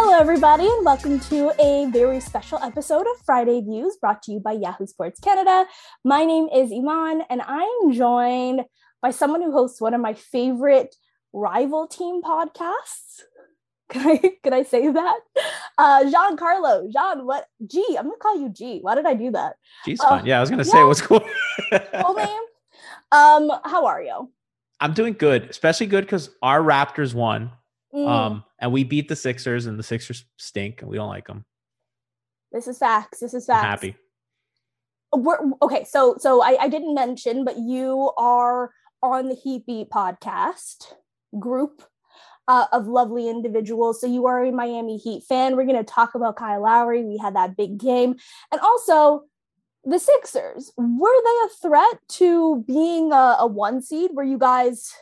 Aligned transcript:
Hello, 0.00 0.16
everybody, 0.16 0.64
and 0.64 0.84
welcome 0.84 1.18
to 1.18 1.50
a 1.60 1.86
very 1.90 2.20
special 2.20 2.58
episode 2.62 3.00
of 3.00 3.20
Friday 3.26 3.60
Views 3.62 3.96
brought 4.00 4.22
to 4.22 4.32
you 4.32 4.38
by 4.38 4.52
Yahoo 4.52 4.86
Sports 4.86 5.18
Canada. 5.18 5.66
My 6.04 6.24
name 6.24 6.48
is 6.54 6.70
Iman, 6.72 7.22
and 7.28 7.42
I'm 7.42 7.90
joined 7.92 8.60
by 9.02 9.10
someone 9.10 9.42
who 9.42 9.50
hosts 9.50 9.80
one 9.80 9.94
of 9.94 10.00
my 10.00 10.14
favorite 10.14 10.94
rival 11.32 11.88
team 11.88 12.22
podcasts. 12.22 13.22
Can 13.90 14.06
I 14.06 14.20
can 14.44 14.52
I 14.52 14.62
say 14.62 14.88
that? 14.88 15.18
Uh 15.78 16.04
Giancarlo. 16.04 16.92
Jean, 16.92 17.26
what 17.26 17.46
G? 17.66 17.82
I'm 17.98 18.04
gonna 18.04 18.18
call 18.18 18.38
you 18.38 18.50
G. 18.50 18.78
Why 18.82 18.94
did 18.94 19.06
I 19.06 19.14
do 19.14 19.30
that? 19.32 19.56
G's 19.84 19.98
Uh, 20.00 20.10
fine. 20.10 20.26
Yeah, 20.26 20.36
I 20.36 20.40
was 20.40 20.50
gonna 20.50 20.64
say 20.64 20.78
yeah. 20.78 20.84
what's 20.84 21.00
cool. 21.08 21.20
Full 22.02 22.14
name? 22.14 22.42
Um, 23.10 23.50
how 23.64 23.86
are 23.86 24.02
you? 24.02 24.30
I'm 24.78 24.92
doing 24.92 25.14
good, 25.14 25.44
especially 25.50 25.86
good 25.86 26.04
because 26.04 26.30
our 26.42 26.60
Raptors 26.60 27.14
won. 27.14 27.50
Mm, 27.94 28.06
Um, 28.08 28.44
and 28.58 28.72
we 28.72 28.84
beat 28.84 29.08
the 29.08 29.16
Sixers, 29.16 29.66
and 29.66 29.78
the 29.78 29.82
Sixers 29.82 30.24
stink, 30.36 30.82
and 30.82 30.90
we 30.90 30.96
don't 30.96 31.08
like 31.08 31.26
them. 31.26 31.44
this 32.52 32.66
is 32.68 32.78
facts. 32.78 33.20
This 33.20 33.34
is 33.34 33.48
I'm 33.48 33.54
facts. 33.56 33.64
happy. 33.66 33.96
we're 35.12 35.38
okay 35.62 35.84
so 35.84 36.16
so 36.18 36.42
I, 36.42 36.56
I 36.64 36.68
didn't 36.68 36.94
mention 36.94 37.44
but 37.44 37.56
you 37.58 38.10
are 38.18 38.72
on 39.02 39.28
the 39.28 39.34
heat 39.34 39.64
beat 39.66 39.88
podcast 39.88 40.92
group 41.38 41.82
uh, 42.46 42.66
of 42.72 42.86
lovely 42.86 43.28
individuals 43.28 44.00
so 44.00 44.06
you 44.06 44.26
are 44.26 44.44
a 44.44 44.52
miami 44.52 44.98
heat 44.98 45.22
fan 45.28 45.56
we're 45.56 45.64
going 45.64 45.82
to 45.84 45.92
talk 45.94 46.14
about 46.14 46.36
kyle 46.36 46.60
lowry 46.62 47.04
we 47.04 47.16
had 47.16 47.34
that 47.36 47.56
big 47.56 47.78
game 47.78 48.16
and 48.52 48.60
also 48.60 49.22
the 49.84 49.98
sixers 49.98 50.72
were 50.76 51.22
they 51.24 51.38
a 51.46 51.48
threat 51.62 51.98
to 52.08 52.62
being 52.66 53.10
a, 53.12 53.36
a 53.40 53.46
one 53.46 53.80
seed 53.80 54.10
were 54.12 54.22
you 54.24 54.36
guys 54.38 54.92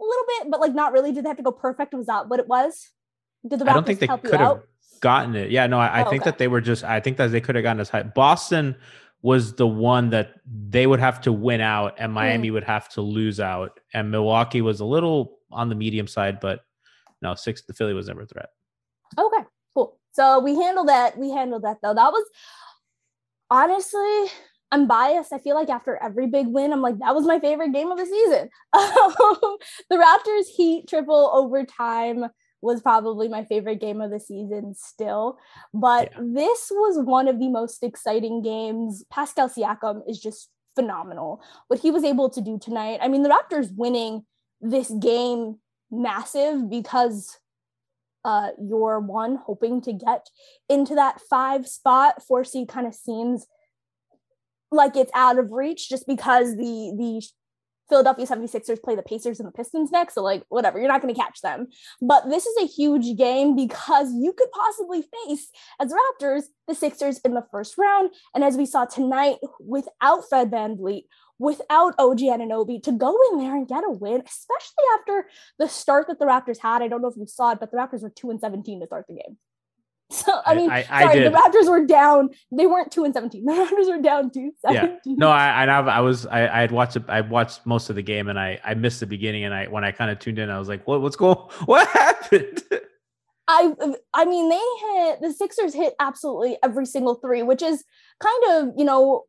a 0.00 0.04
little 0.04 0.24
bit 0.28 0.50
but 0.50 0.60
like 0.60 0.74
not 0.74 0.92
really 0.92 1.12
did 1.12 1.24
they 1.24 1.28
have 1.28 1.36
to 1.36 1.42
go 1.42 1.52
perfect 1.52 1.92
was 1.94 2.06
that 2.06 2.28
what 2.28 2.40
it 2.40 2.48
was 2.48 2.90
did 3.46 3.58
the 3.58 3.64
Raptors 3.64 3.68
I 3.68 3.72
don't 3.74 3.86
think 3.86 4.00
they 4.00 4.06
could 4.06 4.40
have 4.40 4.62
gotten 5.00 5.36
it. 5.36 5.50
Yeah, 5.50 5.66
no, 5.66 5.78
I, 5.78 6.00
I 6.00 6.04
Oh, 6.04 6.10
think 6.10 6.22
okay. 6.22 6.30
that 6.30 6.38
they 6.38 6.48
were 6.48 6.60
just. 6.60 6.82
I 6.84 6.98
think 7.00 7.16
that 7.18 7.28
they 7.28 7.40
could 7.40 7.54
have 7.54 7.62
gotten 7.62 7.80
as 7.80 7.88
high. 7.88 8.02
Boston 8.02 8.74
was 9.22 9.54
the 9.54 9.66
one 9.66 10.10
that 10.10 10.34
they 10.46 10.86
would 10.86 11.00
have 11.00 11.20
to 11.22 11.32
win 11.32 11.60
out, 11.60 11.94
and 11.98 12.10
Mm. 12.10 12.14
Miami 12.14 12.50
would 12.50 12.64
have 12.64 12.88
to 12.90 13.00
lose 13.00 13.38
out, 13.40 13.78
and 13.94 14.10
Milwaukee 14.10 14.60
was 14.60 14.80
a 14.80 14.84
little 14.84 15.38
on 15.52 15.68
the 15.68 15.74
medium 15.74 16.06
side, 16.06 16.40
but 16.40 16.64
no, 17.22 17.34
six. 17.34 17.62
The 17.62 17.74
Philly 17.74 17.94
was 17.94 18.08
never 18.08 18.22
a 18.22 18.26
threat. 18.26 18.48
Okay, 19.16 19.44
cool. 19.74 19.98
So 20.12 20.40
we 20.40 20.56
handled 20.56 20.88
that. 20.88 21.16
We 21.16 21.30
handled 21.30 21.62
that 21.62 21.78
though. 21.82 21.94
That 21.94 22.12
was 22.12 22.24
honestly, 23.50 24.26
I'm 24.70 24.86
biased. 24.86 25.32
I 25.32 25.38
feel 25.38 25.54
like 25.54 25.70
after 25.70 25.96
every 26.02 26.26
big 26.26 26.46
win, 26.48 26.72
I'm 26.72 26.82
like, 26.82 26.98
that 26.98 27.14
was 27.14 27.26
my 27.26 27.40
favorite 27.40 27.72
game 27.72 27.90
of 27.90 27.98
the 27.98 28.06
season. 28.06 28.50
the 28.72 29.96
Raptors 29.96 30.46
Heat 30.54 30.86
triple 30.88 31.30
overtime 31.32 32.26
was 32.60 32.82
probably 32.82 33.28
my 33.28 33.44
favorite 33.44 33.80
game 33.80 34.00
of 34.00 34.10
the 34.10 34.20
season 34.20 34.74
still. 34.76 35.38
But 35.72 36.10
Yeah. 36.12 36.22
this 36.34 36.70
was 36.70 37.04
one 37.04 37.28
of 37.28 37.38
the 37.38 37.48
most 37.48 37.82
exciting 37.82 38.42
games. 38.42 39.04
Pascal 39.10 39.48
Siakam 39.48 40.02
is 40.08 40.20
just 40.20 40.50
phenomenal. 40.74 41.42
What 41.68 41.80
he 41.80 41.90
was 41.90 42.04
able 42.04 42.28
to 42.30 42.40
do 42.40 42.58
tonight. 42.58 42.98
I 43.00 43.08
mean, 43.08 43.22
the 43.22 43.30
Raptors 43.30 43.70
winning 43.74 44.24
this 44.60 44.90
game 44.90 45.58
massive 45.90 46.68
because 46.68 47.38
uh 48.24 48.48
you're 48.60 49.00
one 49.00 49.36
hoping 49.46 49.80
to 49.80 49.92
get 49.92 50.26
into 50.68 50.94
that 50.96 51.20
five 51.30 51.66
spot 51.66 52.22
four 52.26 52.44
seed 52.44 52.68
kind 52.68 52.86
of 52.86 52.94
seems 52.94 53.46
like 54.70 54.96
it's 54.96 55.12
out 55.14 55.38
of 55.38 55.52
reach 55.52 55.88
just 55.88 56.06
because 56.06 56.56
the 56.56 56.94
the 56.96 57.22
Philadelphia 57.88 58.26
76ers 58.26 58.82
play 58.82 58.94
the 58.94 59.02
Pacers 59.02 59.40
and 59.40 59.48
the 59.48 59.52
Pistons 59.52 59.90
next. 59.90 60.14
So, 60.14 60.22
like, 60.22 60.44
whatever, 60.48 60.78
you're 60.78 60.88
not 60.88 61.00
going 61.00 61.14
to 61.14 61.20
catch 61.20 61.40
them. 61.40 61.68
But 62.00 62.28
this 62.28 62.46
is 62.46 62.56
a 62.62 62.66
huge 62.66 63.16
game 63.16 63.56
because 63.56 64.12
you 64.12 64.32
could 64.32 64.50
possibly 64.52 65.02
face, 65.02 65.48
as 65.80 65.92
Raptors, 65.92 66.44
the 66.66 66.74
Sixers 66.74 67.18
in 67.20 67.34
the 67.34 67.46
first 67.50 67.78
round. 67.78 68.10
And 68.34 68.44
as 68.44 68.56
we 68.56 68.66
saw 68.66 68.84
tonight, 68.84 69.36
without 69.60 70.28
Fred 70.28 70.50
VanVleet, 70.50 71.04
without 71.38 71.94
OG 71.98 72.18
Anunoby, 72.18 72.82
to 72.82 72.92
go 72.92 73.16
in 73.30 73.38
there 73.38 73.56
and 73.56 73.68
get 73.68 73.84
a 73.84 73.90
win, 73.90 74.22
especially 74.26 74.84
after 74.98 75.28
the 75.58 75.68
start 75.68 76.08
that 76.08 76.18
the 76.18 76.26
Raptors 76.26 76.58
had. 76.58 76.82
I 76.82 76.88
don't 76.88 77.00
know 77.00 77.08
if 77.08 77.16
you 77.16 77.26
saw 77.26 77.52
it, 77.52 77.60
but 77.60 77.70
the 77.70 77.76
Raptors 77.76 78.02
were 78.02 78.10
2 78.10 78.30
and 78.30 78.40
17 78.40 78.80
to 78.80 78.86
start 78.86 79.06
the 79.08 79.14
game. 79.14 79.38
So, 80.10 80.32
I 80.46 80.52
I- 80.52 80.54
mean, 80.54 80.70
I- 80.70 80.86
I 80.90 81.02
sorry, 81.04 81.18
the 81.18 81.30
did. 81.30 81.32
Raptors 81.34 81.68
were 81.68 81.84
down. 81.84 82.30
They 82.50 82.66
weren't 82.66 82.90
2 82.90 83.04
and 83.04 83.12
17. 83.12 83.44
The 83.46 83.52
Raptors 83.52 83.88
were 83.94 84.00
down 84.02 84.30
2 84.30 84.52
Yeah. 84.70 84.96
No, 85.04 85.28
I 85.28 85.64
I 85.64 85.80
I 85.80 86.00
was 86.00 86.24
I 86.26 86.48
I 86.48 86.60
had 86.62 86.70
watched 86.72 86.96
I 87.08 87.20
watched 87.20 87.66
most 87.66 87.90
of 87.90 87.96
the 87.96 88.02
game 88.02 88.28
and 88.28 88.38
I 88.40 88.58
I 88.64 88.72
missed 88.74 89.00
the 89.00 89.06
beginning 89.06 89.44
and 89.44 89.52
I 89.54 89.66
when 89.66 89.84
I 89.84 89.92
kind 89.92 90.10
of 90.10 90.18
tuned 90.18 90.38
in 90.38 90.48
I 90.48 90.58
was 90.58 90.68
like 90.68 90.86
what 90.86 91.02
what's 91.02 91.16
going 91.16 91.36
what 91.66 91.86
happened 91.88 92.62
I 93.48 93.72
I 94.14 94.24
mean 94.24 94.48
they 94.48 94.56
hit 94.80 95.20
the 95.20 95.32
Sixers 95.32 95.74
hit 95.74 95.94
absolutely 96.00 96.56
every 96.62 96.86
single 96.86 97.14
three, 97.16 97.42
which 97.42 97.62
is 97.62 97.84
kind 98.20 98.42
of 98.50 98.74
you 98.78 98.84
know 98.86 99.24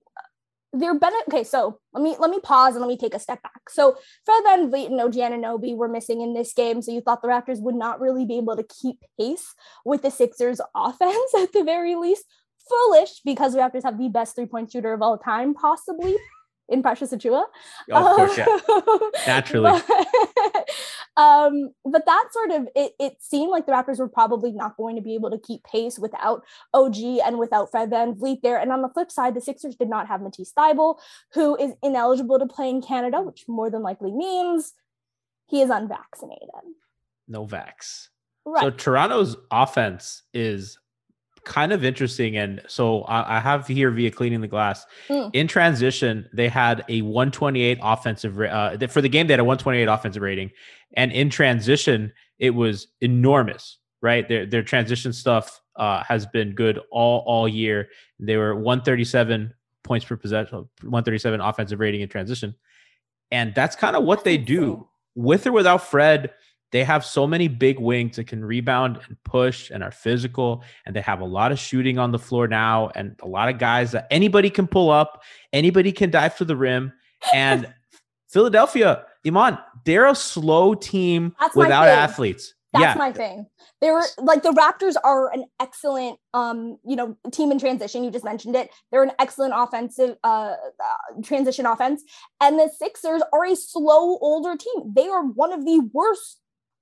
they're. 0.73 0.97
Okay, 1.27 1.43
so 1.43 1.79
let 1.93 2.03
me 2.03 2.15
let 2.19 2.29
me 2.31 2.39
pause 2.39 2.75
and 2.75 2.81
let 2.81 2.87
me 2.87 2.97
take 2.97 3.13
a 3.13 3.19
step 3.19 3.41
back. 3.41 3.69
So 3.69 3.97
Fred 4.25 4.43
VanVleet 4.43 4.87
and 4.87 5.01
OG 5.01 5.13
Anunoby 5.13 5.75
were 5.75 5.87
missing 5.87 6.21
in 6.21 6.33
this 6.33 6.53
game, 6.53 6.81
so 6.81 6.91
you 6.91 7.01
thought 7.01 7.21
the 7.21 7.27
Raptors 7.27 7.61
would 7.61 7.75
not 7.75 7.99
really 7.99 8.25
be 8.25 8.37
able 8.37 8.55
to 8.55 8.63
keep 8.63 8.97
pace 9.19 9.53
with 9.85 10.01
the 10.01 10.11
Sixers' 10.11 10.61
offense 10.75 11.31
at 11.37 11.53
the 11.53 11.63
very 11.63 11.95
least. 11.95 12.25
Foolish 12.69 13.21
because 13.25 13.53
the 13.53 13.59
Raptors 13.59 13.83
have 13.83 13.97
the 13.97 14.09
best 14.09 14.35
three 14.35 14.45
point 14.45 14.71
shooter 14.71 14.93
of 14.93 15.01
all 15.01 15.17
time, 15.17 15.55
possibly 15.55 16.15
in 16.69 16.81
Precious 16.81 17.11
Achiuwa. 17.11 17.43
of 17.91 18.15
course 18.15 18.37
yeah 18.37 18.45
Um, 18.69 19.11
Naturally. 19.27 19.71
But, 19.71 20.69
um, 21.17 21.71
but 21.85 22.05
that 22.05 22.25
sort 22.31 22.51
of 22.51 22.67
it, 22.75 22.93
it 22.99 23.13
seemed 23.19 23.51
like 23.51 23.65
the 23.65 23.71
Raptors 23.71 23.99
were 23.99 24.07
probably 24.07 24.51
not 24.51 24.77
going 24.77 24.95
to 24.95 25.01
be 25.01 25.15
able 25.15 25.31
to 25.31 25.37
keep 25.39 25.63
pace 25.63 25.99
without 25.99 26.43
OG 26.73 26.95
and 27.25 27.37
without 27.39 27.71
Fred 27.71 27.89
VanVleet 27.89 28.41
there. 28.41 28.57
And 28.59 28.71
on 28.71 28.81
the 28.81 28.89
flip 28.89 29.11
side, 29.11 29.35
the 29.35 29.41
Sixers 29.41 29.75
did 29.75 29.89
not 29.89 30.07
have 30.07 30.21
Matisse 30.21 30.53
Thybulle, 30.57 30.97
who 31.33 31.55
is 31.57 31.73
ineligible 31.83 32.39
to 32.39 32.45
play 32.45 32.69
in 32.69 32.81
Canada, 32.81 33.21
which 33.21 33.45
more 33.47 33.69
than 33.69 33.81
likely 33.81 34.11
means 34.11 34.73
he 35.47 35.61
is 35.61 35.69
unvaccinated. 35.69 36.49
no 37.27 37.45
vax 37.45 38.09
Right. 38.45 38.61
so 38.63 38.69
Toronto's 38.71 39.35
offense 39.51 40.23
is 40.33 40.77
kind 41.43 41.71
of 41.71 41.83
interesting 41.83 42.37
and 42.37 42.61
so 42.67 43.03
I, 43.03 43.37
I 43.37 43.39
have 43.39 43.67
here 43.67 43.91
via 43.91 44.11
cleaning 44.11 44.41
the 44.41 44.47
glass. 44.47 44.85
Mm. 45.07 45.31
in 45.33 45.47
transition 45.47 46.27
they 46.33 46.49
had 46.49 46.83
a 46.89 47.01
128 47.01 47.79
offensive 47.81 48.39
uh 48.39 48.77
for 48.87 49.01
the 49.01 49.09
game 49.09 49.27
they 49.27 49.33
had 49.33 49.39
a 49.39 49.43
128 49.43 49.85
offensive 49.87 50.21
rating 50.21 50.51
and 50.95 51.11
in 51.11 51.29
transition 51.29 52.11
it 52.37 52.51
was 52.51 52.87
enormous 53.01 53.79
right? 54.01 54.27
Their 54.27 54.45
their 54.45 54.63
transition 54.63 55.13
stuff 55.13 55.61
uh 55.75 56.03
has 56.03 56.25
been 56.25 56.53
good 56.53 56.79
all 56.91 57.23
all 57.25 57.47
year. 57.47 57.89
They 58.19 58.37
were 58.37 58.55
137 58.55 59.53
points 59.83 60.05
per 60.05 60.17
possession 60.17 60.69
137 60.81 61.41
offensive 61.41 61.79
rating 61.79 62.01
in 62.01 62.09
transition 62.09 62.53
and 63.31 63.55
that's 63.55 63.75
kind 63.75 63.95
of 63.95 64.03
what 64.03 64.23
they 64.23 64.37
do 64.37 64.87
with 65.15 65.47
or 65.47 65.51
without 65.51 65.81
fred 65.83 66.31
they 66.71 66.83
have 66.83 67.03
so 67.03 67.25
many 67.25 67.47
big 67.47 67.79
wings 67.79 68.15
that 68.15 68.27
can 68.27 68.43
rebound 68.43 68.99
and 69.07 69.17
push 69.23 69.69
and 69.69 69.83
are 69.83 69.91
physical 69.91 70.63
and 70.85 70.95
they 70.95 71.01
have 71.01 71.21
a 71.21 71.25
lot 71.25 71.51
of 71.51 71.59
shooting 71.59 71.97
on 71.97 72.11
the 72.11 72.19
floor 72.19 72.47
now 72.47 72.89
and 72.95 73.15
a 73.21 73.27
lot 73.27 73.49
of 73.49 73.57
guys 73.57 73.91
that 73.91 74.07
anybody 74.11 74.49
can 74.49 74.67
pull 74.67 74.89
up 74.89 75.23
anybody 75.53 75.91
can 75.91 76.09
dive 76.09 76.35
to 76.37 76.45
the 76.45 76.55
rim 76.55 76.91
and 77.33 77.71
philadelphia 78.29 79.05
iman 79.25 79.57
they're 79.85 80.07
a 80.07 80.15
slow 80.15 80.73
team 80.73 81.35
That's 81.39 81.55
without 81.55 81.87
athletes 81.87 82.53
That's 82.73 82.83
yeah 82.83 82.95
my 82.95 83.11
thing. 83.11 83.47
They 83.81 83.91
were 83.91 84.03
like 84.17 84.43
the 84.43 84.51
Raptors 84.51 84.95
are 85.03 85.33
an 85.33 85.45
excellent, 85.59 86.19
um, 86.33 86.77
you 86.85 86.95
know, 86.95 87.17
team 87.31 87.51
in 87.51 87.57
transition. 87.57 88.03
You 88.03 88.11
just 88.11 88.25
mentioned 88.25 88.55
it. 88.55 88.69
They're 88.91 89.03
an 89.03 89.13
excellent 89.19 89.53
offensive 89.55 90.17
uh, 90.23 90.53
uh, 90.57 91.21
transition 91.23 91.65
offense, 91.65 92.03
and 92.41 92.59
the 92.59 92.69
Sixers 92.77 93.23
are 93.33 93.45
a 93.45 93.55
slow 93.55 94.17
older 94.19 94.55
team. 94.57 94.93
They 94.93 95.07
are 95.07 95.23
one 95.23 95.53
of 95.53 95.65
the 95.65 95.79
worst 95.93 96.38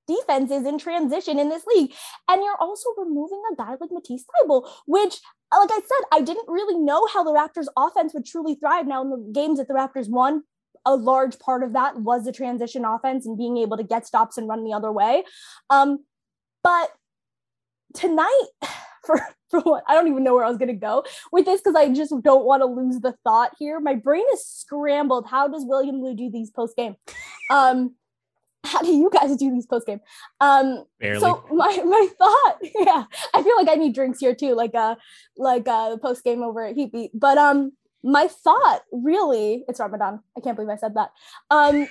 defenses 0.07 0.65
in 0.65 0.77
transition 0.77 1.39
in 1.39 1.49
this 1.49 1.65
league. 1.67 1.93
And 2.27 2.43
you're 2.43 2.59
also 2.59 2.89
removing 2.97 3.41
a 3.51 3.55
guy 3.55 3.71
like 3.79 3.91
Matisse 3.91 4.25
Thybulle, 4.25 4.69
which 4.85 5.19
like 5.51 5.69
I 5.71 5.79
said, 5.79 6.07
I 6.11 6.21
didn't 6.21 6.47
really 6.47 6.77
know 6.77 7.07
how 7.13 7.23
the 7.23 7.31
Raptors 7.31 7.67
offense 7.77 8.13
would 8.13 8.25
truly 8.25 8.55
thrive. 8.55 8.87
Now 8.87 9.01
in 9.01 9.09
the 9.09 9.31
games 9.31 9.59
that 9.59 9.67
the 9.67 9.73
Raptors 9.73 10.09
won, 10.09 10.43
a 10.85 10.95
large 10.95 11.39
part 11.39 11.63
of 11.63 11.73
that 11.73 11.99
was 12.01 12.25
the 12.25 12.31
transition 12.31 12.85
offense 12.85 13.25
and 13.25 13.37
being 13.37 13.57
able 13.57 13.77
to 13.77 13.83
get 13.83 14.05
stops 14.05 14.37
and 14.37 14.47
run 14.47 14.63
the 14.63 14.73
other 14.73 14.91
way. 14.91 15.23
Um, 15.69 16.05
but 16.63 16.91
tonight, 17.93 18.47
for 19.05 19.21
for 19.49 19.61
what 19.61 19.83
I 19.87 19.93
don't 19.93 20.07
even 20.07 20.23
know 20.23 20.35
where 20.35 20.43
I 20.43 20.49
was 20.49 20.57
gonna 20.57 20.73
go 20.73 21.05
with 21.31 21.45
this 21.45 21.61
because 21.61 21.75
I 21.75 21.89
just 21.93 22.13
don't 22.21 22.45
want 22.45 22.61
to 22.61 22.65
lose 22.65 22.99
the 22.99 23.15
thought 23.23 23.51
here. 23.57 23.79
My 23.79 23.95
brain 23.95 24.25
is 24.33 24.45
scrambled. 24.45 25.27
How 25.27 25.47
does 25.47 25.65
William 25.65 26.01
Lou 26.01 26.13
do 26.15 26.29
these 26.29 26.51
post 26.51 26.75
game? 26.75 26.95
Um, 27.49 27.95
how 28.63 28.81
do 28.81 28.91
you 28.91 29.09
guys 29.11 29.35
do 29.35 29.51
these 29.51 29.65
post 29.65 29.87
game? 29.87 30.01
Um, 30.41 30.83
Barely. 30.99 31.19
so 31.19 31.45
my 31.51 31.81
my 31.83 32.07
thought, 32.17 32.57
yeah, 32.61 33.05
I 33.33 33.43
feel 33.43 33.55
like 33.57 33.69
I 33.69 33.75
need 33.75 33.93
drinks 33.95 34.19
here 34.19 34.35
too, 34.35 34.55
like 34.55 34.75
uh 34.75 34.95
like 35.37 35.67
uh 35.67 35.91
the 35.91 35.97
post 35.97 36.23
game 36.23 36.43
over 36.43 36.65
at 36.65 36.75
Heat 36.75 36.91
Beat. 36.91 37.11
But 37.13 37.37
um, 37.37 37.71
my 38.03 38.27
thought 38.27 38.81
really, 38.91 39.63
it's 39.67 39.79
Ramadan. 39.79 40.21
I 40.37 40.41
can't 40.41 40.55
believe 40.55 40.69
I 40.69 40.77
said 40.77 40.95
that. 40.95 41.11
Um, 41.49 41.87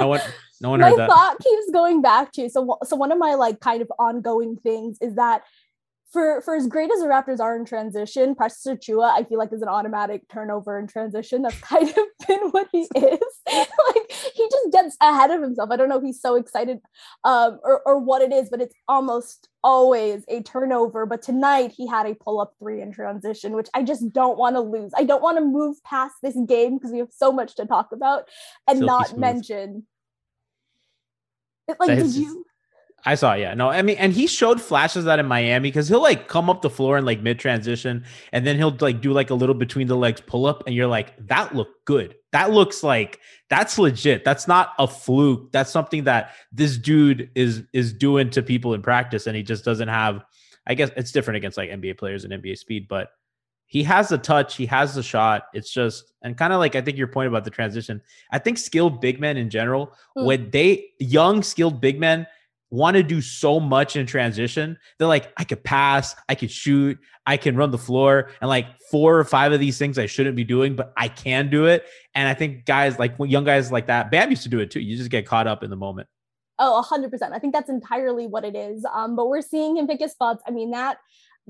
no 0.00 0.08
one, 0.08 0.20
no 0.60 0.70
one 0.70 0.80
my 0.80 0.90
heard 0.90 0.98
that. 0.98 1.08
thought 1.08 1.38
keeps 1.40 1.70
going 1.72 2.02
back 2.02 2.32
to 2.32 2.48
so 2.48 2.78
so 2.84 2.96
one 2.96 3.12
of 3.12 3.18
my 3.18 3.34
like 3.34 3.60
kind 3.60 3.82
of 3.82 3.90
ongoing 3.98 4.56
things 4.56 4.98
is 5.00 5.14
that 5.14 5.42
for 6.10 6.40
for 6.40 6.54
as 6.54 6.66
great 6.66 6.90
as 6.90 7.00
the 7.00 7.06
Raptors 7.06 7.40
are 7.40 7.54
in 7.54 7.64
transition, 7.64 8.34
Precious 8.34 8.66
Achiuwa, 8.66 9.10
I 9.10 9.24
feel 9.24 9.38
like 9.38 9.52
is 9.52 9.62
an 9.62 9.68
automatic 9.68 10.26
turnover 10.28 10.78
in 10.78 10.86
transition. 10.86 11.42
That's 11.42 11.58
kind 11.60 11.88
of 11.88 12.26
been 12.26 12.40
what 12.50 12.68
he 12.72 12.80
is. 12.94 13.20
like 13.52 14.12
he 14.34 14.48
just 14.50 14.72
gets 14.72 14.96
ahead 15.00 15.30
of 15.30 15.42
himself. 15.42 15.70
I 15.70 15.76
don't 15.76 15.88
know 15.88 15.98
if 15.98 16.02
he's 16.02 16.20
so 16.20 16.36
excited 16.36 16.80
um, 17.24 17.58
or 17.62 17.82
or 17.84 17.98
what 17.98 18.22
it 18.22 18.32
is, 18.32 18.48
but 18.48 18.60
it's 18.60 18.74
almost 18.88 19.48
always 19.62 20.24
a 20.28 20.42
turnover. 20.42 21.04
But 21.04 21.20
tonight 21.20 21.72
he 21.76 21.86
had 21.86 22.06
a 22.06 22.14
pull 22.14 22.40
up 22.40 22.54
three 22.58 22.80
in 22.80 22.90
transition, 22.90 23.52
which 23.52 23.68
I 23.74 23.82
just 23.82 24.10
don't 24.12 24.38
want 24.38 24.56
to 24.56 24.60
lose. 24.60 24.92
I 24.96 25.04
don't 25.04 25.22
want 25.22 25.36
to 25.38 25.44
move 25.44 25.76
past 25.84 26.14
this 26.22 26.36
game 26.46 26.78
because 26.78 26.90
we 26.90 26.98
have 26.98 27.12
so 27.14 27.32
much 27.32 27.56
to 27.56 27.66
talk 27.66 27.92
about 27.92 28.28
and 28.66 28.78
Silky 28.78 28.86
not 28.86 29.08
smooth. 29.08 29.20
mention. 29.20 29.86
Like, 31.68 31.88
That's 31.88 32.14
did 32.14 32.22
you? 32.22 32.46
I 33.06 33.14
saw, 33.14 33.34
yeah. 33.34 33.54
No, 33.54 33.70
I 33.70 33.82
mean, 33.82 33.96
and 33.98 34.12
he 34.12 34.26
showed 34.26 34.60
flashes 34.60 35.04
that 35.04 35.18
in 35.18 35.26
Miami 35.26 35.68
because 35.68 35.88
he'll 35.88 36.02
like 36.02 36.26
come 36.28 36.50
up 36.50 36.62
the 36.62 36.70
floor 36.70 36.98
in 36.98 37.04
like 37.04 37.22
mid 37.22 37.38
transition 37.38 38.04
and 38.32 38.46
then 38.46 38.56
he'll 38.56 38.76
like 38.80 39.00
do 39.00 39.12
like 39.12 39.30
a 39.30 39.34
little 39.34 39.54
between 39.54 39.86
the 39.86 39.96
legs 39.96 40.20
pull 40.20 40.46
up 40.46 40.64
and 40.66 40.74
you're 40.74 40.88
like, 40.88 41.14
that 41.28 41.54
looked 41.54 41.84
good. 41.84 42.16
That 42.32 42.50
looks 42.50 42.82
like 42.82 43.20
that's 43.48 43.78
legit. 43.78 44.24
That's 44.24 44.48
not 44.48 44.72
a 44.78 44.86
fluke. 44.86 45.52
That's 45.52 45.70
something 45.70 46.04
that 46.04 46.32
this 46.52 46.76
dude 46.76 47.30
is 47.34 47.62
is 47.72 47.92
doing 47.92 48.30
to 48.30 48.42
people 48.42 48.74
in 48.74 48.82
practice 48.82 49.26
and 49.26 49.36
he 49.36 49.42
just 49.42 49.64
doesn't 49.64 49.88
have 49.88 50.24
I 50.66 50.74
guess 50.74 50.90
it's 50.96 51.12
different 51.12 51.38
against 51.38 51.56
like 51.56 51.70
NBA 51.70 51.96
players 51.98 52.24
and 52.24 52.32
NBA 52.32 52.58
speed, 52.58 52.88
but 52.88 53.10
he 53.66 53.82
has 53.84 54.08
the 54.08 54.18
touch, 54.18 54.56
he 54.56 54.66
has 54.66 54.94
the 54.94 55.02
shot. 55.02 55.44
It's 55.54 55.72
just 55.72 56.12
and 56.22 56.36
kind 56.36 56.52
of 56.52 56.58
like 56.58 56.74
I 56.74 56.80
think 56.82 56.98
your 56.98 57.06
point 57.06 57.28
about 57.28 57.44
the 57.44 57.50
transition. 57.50 58.02
I 58.32 58.38
think 58.38 58.58
skilled 58.58 59.00
big 59.00 59.20
men 59.20 59.36
in 59.36 59.50
general, 59.50 59.94
Hmm. 60.16 60.24
when 60.26 60.50
they 60.50 60.86
young 60.98 61.42
skilled 61.42 61.80
big 61.80 62.00
men 62.00 62.26
want 62.70 62.96
to 62.96 63.02
do 63.02 63.20
so 63.20 63.58
much 63.58 63.96
in 63.96 64.06
transition. 64.06 64.78
They're 64.98 65.08
like, 65.08 65.32
I 65.36 65.44
could 65.44 65.64
pass, 65.64 66.14
I 66.28 66.34
could 66.34 66.50
shoot, 66.50 66.98
I 67.26 67.36
can 67.36 67.56
run 67.56 67.70
the 67.70 67.78
floor, 67.78 68.30
and 68.40 68.48
like 68.48 68.66
four 68.90 69.18
or 69.18 69.24
five 69.24 69.52
of 69.52 69.60
these 69.60 69.78
things 69.78 69.98
I 69.98 70.06
shouldn't 70.06 70.36
be 70.36 70.44
doing, 70.44 70.76
but 70.76 70.92
I 70.96 71.08
can 71.08 71.50
do 71.50 71.66
it. 71.66 71.86
And 72.14 72.28
I 72.28 72.34
think 72.34 72.64
guys 72.66 72.98
like 72.98 73.14
young 73.18 73.44
guys 73.44 73.72
like 73.72 73.86
that, 73.86 74.10
Bam 74.10 74.30
used 74.30 74.42
to 74.42 74.48
do 74.48 74.58
it 74.58 74.70
too. 74.70 74.80
You 74.80 74.96
just 74.96 75.10
get 75.10 75.26
caught 75.26 75.46
up 75.46 75.62
in 75.62 75.70
the 75.70 75.76
moment. 75.76 76.08
Oh, 76.58 76.84
100%. 76.90 77.32
I 77.32 77.38
think 77.38 77.54
that's 77.54 77.70
entirely 77.70 78.26
what 78.26 78.44
it 78.44 78.56
is. 78.56 78.84
Um, 78.92 79.14
but 79.14 79.28
we're 79.28 79.42
seeing 79.42 79.76
him 79.76 79.86
pick 79.86 80.00
his 80.00 80.12
spots. 80.12 80.42
I 80.46 80.50
mean, 80.50 80.72
that 80.72 80.98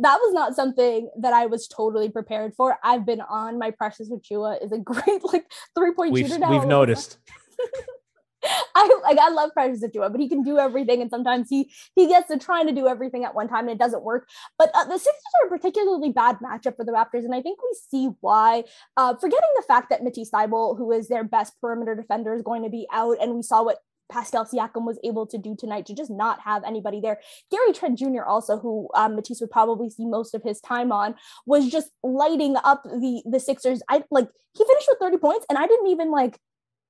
that 0.01 0.17
was 0.19 0.33
not 0.33 0.55
something 0.55 1.11
that 1.19 1.33
I 1.33 1.47
was 1.47 1.67
totally 1.67 2.09
prepared 2.09 2.55
for. 2.55 2.79
I've 2.85 3.05
been 3.05 3.21
on 3.21 3.59
my 3.59 3.73
precious 3.73 4.11
Achiuwa 4.11 4.63
is 4.65 4.71
a 4.71 4.79
great 4.85 5.25
like 5.25 5.51
three 5.75 5.93
point 5.93 6.17
shooter 6.17 6.39
now. 6.39 6.51
we've 6.51 6.69
noticed. 6.69 7.19
I 8.75 9.01
like 9.03 9.19
I 9.19 9.31
love 9.31 9.51
Precious 9.53 9.83
Achiuwa, 9.83 10.11
but 10.13 10.21
he 10.21 10.29
can 10.29 10.43
do 10.43 10.59
everything, 10.59 11.01
and 11.03 11.11
sometimes 11.11 11.49
he 11.49 11.71
he 11.97 12.07
gets 12.07 12.29
to 12.29 12.39
trying 12.39 12.67
to 12.67 12.73
do 12.73 12.87
everything 12.87 13.25
at 13.25 13.35
one 13.35 13.49
time 13.49 13.69
and 13.69 13.71
it 13.71 13.79
doesn't 13.79 14.03
work. 14.03 14.29
But 14.59 14.71
uh, 14.75 14.85
the 14.85 14.99
Sixers 14.99 15.23
are 15.43 15.47
a 15.47 15.51
particularly 15.51 16.11
bad 16.11 16.39
matchup 16.39 16.77
for 16.77 16.85
the 16.85 16.93
Raptors, 16.93 17.25
and 17.25 17.35
I 17.35 17.43
think 17.43 17.59
we 17.63 17.77
see 17.91 18.11
why. 18.21 18.65
Uh, 18.97 19.15
forgetting 19.15 19.49
the 19.57 19.65
fact 19.67 19.91
that 19.91 20.05
Matisse 20.05 20.31
Thybulle, 20.31 20.77
who 20.77 20.93
is 20.93 21.09
their 21.09 21.25
best 21.25 21.55
perimeter 21.61 21.95
defender, 21.95 22.35
is 22.35 22.43
going 22.43 22.63
to 22.63 22.71
be 22.71 22.87
out, 22.93 23.17
and 23.21 23.35
we 23.35 23.43
saw 23.43 23.65
what 23.65 23.79
Pascal 24.11 24.47
Siakam 24.47 24.87
was 24.87 24.99
able 25.05 25.27
to 25.27 25.39
do 25.39 25.55
tonight 25.55 25.87
to 25.87 25.95
just 25.95 26.11
not 26.11 26.41
have 26.41 26.65
anybody 26.65 27.01
there. 27.01 27.21
Gary 27.51 27.73
Trent 27.73 27.99
Jr. 27.99 28.23
also, 28.27 28.59
who 28.59 28.89
um, 28.95 29.17
Matisse 29.17 29.41
would 29.41 29.51
probably 29.51 29.91
see 29.91 30.07
most 30.07 30.35
of 30.35 30.43
his 30.43 30.61
time 30.61 30.93
on, 30.93 31.15
was 31.47 31.69
just 31.69 31.91
lighting 32.03 32.57
up 32.65 32.83
the 32.85 33.23
the 33.27 33.41
Sixers. 33.41 33.83
I 33.89 34.05
like 34.11 34.29
he 34.55 34.65
finished 34.65 34.89
with 34.89 34.99
30 34.99 35.19
points, 35.19 35.47
and 35.49 35.59
I 35.59 35.67
didn't 35.67 35.89
even 35.89 36.11
like 36.11 36.39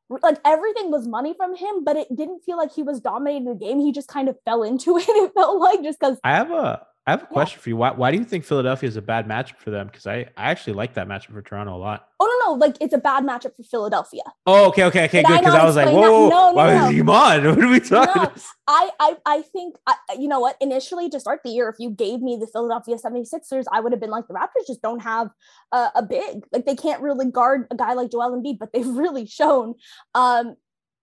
like 0.09 0.39
everything 0.45 0.91
was 0.91 1.07
money 1.07 1.35
from 1.37 1.55
him, 1.55 1.85
but 1.85 1.97
it 1.97 2.09
didn't 2.15 2.45
feel 2.45 2.57
like 2.57 2.73
he 2.73 2.83
was 2.83 3.01
dominating 3.01 3.45
the 3.45 3.55
game. 3.55 3.81
He 3.81 3.93
just 3.93 4.09
kind 4.09 4.29
of 4.29 4.37
fell 4.45 4.63
into 4.63 4.97
it. 4.99 5.09
It 5.09 5.33
felt 5.35 5.61
like 5.61 5.83
just 5.83 6.01
because 6.01 6.19
I 6.25 6.35
have 6.37 6.51
a 6.51 6.87
I 7.09 7.13
have 7.13 7.23
a 7.23 7.29
Yeah. 7.31 7.33
question 7.33 7.59
for 7.61 7.71
you. 7.71 7.77
Why 7.79 7.91
why 7.93 8.11
do 8.11 8.19
you 8.19 8.25
think 8.25 8.45
Philadelphia 8.45 8.87
is 8.87 8.97
a 8.97 9.03
bad 9.03 9.27
matchup 9.27 9.57
for 9.57 9.71
them? 9.71 9.87
Because 9.87 10.07
I, 10.07 10.17
I 10.37 10.51
actually 10.51 10.75
like 10.75 10.93
that 10.95 11.09
matchup 11.09 11.33
for 11.33 11.41
Toronto 11.41 11.75
a 11.75 11.79
lot. 11.79 12.07
oh 12.21 12.27
no 12.27 12.53
no 12.53 12.59
like 12.59 12.77
it's 12.83 12.93
a 12.93 12.99
bad 12.99 13.25
matchup 13.25 13.57
for 13.57 13.63
Philadelphia. 13.63 14.23
Oh, 14.47 14.67
okay, 14.69 14.85
okay, 14.85 15.05
okay, 15.07 15.23
Did 15.23 15.27
good. 15.29 15.35
I 15.37 15.39
Because 15.39 15.55
not 15.55 15.63
I 15.63 15.65
was 15.65 15.77
like, 15.77 15.87
explain 15.87 16.03
that? 16.03 16.11
whoa, 16.13 16.29
No, 16.29 16.51
no, 16.51 16.53
why 16.53 16.75
no. 16.75 17.13
on? 17.13 17.45
What 17.57 17.65
are 17.65 17.69
we 17.69 17.81
talking? 17.81 18.23
No, 18.23 18.31
I 18.67 18.91
I 19.01 19.17
I 19.25 19.43
think 19.43 19.77
I, 19.87 19.95
you 20.19 20.29
know 20.29 20.41
what 20.41 20.57
initially 20.61 21.09
to 21.09 21.19
start 21.19 21.41
the 21.45 21.51
year 21.51 21.71
if 21.71 21.77
you 21.79 21.89
gave 21.91 22.21
me 22.21 22.37
the 22.37 22.47
Philadelphia 22.47 22.97
76ers 22.97 23.65
I 23.73 23.81
would 23.81 23.93
have 23.93 24.01
been 24.03 24.11
like 24.11 24.29
the 24.29 24.35
Raptors 24.35 24.67
just 24.67 24.83
don't 24.83 25.01
have 25.01 25.29
a, 25.73 25.91
a 25.97 26.03
big 26.03 26.45
like 26.53 26.67
they 26.67 26.77
can't 26.77 27.01
really 27.01 27.31
guard 27.31 27.67
a 27.71 27.77
guy 27.77 27.95
like 27.95 28.11
Joel 28.11 28.37
Embiid 28.39 28.59
but 28.59 28.73
they've 28.75 28.87
really 29.05 29.25
shown 29.27 29.75
um 30.15 30.57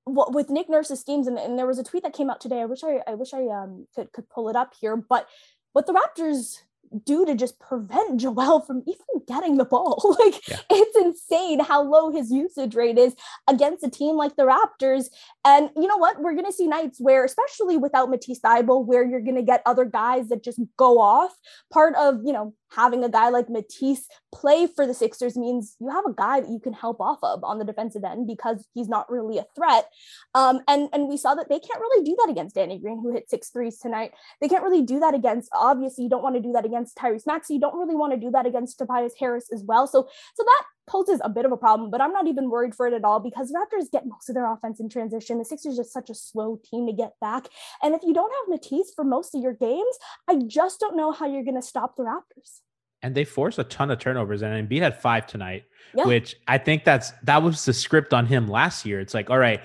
what 0.08 0.36
with 0.36 0.51
Nick 0.51 0.69
Nurse's 0.69 1.00
schemes 1.01 1.25
and, 1.25 1.40
and 1.40 1.58
there 1.58 1.66
was 1.66 1.80
a 1.80 1.84
tweet 1.84 2.04
that 2.04 2.13
came 2.13 2.30
out 2.30 2.40
today 2.40 2.62
I 2.62 2.66
wish 2.66 2.84
I 2.84 3.01
I 3.08 3.16
wish 3.16 3.34
I 3.34 3.48
um 3.48 3.88
could 3.96 4.12
could 4.13 4.30
pull 4.30 4.50
it 4.50 4.56
up 4.56 4.74
here 4.80 4.96
but 4.96 5.28
what 5.75 5.88
the 5.88 5.94
Raptors 5.94 6.62
do 7.04 7.25
to 7.25 7.36
just 7.36 7.60
prevent 7.60 8.22
Joel 8.22 8.62
from 8.62 8.81
even 8.88 9.25
getting 9.27 9.57
the 9.57 9.66
ball. 9.66 10.16
Like 10.19 10.48
Yeah. 10.48 10.60
it's 10.69 10.98
insane 10.98 11.60
how 11.60 11.83
low 11.83 12.10
his 12.10 12.31
usage 12.31 12.75
rate 12.75 12.98
is 12.98 13.13
against 13.50 13.83
a 13.83 13.89
team 13.89 14.16
like 14.16 14.38
the 14.38 14.44
Raptors. 14.44 15.07
And 15.44 15.69
you 15.75 15.88
know 15.88 15.98
what? 15.98 16.22
We're 16.22 16.36
gonna 16.36 16.54
see 16.54 16.68
nights 16.68 17.01
where, 17.01 17.25
especially 17.25 17.75
without 17.75 18.10
Matisse 18.10 18.39
Thybulle, 18.39 18.86
where 18.86 19.04
you're 19.06 19.19
gonna 19.19 19.42
get 19.42 19.62
other 19.66 19.83
guys 19.83 20.30
that 20.30 20.44
just 20.45 20.62
go 20.77 20.98
off. 21.01 21.33
Part 21.74 21.95
of 21.95 22.22
you 22.24 22.31
know 22.31 22.54
having 22.72 23.04
a 23.04 23.10
guy 23.10 23.30
like 23.30 23.50
Matisse 23.50 24.08
play 24.34 24.68
for 24.68 24.86
the 24.86 24.94
Sixers 24.94 25.38
means 25.38 25.76
you 25.80 25.90
have 25.90 26.06
a 26.06 26.14
guy 26.14 26.42
that 26.42 26.50
you 26.50 26.60
can 26.60 26.74
help 26.74 27.00
off 27.00 27.20
of 27.24 27.44
on 27.44 27.60
the 27.60 27.66
defensive 27.66 28.04
end 28.04 28.28
because 28.28 28.68
he's 28.74 28.90
not 28.90 29.10
really 29.10 29.38
a 29.38 29.46
threat. 29.56 29.89
Um, 30.34 30.62
and 30.68 30.89
and 30.94 31.08
we 31.08 31.18
saw 31.18 31.36
that 31.36 31.50
they 31.50 31.60
can't 31.60 31.80
really 31.80 32.04
do 32.04 32.16
that 32.20 32.32
against 32.32 32.56
Danny 32.56 32.80
Green, 32.80 33.00
who 33.01 33.13
hit 33.13 33.30
six 33.30 33.50
threes 33.50 33.80
tonight. 33.80 34.12
They 34.42 34.48
can't 34.48 34.63
really 34.63 34.82
do 34.82 35.00
that 35.00 35.13
against. 35.13 35.50
Obviously, 35.54 36.04
you 36.04 36.10
don't 36.10 36.24
want 36.24 36.36
to 36.36 36.42
do 36.42 36.54
that 36.54 36.66
against 36.66 36.98
Tyrese 36.98 37.28
Maxey. 37.28 37.56
You 37.56 37.60
don't 37.60 37.78
really 37.78 37.96
want 37.96 38.13
to 38.13 38.20
do 38.20 38.32
that 38.32 38.46
against 38.46 38.78
Tobias 38.78 39.13
Harris 39.20 39.51
as 39.54 39.63
well. 39.63 39.88
So 39.88 40.08
so 40.36 40.44
that 40.44 40.63
poses 40.88 41.20
a 41.24 41.30
bit 41.30 41.46
of 41.46 41.51
a 41.51 41.58
problem. 41.58 41.89
But 41.89 42.01
I'm 42.01 42.13
not 42.13 42.27
even 42.27 42.50
worried 42.50 42.75
for 42.75 42.88
it 42.88 42.94
at 42.94 43.04
all 43.04 43.20
because 43.20 43.51
Raptors 43.51 43.92
get 43.92 44.06
most 44.06 44.30
of 44.30 44.36
their 44.36 44.51
offense 44.51 44.80
in 44.80 44.89
transition. 44.89 45.38
The 45.39 45.46
Sixers 45.46 45.75
just 45.77 45.92
such 45.94 46.10
a 46.10 46.15
slow 46.15 46.60
team 46.63 46.86
to 46.88 46.94
get 46.94 47.13
back. 47.22 47.48
And 47.82 47.96
if 47.96 48.01
you 48.04 48.13
don't 48.13 48.32
have 48.32 48.50
Matisse 48.50 48.92
for 48.96 49.04
most 49.04 49.34
of 49.36 49.42
your 49.42 49.54
games, 49.54 49.98
I 50.27 50.36
just 50.48 50.80
don't 50.80 50.96
know 50.96 51.12
how 51.12 51.25
you're 51.25 51.44
going 51.44 51.56
to 51.56 51.62
stop 51.62 51.96
the 51.96 52.04
Raptors. 52.04 52.62
and 53.04 53.13
they 53.13 53.24
force 53.25 53.60
a 53.60 53.63
ton 53.63 53.92
of 53.92 54.00
turnovers. 54.00 54.42
And 54.42 54.68
Embiid 54.70 54.82
had 54.82 55.00
five 55.00 55.27
tonight, 55.27 55.65
Yeah. 55.94 56.06
which 56.06 56.36
I 56.48 56.58
think 56.58 56.84
that's 56.86 57.12
that 57.24 57.44
was 57.44 57.63
the 57.65 57.74
script 57.74 58.13
on 58.13 58.25
him 58.25 58.48
last 58.48 58.86
year. 58.86 59.00
It's 59.00 59.13
like, 59.13 59.30
all 59.30 59.38
right, 59.38 59.62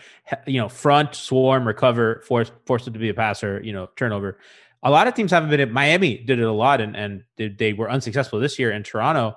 you 0.47 0.61
know, 0.61 0.69
front, 0.69 1.15
swarm, 1.15 1.67
recover, 1.67 2.23
force 2.27 2.51
force 2.67 2.87
him 2.87 2.93
to 2.93 2.99
be 2.99 3.09
a 3.09 3.15
passer, 3.15 3.61
you 3.65 3.73
know, 3.73 3.89
turnover. 3.97 4.39
A 4.83 4.91
lot 4.91 5.07
of 5.07 5.15
teams 5.15 5.31
haven't 5.31 5.51
been. 5.51 5.73
Miami 5.73 6.19
did 6.19 6.39
it 6.39 6.45
a 6.47 6.53
lot, 6.53 6.81
and 6.81 6.95
and 6.97 7.25
they, 7.37 7.49
they 7.49 7.73
were 7.73 7.91
unsuccessful 7.91 8.41
this 8.41 8.59
year. 8.59 8.71
In 8.73 8.83
Toronto, 8.83 9.37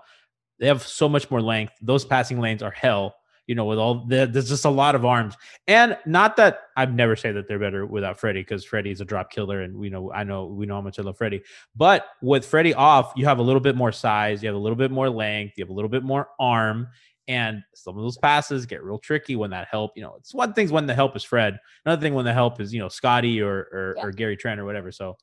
they 0.63 0.69
have 0.69 0.81
so 0.81 1.09
much 1.09 1.29
more 1.29 1.41
length. 1.41 1.73
Those 1.81 2.05
passing 2.05 2.39
lanes 2.39 2.63
are 2.63 2.71
hell. 2.71 3.15
You 3.47 3.55
know, 3.55 3.65
with 3.65 3.77
all 3.77 4.05
the, 4.05 4.25
there's 4.25 4.47
just 4.47 4.63
a 4.63 4.69
lot 4.69 4.95
of 4.95 5.03
arms, 5.03 5.35
and 5.67 5.97
not 6.05 6.37
that 6.37 6.61
I've 6.77 6.93
never 6.93 7.17
say 7.17 7.33
that 7.33 7.45
they're 7.49 7.59
better 7.59 7.85
without 7.85 8.17
Freddie 8.17 8.39
because 8.39 8.63
Freddie's 8.63 9.01
a 9.01 9.05
drop 9.05 9.29
killer, 9.29 9.59
and 9.59 9.75
we 9.75 9.89
know 9.89 10.13
I 10.13 10.23
know 10.23 10.45
we 10.45 10.65
know 10.65 10.75
how 10.75 10.81
much 10.81 10.97
I 10.97 11.01
love 11.01 11.17
Freddie. 11.17 11.41
But 11.75 12.05
with 12.21 12.45
Freddie 12.45 12.73
off, 12.73 13.11
you 13.17 13.25
have 13.25 13.39
a 13.39 13.41
little 13.41 13.59
bit 13.59 13.75
more 13.75 13.91
size, 13.91 14.41
you 14.41 14.47
have 14.47 14.55
a 14.55 14.59
little 14.59 14.77
bit 14.77 14.91
more 14.91 15.09
length, 15.09 15.55
you 15.57 15.63
have 15.65 15.69
a 15.69 15.73
little 15.73 15.89
bit 15.89 16.03
more 16.03 16.29
arm, 16.39 16.87
and 17.27 17.61
some 17.75 17.97
of 17.97 18.03
those 18.05 18.17
passes 18.17 18.65
get 18.65 18.81
real 18.81 18.97
tricky 18.97 19.35
when 19.35 19.49
that 19.49 19.67
help. 19.69 19.91
You 19.97 20.03
know, 20.03 20.15
it's 20.17 20.33
one 20.33 20.53
thing's 20.53 20.71
when 20.71 20.85
the 20.85 20.95
help 20.95 21.13
is 21.17 21.25
Fred, 21.25 21.59
another 21.85 22.01
thing 22.01 22.13
when 22.13 22.23
the 22.23 22.31
help 22.31 22.61
is 22.61 22.73
you 22.73 22.79
know 22.79 22.87
Scottie 22.87 23.41
or 23.41 23.67
or, 23.73 23.95
Yeah. 23.97 24.05
or 24.05 24.11
Gary 24.13 24.37
Trent 24.37 24.57
or 24.61 24.63
whatever. 24.63 24.89
So, 24.93 25.17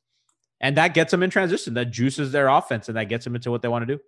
and 0.61 0.77
that 0.77 0.93
gets 0.93 1.11
them 1.11 1.23
in 1.23 1.31
transition, 1.31 1.73
that 1.73 1.91
juices 1.91 2.33
their 2.33 2.49
offense, 2.49 2.89
and 2.89 2.99
that 2.99 3.09
gets 3.09 3.25
them 3.25 3.35
into 3.35 3.51
what 3.51 3.63
they 3.63 3.69
want 3.69 3.89
to 3.89 3.97
do. 3.97 4.03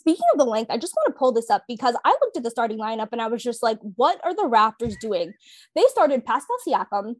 Speaking 0.00 0.24
of 0.32 0.38
the 0.38 0.46
length, 0.46 0.70
I 0.70 0.78
just 0.78 0.94
want 0.96 1.14
to 1.14 1.18
pull 1.18 1.30
this 1.30 1.50
up 1.50 1.64
because 1.68 1.94
I 2.06 2.16
looked 2.22 2.34
at 2.34 2.42
the 2.42 2.50
starting 2.50 2.78
lineup 2.78 3.08
and 3.12 3.20
I 3.20 3.26
was 3.26 3.42
just 3.42 3.62
like, 3.62 3.78
what 3.96 4.18
are 4.24 4.34
the 4.34 4.44
Raptors 4.44 4.98
doing? 4.98 5.34
They 5.74 5.82
started 5.88 6.24
Pascal 6.24 6.56
Siakam, 6.66 7.16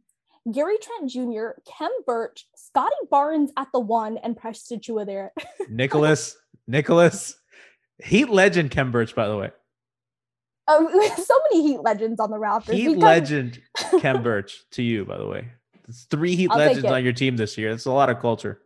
Gary 0.51 0.79
Trent 0.81 1.11
Jr., 1.11 1.61
Khem 1.71 1.91
Birch, 2.07 2.47
Scottie 2.57 2.95
Barnes 3.11 3.53
at 3.59 3.69
the 3.75 3.81
one, 3.81 4.17
and 4.17 4.35
Precious 4.35 4.73
Achiuwa 4.73 5.05
there. 5.05 5.35
Nicholas, 5.69 6.39
Nicholas, 6.67 7.37
Heat 8.03 8.31
legend 8.31 8.71
Khem 8.71 8.91
Birch, 8.91 9.15
by 9.15 9.29
the 9.29 9.37
way. 9.37 9.51
Um, 10.67 10.89
so 11.19 11.35
many 11.51 11.63
Heat 11.63 11.81
legends 11.83 12.19
on 12.19 12.31
the 12.31 12.39
Raptors. 12.39 12.73
Heat 12.73 12.95
because- 12.95 13.03
legend 13.03 13.61
Khem 14.01 14.23
Birch 14.23 14.65
to 14.71 14.83
you, 14.83 15.05
by 15.05 15.19
the 15.19 15.27
way. 15.27 15.49
It's 15.87 16.05
three 16.05 16.35
Heat 16.35 16.49
I'll 16.51 16.57
legends 16.57 16.87
on 16.87 17.05
your 17.05 17.13
team 17.13 17.37
this 17.37 17.59
year. 17.59 17.73
That's 17.73 17.85
a 17.85 17.93
lot 17.93 18.09
of 18.09 18.21
culture. 18.21 18.63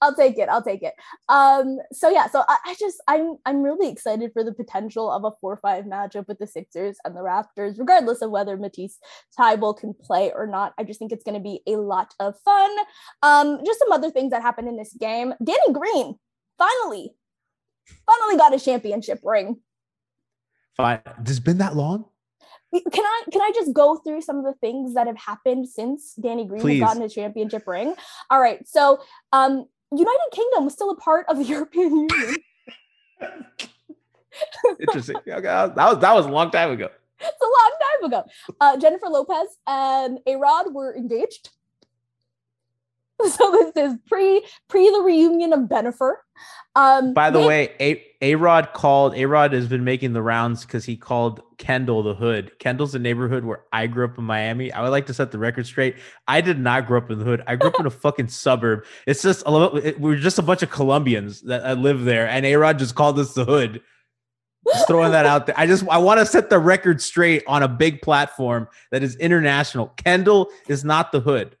I'll 0.00 0.14
take 0.14 0.38
it. 0.38 0.48
I'll 0.48 0.62
take 0.62 0.82
it. 0.82 0.94
Um, 1.28 1.78
so 1.92 2.08
yeah, 2.08 2.26
so 2.28 2.42
I, 2.48 2.56
I 2.66 2.74
just 2.78 3.02
I'm 3.06 3.36
I'm 3.44 3.62
really 3.62 3.88
excited 3.88 4.32
for 4.32 4.42
the 4.42 4.52
potential 4.52 5.10
of 5.10 5.24
a 5.24 5.32
four-five 5.40 5.84
matchup 5.84 6.26
with 6.28 6.38
the 6.38 6.46
Sixers 6.46 6.96
and 7.04 7.14
the 7.14 7.20
Raptors, 7.20 7.78
regardless 7.78 8.22
of 8.22 8.30
whether 8.30 8.56
Matisse 8.56 8.98
Thybulle 9.38 9.78
can 9.78 9.94
play 9.94 10.32
or 10.34 10.46
not. 10.46 10.72
I 10.78 10.84
just 10.84 10.98
think 10.98 11.12
it's 11.12 11.24
gonna 11.24 11.40
be 11.40 11.60
a 11.66 11.76
lot 11.76 12.14
of 12.18 12.34
fun. 12.44 12.70
Um, 13.22 13.60
just 13.64 13.78
some 13.78 13.92
other 13.92 14.10
things 14.10 14.30
that 14.30 14.42
happened 14.42 14.68
in 14.68 14.76
this 14.76 14.94
game. 14.94 15.34
Danny 15.44 15.72
Green 15.72 16.14
finally, 16.58 17.12
finally 18.06 18.36
got 18.36 18.54
a 18.54 18.60
championship 18.60 19.20
ring. 19.22 19.60
Fine. 20.76 21.00
It's 21.20 21.40
been 21.40 21.58
that 21.58 21.76
long? 21.76 22.06
Can 22.72 23.04
I 23.04 23.22
can 23.32 23.42
I 23.42 23.50
just 23.52 23.72
go 23.74 23.96
through 23.96 24.22
some 24.22 24.38
of 24.38 24.44
the 24.44 24.54
things 24.60 24.94
that 24.94 25.08
have 25.08 25.18
happened 25.18 25.68
since 25.68 26.14
Danny 26.14 26.44
Green 26.44 26.60
Please. 26.60 26.80
has 26.80 26.88
gotten 26.88 27.02
his 27.02 27.14
championship 27.14 27.66
ring? 27.66 27.94
All 28.30 28.40
right, 28.40 28.66
so 28.68 29.00
um, 29.32 29.66
United 29.92 30.28
Kingdom 30.32 30.64
was 30.64 30.72
still 30.72 30.90
a 30.90 30.96
part 30.96 31.26
of 31.28 31.38
the 31.38 31.44
European 31.54 31.90
Union. 32.08 32.36
Interesting. 34.80 35.16
Okay, 35.16 35.40
that 35.42 35.74
was 35.76 35.98
that 35.98 36.14
was 36.14 36.26
a 36.26 36.28
long 36.30 36.50
time 36.50 36.70
ago. 36.70 36.88
it's 37.20 37.42
a 37.42 37.44
long 37.44 37.72
time 37.80 38.04
ago. 38.10 38.24
Uh, 38.60 38.76
Jennifer 38.78 39.06
Lopez 39.08 39.48
and 39.66 40.18
A 40.26 40.36
Rod 40.36 40.72
were 40.72 40.94
engaged. 40.96 41.50
So 43.22 43.50
this 43.52 43.72
is 43.92 43.98
pre 44.08 44.42
pre 44.68 44.88
the 44.90 45.02
reunion 45.02 45.52
of 45.52 45.60
Bennifer. 45.68 46.14
Um, 46.74 47.12
By 47.12 47.28
the 47.30 47.40
they- 47.40 47.46
way, 47.46 47.74
A 47.78 48.06
A 48.22 48.34
Rod 48.34 48.74
called 48.74 49.14
A 49.14 49.24
Rod 49.24 49.52
has 49.54 49.66
been 49.66 49.82
making 49.82 50.12
the 50.12 50.20
rounds 50.20 50.66
because 50.66 50.84
he 50.84 50.96
called 50.96 51.40
Kendall 51.56 52.02
the 52.02 52.14
hood. 52.14 52.58
Kendall's 52.58 52.92
the 52.92 52.98
neighborhood 52.98 53.44
where 53.44 53.64
I 53.72 53.86
grew 53.86 54.04
up 54.04 54.18
in 54.18 54.24
Miami. 54.24 54.70
I 54.70 54.82
would 54.82 54.90
like 54.90 55.06
to 55.06 55.14
set 55.14 55.30
the 55.30 55.38
record 55.38 55.66
straight. 55.66 55.96
I 56.28 56.42
did 56.42 56.58
not 56.58 56.86
grow 56.86 56.98
up 56.98 57.10
in 57.10 57.18
the 57.18 57.24
hood. 57.24 57.42
I 57.46 57.56
grew 57.56 57.70
up 57.70 57.80
in 57.80 57.86
a 57.86 57.90
fucking 57.90 58.28
suburb. 58.28 58.84
It's 59.06 59.22
just 59.22 59.42
a 59.46 59.50
little. 59.50 59.76
It, 59.78 59.98
we're 59.98 60.16
just 60.16 60.38
a 60.38 60.42
bunch 60.42 60.62
of 60.62 60.70
Colombians 60.70 61.40
that, 61.42 61.62
that 61.62 61.78
live 61.78 62.04
there, 62.04 62.28
and 62.28 62.44
A 62.44 62.56
Rod 62.56 62.78
just 62.78 62.94
called 62.94 63.18
us 63.18 63.32
the 63.32 63.46
hood. 63.46 63.80
Just 64.66 64.86
throwing 64.86 65.12
that 65.12 65.24
out 65.24 65.46
there. 65.46 65.58
I 65.58 65.66
just 65.66 65.88
I 65.88 65.96
want 65.96 66.20
to 66.20 66.26
set 66.26 66.50
the 66.50 66.58
record 66.58 67.00
straight 67.00 67.42
on 67.46 67.62
a 67.62 67.68
big 67.68 68.02
platform 68.02 68.68
that 68.90 69.02
is 69.02 69.16
international. 69.16 69.88
Kendall 69.96 70.50
is 70.68 70.84
not 70.84 71.12
the 71.12 71.20
hood. 71.20 71.56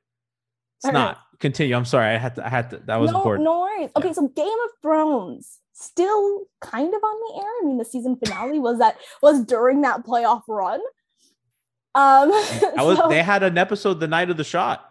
It's 0.76 0.84
All 0.84 0.92
right. 0.92 0.98
not. 0.98 1.18
Continue. 1.38 1.74
I'm 1.74 1.86
sorry. 1.86 2.14
I 2.14 2.18
had 2.18 2.34
to. 2.34 2.44
I 2.44 2.50
had 2.50 2.68
to. 2.70 2.76
That 2.84 2.96
was 2.96 3.10
no, 3.10 3.16
important. 3.16 3.44
no 3.44 3.60
worries. 3.60 3.90
Okay, 3.96 4.12
so 4.12 4.28
Game 4.28 4.46
of 4.46 4.70
Thrones 4.82 5.60
still 5.80 6.42
kind 6.60 6.88
of 6.94 7.02
on 7.02 7.16
the 7.28 7.42
air. 7.42 7.50
I 7.62 7.66
mean, 7.66 7.78
the 7.78 7.84
season 7.84 8.16
finale 8.16 8.58
was 8.58 8.78
that 8.78 8.96
was 9.22 9.44
during 9.44 9.80
that 9.82 10.04
playoff 10.04 10.42
run. 10.48 10.80
Um, 11.94 12.28
was, 12.30 12.98
so 12.98 13.08
they 13.08 13.22
had 13.22 13.42
an 13.42 13.58
episode 13.58 13.94
the 14.00 14.06
night 14.06 14.30
of 14.30 14.36
the 14.36 14.44
shot. 14.44 14.88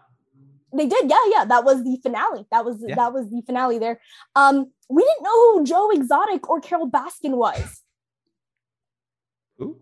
they 0.74 0.86
did, 0.88 1.10
yeah, 1.10 1.18
yeah. 1.34 1.46
That 1.46 1.64
was 1.64 1.84
the 1.84 1.98
finale. 2.04 2.46
That 2.52 2.66
was 2.66 2.84
Yeah. 2.86 2.96
that 2.96 3.14
was 3.14 3.30
the 3.30 3.42
finale 3.46 3.80
there. 3.80 4.02
Um, 4.36 4.72
we 4.90 5.04
didn't 5.04 5.24
know 5.24 5.54
who 5.54 5.66
Joe 5.66 5.92
Exotic 5.92 6.50
or 6.50 6.60
Carole 6.60 6.90
Baskin 6.90 7.38
was. 7.38 7.82
Who? 9.58 9.82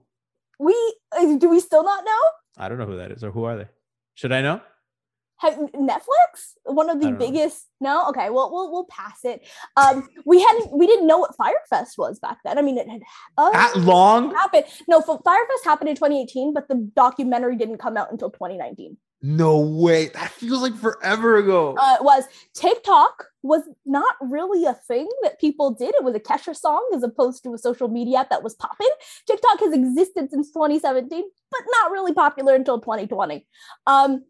We 0.60 0.76
uh, 1.18 1.38
do 1.38 1.50
we 1.50 1.60
still 1.60 1.84
not 1.84 2.04
know? 2.04 2.22
I 2.58 2.68
don't 2.70 2.78
know 2.78 2.86
who 2.86 2.98
that 2.98 3.12
is 3.12 3.24
or 3.24 3.32
who 3.32 3.46
are 3.46 3.56
they? 3.58 3.68
Should 4.16 4.32
I 4.32 4.42
know? 4.42 4.62
Have, 5.40 5.56
Netflix, 5.76 6.54
one 6.64 6.90
of 6.90 7.00
the 7.00 7.06
don't 7.08 7.14
know. 7.14 7.20
biggest. 7.28 7.68
No, 7.80 8.08
okay, 8.10 8.30
well, 8.30 8.52
we'll 8.52 8.72
we'll 8.72 8.86
pass 8.86 9.20
it. 9.24 9.46
Um, 9.76 10.08
we 10.26 10.42
hadn't, 10.42 10.72
we 10.76 10.88
didn't 10.88 11.06
know 11.08 11.20
what 11.20 11.36
Fyre 11.36 11.54
Fest 11.70 11.98
was 11.98 12.20
back 12.20 12.40
then. 12.44 12.58
I 12.58 12.62
mean, 12.64 12.78
it 12.78 12.90
had 12.90 13.02
uh, 13.38 13.52
That 13.52 13.78
long? 13.78 14.34
happened. 14.34 14.66
No, 14.88 15.02
Fyre 15.02 15.18
Fest 15.24 15.64
happened 15.66 15.90
in 15.90 15.96
2018, 15.96 16.54
but 16.54 16.68
the 16.68 16.90
documentary 16.96 17.56
didn't 17.56 17.78
come 17.78 17.98
out 17.98 18.12
until 18.12 18.32
2019. 18.32 18.98
No 19.24 19.60
way. 19.60 20.10
That 20.10 20.30
feels 20.30 20.62
like 20.62 20.76
forever 20.76 21.38
ago. 21.38 21.76
Uh, 21.76 21.98
it 22.00 22.04
was 22.04 22.26
TikTok 22.54 23.26
was 23.42 23.64
not 23.86 24.16
really 24.22 24.66
a 24.66 24.74
thing 24.74 25.08
that 25.24 25.40
people 25.40 25.72
did. 25.72 25.96
It 25.96 26.04
was 26.04 26.14
a 26.14 26.20
Kesha 26.20 26.56
song 26.56 26.88
as 26.96 27.02
opposed 27.02 27.44
to 27.44 27.54
a 27.54 27.58
social 27.58 27.88
media 27.88 28.20
app 28.20 28.30
that 28.30 28.44
was 28.44 28.54
popping. 28.56 28.90
TikTok 29.26 29.60
has 29.62 29.74
existed 29.74 30.30
since 30.30 30.52
2017, 30.52 31.24
but 31.52 31.62
not 31.82 31.92
really 31.92 32.14
popular 32.14 32.54
until 32.54 32.80
2020. 32.80 33.46
Um, 33.88 34.24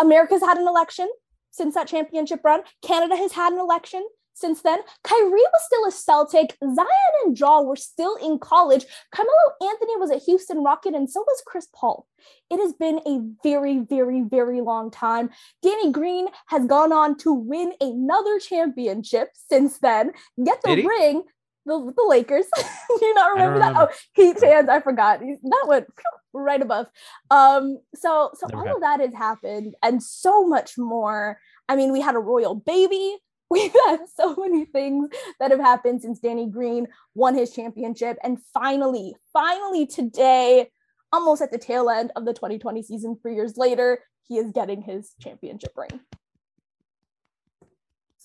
America's 0.00 0.42
had 0.42 0.58
an 0.58 0.68
election 0.68 1.08
since 1.50 1.74
that 1.74 1.88
championship 1.88 2.40
run. 2.44 2.62
Canada 2.82 3.16
has 3.16 3.32
had 3.32 3.52
an 3.52 3.58
election 3.58 4.06
since 4.36 4.60
then. 4.60 4.78
Kyrie 5.02 5.30
was 5.30 5.64
still 5.64 5.86
a 5.86 5.90
Celtic. 5.90 6.56
Zion 6.62 6.86
and 7.24 7.38
Ja 7.38 7.62
were 7.62 7.76
still 7.76 8.16
in 8.16 8.38
college. 8.38 8.84
Carmelo 9.10 9.34
Anthony 9.62 9.96
was 9.96 10.10
a 10.10 10.18
Houston 10.18 10.62
Rocket, 10.62 10.94
and 10.94 11.10
so 11.10 11.20
was 11.20 11.42
Chris 11.46 11.68
Paul. 11.74 12.06
It 12.50 12.60
has 12.60 12.74
been 12.74 13.00
a 13.06 13.20
very, 13.42 13.78
very, 13.78 14.20
very 14.20 14.60
long 14.60 14.90
time. 14.90 15.30
Danny 15.62 15.90
Green 15.90 16.28
has 16.48 16.66
gone 16.66 16.92
on 16.92 17.16
to 17.18 17.32
win 17.32 17.72
another 17.80 18.38
championship 18.38 19.30
since 19.48 19.78
then. 19.78 20.12
Get 20.44 20.60
the 20.62 20.84
ring. 20.84 21.24
The, 21.66 21.92
the 21.96 22.06
Lakers. 22.08 22.46
Do 22.56 22.98
you 23.02 23.14
not 23.14 23.26
I 23.26 23.30
remember 23.32 23.58
that? 23.58 23.68
remember. 23.70 23.92
Oh, 23.92 23.96
Heat 24.14 24.38
fans, 24.38 24.68
I 24.68 24.80
forgot. 24.80 25.20
That 25.20 25.64
went 25.66 25.86
right 26.32 26.62
above. 26.62 26.86
Um, 27.30 27.78
so 27.94 28.30
so 28.34 28.46
Never 28.46 28.58
all 28.58 28.64
got- 28.66 28.74
of 28.76 28.80
that 28.82 29.00
has 29.00 29.12
happened 29.14 29.74
and 29.82 30.02
so 30.02 30.46
much 30.46 30.78
more. 30.78 31.38
I 31.68 31.76
mean, 31.76 31.92
we 31.92 32.00
had 32.00 32.14
a 32.14 32.18
royal 32.20 32.54
baby. 32.54 33.16
We've 33.50 33.74
had 33.86 33.98
so 34.14 34.34
many 34.36 34.64
things 34.64 35.08
that 35.38 35.52
have 35.52 35.60
happened 35.60 36.02
since 36.02 36.18
Danny 36.18 36.46
Green 36.48 36.88
won 37.14 37.34
his 37.36 37.52
championship. 37.52 38.16
And 38.24 38.38
finally, 38.52 39.14
finally 39.32 39.86
today, 39.86 40.70
almost 41.12 41.42
at 41.42 41.52
the 41.52 41.58
tail 41.58 41.88
end 41.88 42.10
of 42.16 42.24
the 42.24 42.32
2020 42.34 42.82
season, 42.82 43.16
three 43.22 43.36
years 43.36 43.56
later, 43.56 44.00
he 44.26 44.38
is 44.38 44.50
getting 44.52 44.82
his 44.82 45.12
championship 45.20 45.70
ring. 45.76 46.00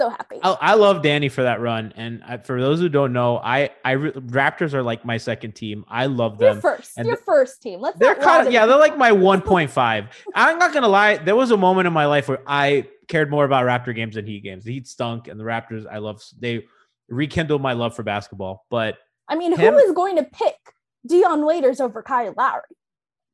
So 0.01 0.09
happy. 0.09 0.39
I, 0.41 0.57
I 0.59 0.73
love 0.73 1.03
Danny 1.03 1.29
for 1.29 1.43
that 1.43 1.61
run. 1.61 1.93
And 1.95 2.23
I, 2.23 2.37
for 2.37 2.59
those 2.59 2.79
who 2.79 2.89
don't 2.89 3.13
know, 3.13 3.37
I, 3.37 3.69
I 3.85 3.93
Raptors 3.93 4.73
are 4.73 4.81
like 4.81 5.05
my 5.05 5.17
second 5.17 5.53
team. 5.53 5.85
I 5.87 6.07
love 6.07 6.39
them. 6.39 6.55
Your 6.55 6.61
first, 6.61 6.93
and 6.97 7.05
your 7.05 7.17
th- 7.17 7.23
first 7.23 7.61
team. 7.61 7.81
Let's 7.81 7.99
They're 7.99 8.15
kind 8.15 8.47
of 8.47 8.51
yeah, 8.51 8.65
they're 8.65 8.79
like 8.79 8.97
my 8.97 9.11
1.5. 9.11 10.07
I'm 10.33 10.57
not 10.57 10.73
gonna 10.73 10.87
lie. 10.87 11.17
There 11.17 11.35
was 11.35 11.51
a 11.51 11.57
moment 11.57 11.85
in 11.85 11.93
my 11.93 12.07
life 12.07 12.27
where 12.29 12.41
I 12.47 12.87
cared 13.09 13.29
more 13.29 13.45
about 13.45 13.63
Raptor 13.65 13.93
games 13.93 14.15
than 14.15 14.25
Heat 14.25 14.41
games. 14.41 14.63
The 14.63 14.73
Heat 14.73 14.87
stunk, 14.87 15.27
and 15.27 15.39
the 15.39 15.43
Raptors 15.43 15.85
I 15.85 15.99
love. 15.99 16.19
They 16.39 16.65
rekindled 17.07 17.61
my 17.61 17.73
love 17.73 17.95
for 17.95 18.01
basketball, 18.01 18.65
but 18.71 18.97
I 19.27 19.35
mean, 19.35 19.55
him- 19.55 19.75
who 19.75 19.79
is 19.81 19.91
going 19.91 20.15
to 20.15 20.23
pick 20.23 20.57
Dion 21.05 21.45
Waiters 21.45 21.79
over 21.79 22.01
Kyle 22.01 22.33
Lowry? 22.35 22.63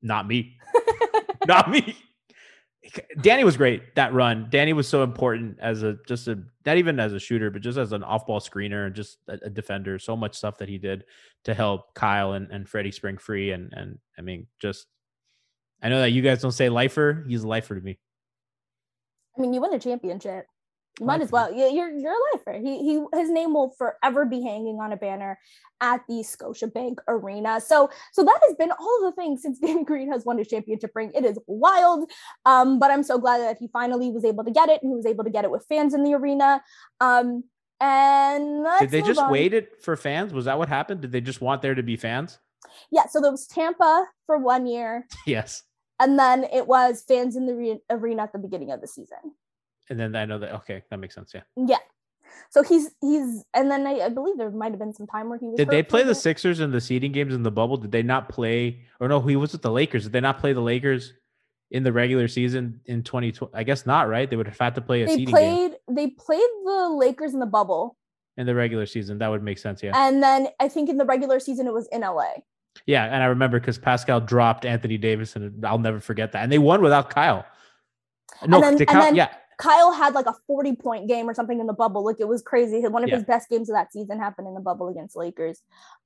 not 0.02 0.28
me. 0.28 0.58
not 1.48 1.72
me. 1.72 1.96
Danny 3.22 3.44
was 3.44 3.58
great 3.58 3.96
that 3.96 4.14
run. 4.14 4.48
Danny 4.50 4.74
was 4.74 4.88
so 4.88 5.04
important 5.04 5.58
as 5.60 5.84
a 5.84 5.98
just 6.08 6.28
a 6.28 6.40
not 6.66 6.78
even 6.78 7.00
as 7.00 7.14
a 7.14 7.20
shooter, 7.20 7.50
but 7.50 7.62
just 7.62 7.78
as 7.78 7.92
an 7.92 8.04
off 8.04 8.26
ball 8.26 8.40
screener 8.40 8.86
and 8.86 8.96
just 8.96 9.18
a, 9.28 9.38
a 9.44 9.50
defender. 9.50 10.00
So 10.00 10.16
much 10.16 10.36
stuff 10.36 10.58
that 10.60 10.70
he 10.70 10.78
did 10.78 11.04
to 11.46 11.54
help 11.54 11.94
Kyle 11.94 12.34
and, 12.34 12.50
and 12.52 12.68
Freddie 12.68 12.92
spring 12.92 13.18
free. 13.18 13.52
And 13.52 13.74
and 13.74 13.98
I 14.18 14.22
mean, 14.22 14.48
just 14.60 14.88
I 15.82 15.90
know 15.90 16.02
that 16.02 16.12
you 16.12 16.22
guys 16.22 16.42
don't 16.42 16.52
say 16.52 16.70
lifer. 16.70 17.26
He's 17.28 17.44
a 17.44 17.48
lifer 17.48 17.76
to 17.76 17.82
me. 17.82 18.00
I 19.38 19.42
mean, 19.42 19.54
you 19.54 19.62
won 19.62 19.74
a 19.74 19.80
championship. 19.80 20.48
Might 21.00 21.22
as 21.22 21.32
well. 21.32 21.54
You- 21.54 21.70
You're 21.72 21.92
you're 21.92 22.14
a 22.14 22.36
lifer. 22.38 22.54
He 22.54 22.80
he 22.84 23.04
his 23.14 23.30
name 23.30 23.54
will 23.54 23.70
forever 23.78 24.26
be 24.26 24.42
hanging 24.42 24.80
on 24.82 24.92
a 24.92 24.98
banner 24.98 25.38
at 25.80 26.02
the 26.08 26.24
Scotiabank 26.24 26.98
Arena. 27.08 27.62
So 27.62 27.90
so 28.14 28.24
that 28.24 28.40
has 28.48 28.56
been 28.56 28.72
all 28.72 29.00
the 29.04 29.12
things 29.12 29.44
since 29.44 29.60
Danny 29.64 29.84
Green 29.84 30.12
has 30.12 30.26
won 30.26 30.38
his 30.40 30.48
championship 30.48 30.92
ring. 30.96 31.12
It 31.14 31.24
is 31.26 31.38
wild. 31.46 32.10
Um, 32.46 32.80
but 32.80 32.90
I'm 32.90 33.04
so 33.04 33.20
glad 33.20 33.40
that 33.42 33.58
he 33.60 33.68
finally 33.68 34.10
was 34.12 34.26
able 34.26 34.44
to 34.44 34.52
get 34.52 34.70
it 34.70 34.82
and 34.82 34.92
he 34.92 34.96
was 34.96 35.06
able 35.06 35.24
to 35.24 35.30
get 35.30 35.44
it 35.46 35.52
with 35.52 35.66
fans 35.70 35.94
in 35.94 36.04
the 36.04 36.14
arena. 36.16 36.64
Um, 37.00 37.44
and 37.80 38.64
let's 38.64 38.82
Did 38.82 38.92
they 38.92 39.02
just 39.04 39.20
on. 39.20 39.32
wait 39.32 39.54
it 39.54 39.82
for 39.84 39.96
fans? 39.96 40.34
Was 40.34 40.46
that 40.46 40.58
what 40.58 40.68
happened? 40.68 41.02
Did 41.02 41.12
they 41.12 41.22
just 41.22 41.42
want 41.42 41.62
there 41.62 41.76
to 41.76 41.84
be 41.84 41.96
fans? 41.96 42.40
Yeah. 42.92 43.06
So 43.08 43.22
there 43.22 43.30
was 43.32 43.46
Tampa 43.46 44.06
for 44.26 44.38
one 44.40 44.66
year, 44.66 45.06
Yes. 45.28 45.62
and 46.00 46.18
then 46.18 46.46
it 46.52 46.68
was 46.68 47.04
fans 47.08 47.36
in 47.36 47.46
the 47.46 47.54
re- 47.56 47.80
arena 47.92 48.24
at 48.24 48.34
the 48.34 48.40
beginning 48.40 48.72
of 48.72 48.82
the 48.82 48.88
season. 48.88 49.18
And 49.90 50.00
then 50.00 50.16
I 50.16 50.26
know 50.26 50.40
that 50.40 50.54
okay, 50.56 50.84
that 50.90 50.98
makes 50.98 51.16
sense. 51.16 51.32
Yeah. 51.34 51.42
Yeah. 51.56 51.78
So 52.50 52.64
he's 52.64 52.90
he's 53.02 53.44
and 53.54 53.70
then 53.70 53.86
I, 53.88 54.00
I 54.06 54.10
believe 54.10 54.38
there 54.38 54.52
might 54.52 54.72
have 54.72 54.80
been 54.80 54.94
some 54.94 55.08
time 55.08 55.30
where 55.30 55.38
he 55.40 55.48
was. 55.48 55.58
Did 55.58 55.70
they 55.70 55.84
play 55.84 56.04
the. 56.04 56.16
Sixers 56.16 56.60
in 56.60 56.72
the 56.72 56.82
seeding 56.82 57.12
games 57.12 57.34
in 57.34 57.44
the 57.44 57.52
bubble? 57.52 57.78
Did 57.78 57.92
they 57.92 58.04
not 58.04 58.30
play? 58.30 58.82
Or 59.00 59.08
no, 59.08 59.22
he 59.22 59.36
was 59.36 59.52
with 59.54 59.62
the 59.62 59.72
Lakers. 59.72 60.04
Did 60.04 60.14
they 60.14 60.20
not 60.20 60.40
play 60.40 60.54
the 60.54 60.62
Lakers 60.62 61.14
in 61.72 61.84
the 61.84 61.92
regular 61.92 62.28
season 62.28 62.80
in 62.86 63.04
2020? 63.04 63.54
I 63.54 63.64
guess 63.64 63.86
not, 63.86 64.10
right? 64.10 64.30
They 64.30 64.36
would 64.36 64.48
have 64.48 64.58
had 64.58 64.76
to 64.76 64.82
play 64.82 65.04
a 65.04 65.06
They 65.06 65.16
seeding 65.16 65.36
game 65.36 65.70
played 65.70 65.72
they 65.90 66.08
played 66.08 66.50
the 66.66 66.90
Lakers 66.90 67.34
in 67.34 67.40
the 67.40 67.46
bubble, 67.46 67.96
in 68.38 68.46
the 68.46 68.56
regular 68.56 68.86
season. 68.86 69.18
That 69.20 69.30
would 69.30 69.44
make 69.44 69.58
sense. 69.58 69.82
Yeah. 69.84 69.92
and 69.96 70.22
then 70.22 70.48
I 70.60 70.68
think 70.68 70.90
in 70.90 70.98
the 70.98 71.06
regular 71.06 71.40
season 71.40 71.68
it 71.68 71.74
was 71.74 71.88
in 71.92 72.02
LA. 72.02 72.32
Yeah, 72.86 73.06
and 73.06 73.24
I 73.24 73.28
remember 73.28 73.60
because 73.60 73.78
Pascal 73.78 74.20
dropped 74.22 74.66
Anthony 74.66 74.98
Davis, 74.98 75.36
and 75.36 75.66
I'll 75.66 75.80
never 75.80 76.00
forget 76.00 76.32
that. 76.34 76.44
And 76.44 76.52
they 76.52 76.60
won 76.60 76.82
without 76.82 77.10
Kyle. 77.10 77.46
No, 78.46 78.62
then- 78.62 78.78
and 78.78 78.88
Kyle, 78.88 79.02
then- 79.02 79.16
yeah, 79.16 79.30
Kyle 79.58 79.92
had 79.92 80.14
like 80.14 80.28
a 80.28 80.36
40 80.46 80.76
point 80.76 81.08
game 81.08 81.28
or 81.30 81.34
something 81.34 81.60
in 81.60 81.66
the 81.68 81.74
bubble. 81.74 82.06
Like 82.06 82.20
it 82.20 82.28
was 82.28 82.42
crazy. 82.42 82.80
One 82.88 83.04
of 83.04 83.10
Yeah. 83.10 83.16
his 83.16 83.26
best 83.26 83.50
games 83.50 83.70
of 83.70 83.76
that 83.76 83.92
season 83.92 84.20
happened 84.20 84.48
in 84.48 84.54
the 84.54 84.60
bubble 84.62 84.88
against 84.88 85.16
Lakers. 85.16 85.62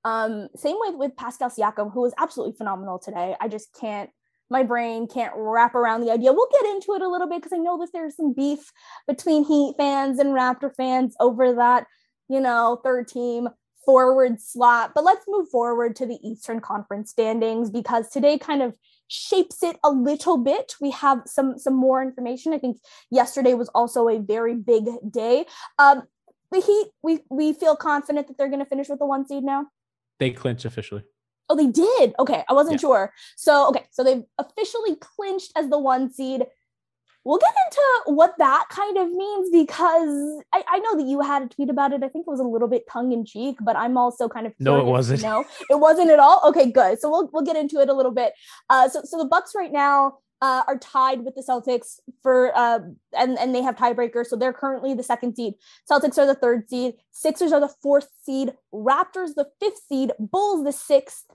Um, 0.06 0.48
same 0.56 0.78
with 0.80 0.96
with 0.96 1.16
Pascal 1.18 1.50
Siakam, 1.50 1.92
who 1.94 2.02
was 2.02 2.14
absolutely 2.18 2.56
phenomenal 2.56 2.98
today. 2.98 3.36
I 3.42 3.48
just 3.50 3.74
can't, 3.74 4.10
my 4.50 4.64
brain 4.64 5.08
can't 5.08 5.34
wrap 5.36 5.76
around 5.76 6.02
the 6.02 6.12
idea. 6.12 6.32
We'll 6.34 6.48
get 6.52 6.70
into 6.72 6.94
it 6.94 7.02
a 7.02 7.10
little 7.10 7.28
bit 7.28 7.42
because 7.42 7.54
I 7.54 7.58
know 7.62 7.78
that 7.80 7.90
there's 7.94 8.16
some 8.16 8.34
beef 8.34 8.72
between 9.08 9.44
Heat 9.44 9.76
fans 9.78 10.20
and 10.20 10.30
Raptor 10.30 10.74
fans 10.76 11.16
over 11.20 11.54
that, 11.54 11.88
you 12.30 12.40
know, 12.40 12.80
third 12.84 13.08
team 13.10 13.50
forward 13.86 14.40
slot. 14.40 14.92
But 14.96 15.04
let's 15.04 15.26
move 15.28 15.50
forward 15.50 15.96
to 15.98 16.06
the 16.06 16.20
Eastern 16.26 16.60
Conference 16.62 17.10
standings 17.10 17.70
because 17.70 18.10
today 18.10 18.38
kind 18.38 18.62
of 18.62 18.76
shapes 19.16 19.62
it 19.62 19.78
a 19.84 19.92
little 19.92 20.38
bit. 20.38 20.76
We 20.80 20.92
have 20.92 21.24
some 21.26 21.60
some 21.60 21.76
more 21.76 22.02
information. 22.02 22.54
I 22.54 22.58
think 22.58 22.78
yesterday 23.10 23.54
was 23.54 23.70
also 23.76 24.08
a 24.08 24.20
very 24.20 24.56
big 24.56 24.86
day. 25.12 25.46
Um, 25.78 26.04
the 26.52 26.62
Heat, 26.62 26.88
we 27.04 27.20
we 27.30 27.52
feel 27.54 27.76
confident 27.76 28.28
that 28.28 28.38
they're 28.38 28.48
going 28.48 28.60
to 28.64 28.66
finish 28.66 28.88
with 28.90 29.00
the 29.00 29.06
one 29.06 29.28
seed 29.28 29.44
now. 29.44 29.68
they 30.20 30.32
clinched 30.32 30.66
officially. 30.66 31.04
Oh, 31.50 31.56
they 31.56 31.68
did. 31.68 32.14
Okay, 32.20 32.44
I 32.48 32.54
wasn't 32.54 32.76
Yeah. 32.76 32.88
sure. 32.88 33.14
So 33.36 33.68
okay, 33.70 33.86
so 33.92 34.04
they've 34.06 34.24
officially 34.38 34.96
clinched 34.96 35.52
as 35.58 35.68
the 35.70 35.80
one 35.80 36.10
seed. 36.14 36.46
We'll 37.24 37.38
get 37.38 37.54
into 37.68 38.16
what 38.16 38.34
that 38.40 38.66
kind 38.70 38.98
of 38.98 39.10
means 39.12 39.50
because 39.52 40.44
I, 40.52 40.64
I 40.68 40.80
know 40.80 40.98
that 40.98 41.06
you 41.06 41.22
had 41.22 41.44
a 41.44 41.48
tweet 41.48 41.70
about 41.70 41.94
it. 41.94 42.04
I 42.04 42.10
think 42.10 42.26
it 42.28 42.32
was 42.32 42.40
a 42.40 42.44
little 42.44 42.68
bit 42.68 42.84
tongue 42.90 43.12
in 43.12 43.26
cheek, 43.26 43.58
but 43.62 43.76
I'm 43.76 43.96
also 43.96 44.28
kind 44.28 44.48
of 44.48 44.54
No, 44.60 44.80
it 44.80 44.86
wasn't. 44.86 45.22
know. 45.22 45.46
it 45.70 45.80
wasn't 45.80 46.10
at 46.10 46.20
all. 46.20 46.42
Okay, 46.46 46.72
good. 46.72 47.00
So 47.00 47.10
we'll 47.12 47.30
we'll 47.32 47.44
get 47.44 47.56
into 47.56 47.80
it 47.80 47.90
a 47.90 47.94
little 47.94 48.12
bit. 48.12 48.34
Uh, 48.70 48.90
so 48.90 49.02
so 49.04 49.18
the 49.18 49.26
Bucks 49.26 49.54
right 49.56 49.72
now 49.72 50.18
uh, 50.42 50.64
are 50.68 50.80
tied 50.80 51.24
with 51.24 51.36
the 51.36 51.44
Celtics 51.48 52.00
for 52.24 52.52
uh, 52.58 52.80
and 53.16 53.38
and 53.38 53.54
they 53.54 53.62
have 53.62 53.76
tiebreakers. 53.76 54.26
So 54.26 54.36
they're 54.36 54.52
currently 54.54 54.96
the 54.96 55.04
second 55.04 55.36
seed. 55.36 55.54
Celtics 55.90 56.18
are 56.18 56.26
the 56.26 56.34
third 56.34 56.68
seed. 56.68 56.96
Sixers 57.12 57.52
are 57.52 57.60
the 57.60 57.72
fourth 57.84 58.08
seed. 58.24 58.54
Raptors 58.74 59.36
the 59.36 59.48
fifth 59.60 59.82
seed. 59.88 60.12
Bulls 60.18 60.64
the 60.64 60.72
sixth. 60.72 61.26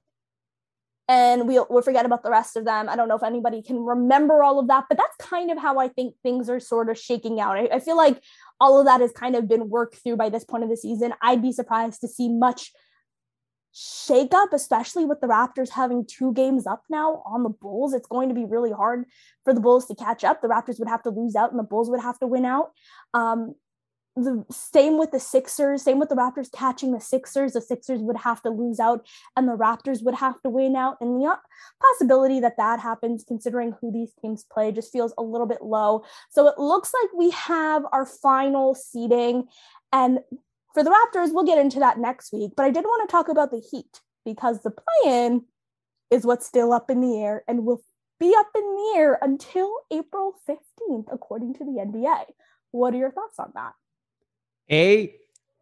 And 1.08 1.46
we'll 1.46 1.66
we'll 1.70 1.82
forget 1.82 2.04
about 2.04 2.25
the 2.25 2.30
rest 2.30 2.56
of 2.56 2.64
them. 2.64 2.88
I 2.88 2.96
don't 2.96 3.06
know 3.06 3.16
if 3.16 3.22
anybody 3.22 3.62
can 3.62 3.78
remember 3.78 4.42
all 4.42 4.58
of 4.58 4.66
that, 4.68 4.86
but 4.88 4.98
that's 4.98 5.16
kind 5.18 5.52
of 5.52 5.58
how 5.58 5.78
I 5.78 5.88
think 5.88 6.16
things 6.22 6.50
are 6.50 6.58
sort 6.58 6.90
of 6.90 6.98
shaking 6.98 7.38
out. 7.40 7.56
I, 7.56 7.68
I 7.75 7.78
feel 7.78 7.96
like 7.96 8.20
all 8.60 8.80
of 8.80 8.86
that 8.86 9.00
has 9.00 9.12
kind 9.12 9.36
of 9.36 9.46
been 9.46 9.68
worked 9.68 9.96
through 9.96 10.16
by 10.16 10.30
this 10.30 10.44
point 10.44 10.64
of 10.64 10.70
the 10.70 10.76
season. 10.76 11.14
I'd 11.22 11.42
be 11.42 11.52
surprised 11.52 12.00
to 12.00 12.08
see 12.08 12.28
much 12.28 12.72
shake 13.78 14.32
up, 14.32 14.54
especially 14.54 15.04
with 15.04 15.20
the 15.20 15.26
Raptors 15.26 15.68
having 15.68 16.06
two 16.06 16.32
games 16.32 16.66
up 16.66 16.82
now 16.88 17.22
on 17.26 17.42
the 17.42 17.50
Bulls. 17.50 17.92
It's 17.92 18.06
going 18.06 18.30
to 18.30 18.34
be 18.34 18.46
really 18.46 18.72
hard 18.72 19.04
for 19.44 19.52
the 19.52 19.60
Bulls 19.60 19.86
to 19.86 19.94
catch 19.94 20.25
up. 20.25 20.40
The 20.40 20.48
Raptors 20.48 20.78
would 20.78 20.88
have 20.88 21.02
to 21.02 21.10
lose 21.10 21.36
out 21.36 21.50
and 21.50 21.58
the 21.58 21.64
Bulls 21.64 21.90
would 21.90 22.00
have 22.00 22.18
to 22.20 22.26
win 22.26 22.46
out. 22.46 22.70
Um, 23.12 23.54
the 24.16 24.46
same 24.50 24.96
with 24.99 25.11
the 25.11 25.20
Sixers, 25.20 25.82
same 25.82 25.99
with 25.99 26.08
the 26.08 26.14
Raptors 26.14 26.50
catching 26.50 26.92
the 26.92 27.00
Sixers. 27.00 27.52
The 27.52 27.61
Sixers 27.61 28.00
would 28.00 28.16
have 28.16 28.40
to 28.42 28.50
lose 28.50 28.80
out 28.80 29.06
and 29.37 29.46
the 29.46 29.56
Raptors 29.56 30.02
would 30.02 30.14
have 30.14 30.40
to 30.42 30.49
win 30.49 30.75
out. 30.75 30.96
And 31.02 31.20
the 31.20 31.26
uh, 31.26 31.37
possibility 31.82 32.40
that 32.40 32.56
that 32.56 32.80
happens, 32.80 33.25
considering 33.28 33.75
who 33.80 33.92
these 33.92 34.12
teams 34.20 34.44
play, 34.50 34.73
just 34.73 34.90
feels 34.90 35.12
a 35.18 35.23
little 35.23 35.46
bit 35.46 35.62
low. 35.62 36.02
So 36.30 36.49
it 36.49 36.58
looks 36.58 36.92
like 37.02 37.12
we 37.12 37.30
have 37.30 37.85
our 37.92 38.06
final 38.06 38.75
seeding. 38.75 39.49
And 39.92 40.20
for 40.73 40.82
the 40.82 40.90
Raptors, 40.90 41.35
we'll 41.35 41.44
get 41.44 41.58
into 41.58 41.78
that 41.80 41.99
next 41.99 42.32
week. 42.32 42.52
But 42.56 42.64
I 42.64 42.70
did 42.70 42.85
want 42.85 43.06
to 43.06 43.12
talk 43.12 43.28
about 43.28 43.50
the 43.50 43.62
Heat 43.70 44.00
because 44.25 44.62
the 44.62 44.70
play 44.70 45.26
in 45.26 45.42
is 46.11 46.25
what's 46.25 46.46
still 46.46 46.73
up 46.73 46.90
in 46.90 47.00
the 47.00 47.20
air 47.20 47.44
and 47.46 47.66
will 47.66 47.82
be 48.18 48.35
up 48.35 48.49
in 48.54 48.62
the 48.62 48.94
air 48.96 49.18
until 49.20 49.70
April 49.90 50.35
15th, 50.49 51.06
according 51.12 51.52
to 51.54 51.64
the 51.64 51.82
NBA. 51.85 52.25
What 52.70 52.94
are 52.94 52.99
your 52.99 53.12
thoughts 53.12 53.38
on 53.38 53.52
that? 53.54 53.73
A, 54.70 55.14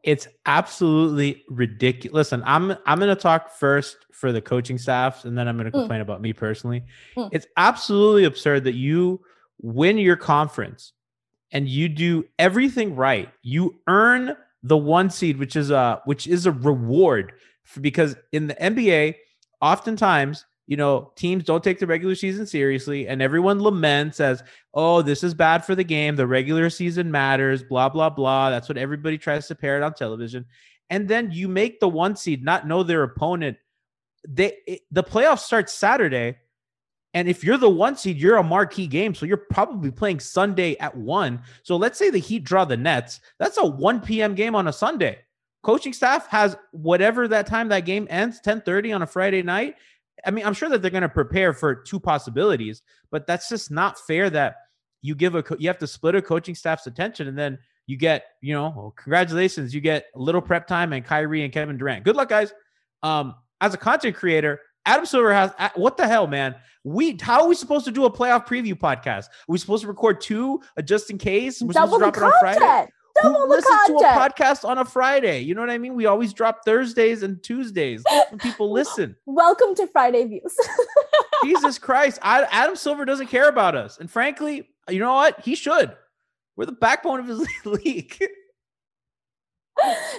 it's 0.02 0.28
absolutely 0.46 1.42
ridiculous. 1.48 2.14
Listen, 2.14 2.42
I'm 2.46 2.72
I'm 2.86 2.98
gonna 2.98 3.16
talk 3.16 3.50
first 3.52 3.96
for 4.12 4.32
the 4.32 4.40
coaching 4.40 4.78
staffs, 4.78 5.24
and 5.24 5.36
then 5.36 5.48
I'm 5.48 5.56
gonna 5.56 5.70
Mm. 5.70 5.80
complain 5.80 6.00
about 6.02 6.20
me 6.20 6.32
personally. 6.32 6.84
Mm. 7.16 7.30
It's 7.32 7.46
absolutely 7.56 8.24
absurd 8.24 8.64
that 8.64 8.74
you 8.74 9.20
win 9.62 9.96
your 9.98 10.16
conference 10.16 10.92
and 11.52 11.68
you 11.68 11.88
do 11.88 12.24
everything 12.38 12.96
right. 12.96 13.30
You 13.42 13.80
earn 13.86 14.36
the 14.62 14.76
one 14.76 15.10
seed, 15.10 15.38
which 15.38 15.56
is 15.56 15.70
a 15.70 16.00
which 16.04 16.26
is 16.26 16.46
a 16.46 16.52
reward 16.52 17.32
for, 17.64 17.80
because 17.80 18.16
in 18.32 18.46
the 18.46 18.54
NBA, 18.62 19.14
oftentimes 19.62 20.44
you 20.66 20.76
know 20.76 21.12
teams 21.16 21.44
don't 21.44 21.62
take 21.62 21.78
the 21.78 21.86
regular 21.86 22.14
season 22.14 22.46
seriously, 22.46 23.08
and 23.08 23.20
everyone 23.20 23.58
laments 23.58 24.20
as 24.20 24.42
oh, 24.72 25.02
this 25.02 25.22
is 25.22 25.34
bad 25.34 25.64
for 25.64 25.74
the 25.74 25.84
game. 25.84 26.16
The 26.16 26.26
regular 26.26 26.70
season 26.70 27.10
matters, 27.10 27.62
blah, 27.62 27.88
blah, 27.88 28.10
blah. 28.10 28.50
That's 28.50 28.68
what 28.68 28.78
everybody 28.78 29.18
tries 29.18 29.46
to 29.48 29.54
parrot 29.54 29.84
on 29.84 29.94
television. 29.94 30.46
And 30.90 31.08
then 31.08 31.30
you 31.32 31.48
make 31.48 31.80
the 31.80 31.88
one 31.88 32.16
seed 32.16 32.44
not 32.44 32.66
know 32.66 32.82
their 32.82 33.02
opponent. 33.02 33.56
They 34.28 34.54
it, 34.66 34.80
the 34.90 35.04
playoffs 35.04 35.40
start 35.40 35.70
Saturday. 35.70 36.38
And 37.14 37.28
if 37.28 37.44
you're 37.44 37.58
the 37.58 37.70
one 37.70 37.96
seed, 37.96 38.16
you're 38.16 38.38
a 38.38 38.42
marquee 38.42 38.88
game. 38.88 39.14
So 39.14 39.24
you're 39.24 39.36
probably 39.36 39.92
playing 39.92 40.18
Sunday 40.18 40.76
at 40.78 40.96
one. 40.96 41.42
So 41.62 41.76
let's 41.76 41.96
say 41.96 42.10
the 42.10 42.18
Heat 42.18 42.42
draw 42.42 42.64
the 42.64 42.76
Nets. 42.76 43.20
That's 43.38 43.56
a 43.56 43.64
1 43.64 44.00
p.m. 44.00 44.34
game 44.34 44.56
on 44.56 44.66
a 44.66 44.72
Sunday. 44.72 45.20
Coaching 45.62 45.92
staff 45.92 46.26
has 46.26 46.56
whatever 46.72 47.28
that 47.28 47.46
time 47.46 47.68
that 47.68 47.86
game 47.86 48.06
ends, 48.10 48.40
10:30 48.44 48.94
on 48.94 49.02
a 49.02 49.06
Friday 49.06 49.42
night. 49.42 49.76
I 50.26 50.30
mean, 50.30 50.44
I'm 50.46 50.54
sure 50.54 50.68
that 50.68 50.82
they're 50.82 50.90
going 50.90 51.02
to 51.02 51.08
prepare 51.08 51.52
for 51.52 51.74
two 51.74 52.00
possibilities, 52.00 52.82
but 53.10 53.26
that's 53.26 53.48
just 53.48 53.70
not 53.70 53.98
fair 53.98 54.30
that 54.30 54.56
you 55.02 55.14
give 55.14 55.34
a 55.34 55.42
co- 55.42 55.56
you 55.58 55.68
have 55.68 55.78
to 55.78 55.86
split 55.86 56.14
a 56.14 56.22
coaching 56.22 56.54
staff's 56.54 56.86
attention 56.86 57.28
and 57.28 57.38
then 57.38 57.58
you 57.86 57.96
get, 57.96 58.24
you 58.40 58.54
know, 58.54 58.72
well, 58.74 58.94
congratulations, 58.96 59.74
you 59.74 59.80
get 59.80 60.06
a 60.14 60.18
little 60.18 60.40
prep 60.40 60.66
time 60.66 60.92
and 60.92 61.04
Kyrie 61.04 61.44
and 61.44 61.52
Kevin 61.52 61.76
Durant. 61.76 62.04
Good 62.04 62.16
luck, 62.16 62.28
guys. 62.30 62.52
Um, 63.02 63.34
as 63.60 63.74
a 63.74 63.76
content 63.76 64.16
creator, 64.16 64.60
Adam 64.86 65.06
Silver 65.06 65.32
has 65.32 65.52
what 65.74 65.96
the 65.96 66.06
hell, 66.06 66.26
man? 66.26 66.54
We 66.84 67.18
how 67.20 67.42
are 67.42 67.48
we 67.48 67.54
supposed 67.54 67.84
to 67.86 67.90
do 67.90 68.04
a 68.04 68.10
playoff 68.10 68.46
preview 68.46 68.74
podcast? 68.74 69.24
Are 69.24 69.48
we 69.48 69.58
supposed 69.58 69.82
to 69.82 69.88
record 69.88 70.20
two 70.20 70.60
uh, 70.76 70.82
just 70.82 71.10
in 71.10 71.18
case? 71.18 71.62
We're 71.62 71.72
Double 71.72 71.98
supposed 71.98 72.14
to 72.14 72.20
drop 72.20 72.32
it 72.32 72.34
on 72.34 72.58
Friday. 72.58 72.90
Content. 73.14 73.34
Double 73.34 73.46
Who 73.46 73.48
the 73.48 73.56
listens 73.56 74.00
to 74.00 74.06
a 74.06 74.12
podcast 74.12 74.68
on 74.68 74.78
a 74.78 74.84
Friday? 74.84 75.40
You 75.40 75.54
know 75.54 75.60
what 75.60 75.70
I 75.70 75.78
mean? 75.78 75.94
We 75.94 76.06
always 76.06 76.32
drop 76.32 76.64
Thursdays 76.64 77.22
and 77.22 77.42
Tuesdays 77.42 78.02
when 78.30 78.38
people 78.38 78.72
listen. 78.72 79.16
Welcome 79.26 79.74
to 79.76 79.86
Friday 79.86 80.24
Views. 80.24 80.56
Jesus 81.44 81.78
Christ. 81.78 82.18
I, 82.22 82.46
Adam 82.50 82.76
Silver 82.76 83.04
doesn't 83.04 83.28
care 83.28 83.48
about 83.48 83.74
us. 83.74 83.98
And 83.98 84.10
frankly, 84.10 84.68
you 84.88 84.98
know 84.98 85.14
what? 85.14 85.40
He 85.40 85.54
should. 85.54 85.94
We're 86.56 86.66
the 86.66 86.72
backbone 86.72 87.20
of 87.20 87.26
his 87.26 87.46
league. 87.64 88.16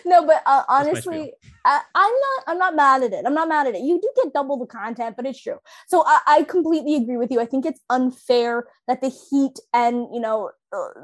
no, 0.05 0.25
but 0.25 0.43
uh, 0.45 0.63
honestly, 0.67 1.31
I, 1.63 1.81
I'm 1.95 2.11
not. 2.11 2.43
I'm 2.47 2.57
not 2.57 2.75
mad 2.75 3.03
at 3.03 3.13
it. 3.13 3.25
I'm 3.25 3.33
not 3.33 3.47
mad 3.47 3.67
at 3.67 3.75
it. 3.75 3.81
You 3.81 3.99
do 4.01 4.09
get 4.21 4.33
double 4.33 4.57
the 4.57 4.65
content, 4.65 5.15
but 5.15 5.25
it's 5.25 5.41
true. 5.41 5.59
So 5.87 6.03
I, 6.05 6.19
I 6.27 6.43
completely 6.43 6.95
agree 6.95 7.17
with 7.17 7.31
you. 7.31 7.39
I 7.39 7.45
think 7.45 7.65
it's 7.65 7.79
unfair 7.89 8.65
that 8.87 8.99
the 9.01 9.09
Heat 9.09 9.57
and 9.73 10.07
you 10.13 10.19
know 10.19 10.51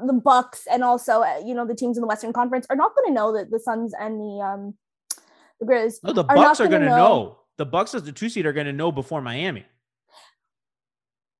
the 0.06 0.12
Bucks 0.12 0.66
and 0.70 0.82
also 0.84 1.22
uh, 1.22 1.38
you 1.44 1.54
know 1.54 1.66
the 1.66 1.74
teams 1.74 1.96
in 1.96 2.00
the 2.00 2.06
Western 2.06 2.32
Conference 2.32 2.66
are 2.70 2.76
not 2.76 2.94
going 2.94 3.08
to 3.08 3.14
know 3.14 3.32
that 3.32 3.50
the 3.50 3.58
Suns 3.60 3.92
and 3.98 4.20
the 4.20 4.40
um 4.44 4.74
the 5.60 5.66
Grizz 5.66 5.96
No, 6.02 6.12
the 6.12 6.24
Bucks 6.24 6.60
are 6.60 6.68
going 6.68 6.82
to 6.82 6.88
know. 6.88 6.96
know. 6.96 7.38
The 7.58 7.66
Bucks 7.66 7.94
as 7.94 8.02
the 8.04 8.12
two 8.12 8.28
seed 8.28 8.46
are 8.46 8.52
going 8.52 8.66
to 8.66 8.72
know 8.72 8.90
before 8.90 9.20
Miami. 9.20 9.64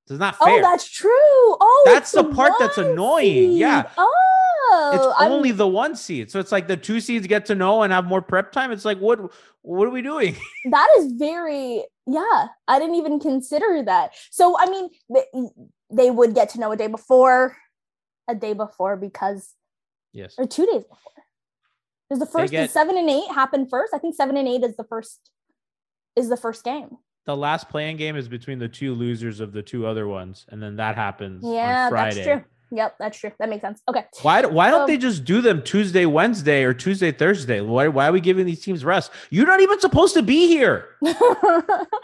It's 0.09 0.19
not 0.19 0.37
Oh, 0.41 0.47
fair. 0.47 0.61
that's 0.63 0.89
true. 0.91 1.11
Oh, 1.13 1.83
That's 1.87 2.13
it's 2.13 2.23
the 2.23 2.35
part 2.35 2.53
that's 2.59 2.77
annoying. 2.79 3.53
Yeah. 3.53 3.89
Oh, 3.97 4.93
it's 4.95 5.21
I'm- 5.23 5.33
only 5.33 5.53
the 5.53 5.67
one 5.67 5.95
seed. 5.97 6.31
So 6.31 6.39
it's 6.41 6.53
like 6.53 6.67
the 6.69 6.77
two 6.77 7.01
seeds 7.01 7.27
get 7.27 7.47
to 7.47 7.55
know 7.55 7.83
and 7.83 7.93
have 7.93 8.05
more 8.05 8.21
prep 8.21 8.53
time. 8.53 8.73
It's 8.73 8.85
like, 8.85 8.99
what 8.99 9.21
what 9.63 9.87
are 9.87 9.91
we 9.91 10.03
doing? 10.03 10.37
that 10.71 10.89
is 10.99 11.13
very 11.13 11.85
yeah. 12.07 12.47
I 12.69 12.79
didn't 12.79 12.97
even 12.97 13.21
consider 13.21 13.83
that. 13.85 14.13
So 14.31 14.57
I 14.59 14.67
mean, 14.67 14.89
they 15.91 16.11
would 16.11 16.35
get 16.35 16.49
to 16.51 16.61
know 16.61 16.73
a 16.73 16.77
day 16.77 16.89
before, 16.89 17.57
a 18.29 18.35
day 18.35 18.53
before 18.53 18.97
because 18.97 19.55
Yes. 20.13 20.35
or 20.39 20.47
two 20.47 20.67
days 20.67 20.83
before. 20.85 20.99
Does 22.11 22.19
the 22.19 22.27
first 22.27 22.51
get- 22.51 22.71
seven 22.71 22.97
and 22.99 23.09
eight 23.09 23.31
happen 23.31 23.67
first? 23.67 23.95
I 23.95 23.99
think 23.99 24.15
seven 24.15 24.37
and 24.37 24.47
eight 24.47 24.63
is 24.63 24.77
the 24.77 24.85
first 24.85 25.31
is 26.15 26.29
the 26.29 26.37
first 26.37 26.63
game. 26.65 26.99
The 27.25 27.37
last 27.37 27.69
playing 27.71 27.97
game 27.97 28.17
is 28.17 28.29
between 28.29 28.59
the 28.59 28.69
two 28.69 28.95
losers 28.95 29.41
of 29.41 29.53
the 29.53 29.63
two 29.63 29.87
other 29.87 30.07
ones, 30.07 30.45
and 30.51 30.63
then 30.63 30.77
that 30.77 30.97
happens 30.97 31.43
Yeah, 31.45 31.85
on 31.87 31.91
Friday. 31.91 32.15
that's 32.17 32.27
true. 32.27 32.45
Yep, 32.75 32.97
that's 32.99 33.19
true. 33.19 33.33
That 33.39 33.49
makes 33.49 33.61
sense. 33.63 33.81
Okay. 33.89 34.05
Why 34.23 34.45
why 34.47 34.71
don't 34.71 34.83
Um, 34.83 34.87
they 34.87 34.97
just 34.99 35.25
do 35.25 35.41
them 35.41 35.63
Tuesday, 35.63 36.05
Wednesday, 36.07 36.65
or 36.65 36.75
Tuesday, 36.75 37.13
Thursday? 37.13 37.61
Why 37.61 37.89
why 37.89 38.09
are 38.09 38.13
we 38.13 38.21
giving 38.21 38.45
these 38.47 38.61
teams 38.63 38.85
rest? 38.85 39.11
You're 39.31 39.47
not 39.47 39.61
even 39.61 39.79
supposed 39.81 40.15
to 40.15 40.23
be 40.23 40.49
here. 40.49 40.97